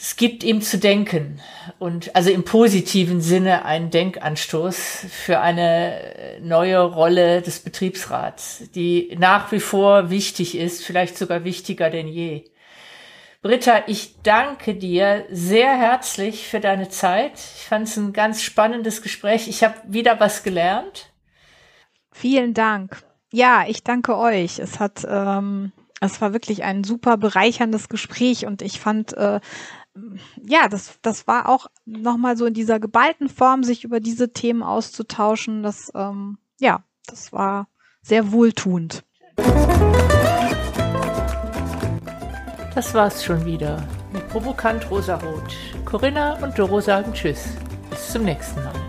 es 0.00 0.14
gibt 0.14 0.44
ihm 0.44 0.60
zu 0.62 0.78
denken 0.78 1.40
und 1.80 2.14
also 2.14 2.30
im 2.30 2.44
positiven 2.44 3.20
Sinne 3.20 3.64
einen 3.64 3.90
Denkanstoß 3.90 5.06
für 5.10 5.40
eine 5.40 6.38
neue 6.40 6.80
Rolle 6.80 7.42
des 7.42 7.58
Betriebsrats, 7.58 8.70
die 8.76 9.16
nach 9.18 9.50
wie 9.50 9.58
vor 9.58 10.08
wichtig 10.08 10.56
ist, 10.56 10.84
vielleicht 10.84 11.18
sogar 11.18 11.42
wichtiger 11.42 11.90
denn 11.90 12.06
je. 12.06 12.44
Britta, 13.42 13.84
ich 13.88 14.22
danke 14.22 14.74
dir 14.74 15.24
sehr 15.30 15.76
herzlich 15.76 16.46
für 16.46 16.60
deine 16.60 16.88
Zeit. 16.88 17.32
Ich 17.34 17.64
fand 17.64 17.88
es 17.88 17.96
ein 17.96 18.12
ganz 18.12 18.42
spannendes 18.42 19.02
Gespräch. 19.02 19.48
Ich 19.48 19.64
habe 19.64 19.74
wieder 19.86 20.20
was 20.20 20.44
gelernt. 20.44 21.10
Vielen 22.12 22.54
Dank. 22.54 23.02
Ja, 23.30 23.64
ich 23.66 23.84
danke 23.84 24.16
euch. 24.16 24.58
Es 24.58 24.80
hat, 24.80 25.06
ähm, 25.08 25.72
es 26.00 26.20
war 26.20 26.32
wirklich 26.32 26.64
ein 26.64 26.84
super 26.84 27.16
bereicherndes 27.16 27.88
Gespräch 27.88 28.46
und 28.46 28.62
ich 28.62 28.80
fand, 28.80 29.12
äh, 29.14 29.40
ja, 30.42 30.68
das, 30.68 30.98
das 31.02 31.26
war 31.26 31.48
auch 31.48 31.66
nochmal 31.84 32.36
so 32.36 32.46
in 32.46 32.54
dieser 32.54 32.78
geballten 32.78 33.28
Form, 33.28 33.64
sich 33.64 33.84
über 33.84 34.00
diese 34.00 34.32
Themen 34.32 34.62
auszutauschen. 34.62 35.62
Das, 35.62 35.90
ähm, 35.94 36.38
ja, 36.60 36.84
das 37.06 37.32
war 37.32 37.68
sehr 38.00 38.32
wohltuend. 38.32 39.04
Das 42.74 42.94
war's 42.94 43.24
schon 43.24 43.44
wieder 43.44 43.86
mit 44.12 44.26
Provokant 44.28 44.88
Rosarot. 44.90 45.56
Corinna 45.84 46.34
und 46.42 46.58
Doro 46.58 46.80
sagen 46.80 47.12
Tschüss. 47.12 47.48
Bis 47.90 48.12
zum 48.12 48.22
nächsten 48.22 48.62
Mal. 48.62 48.87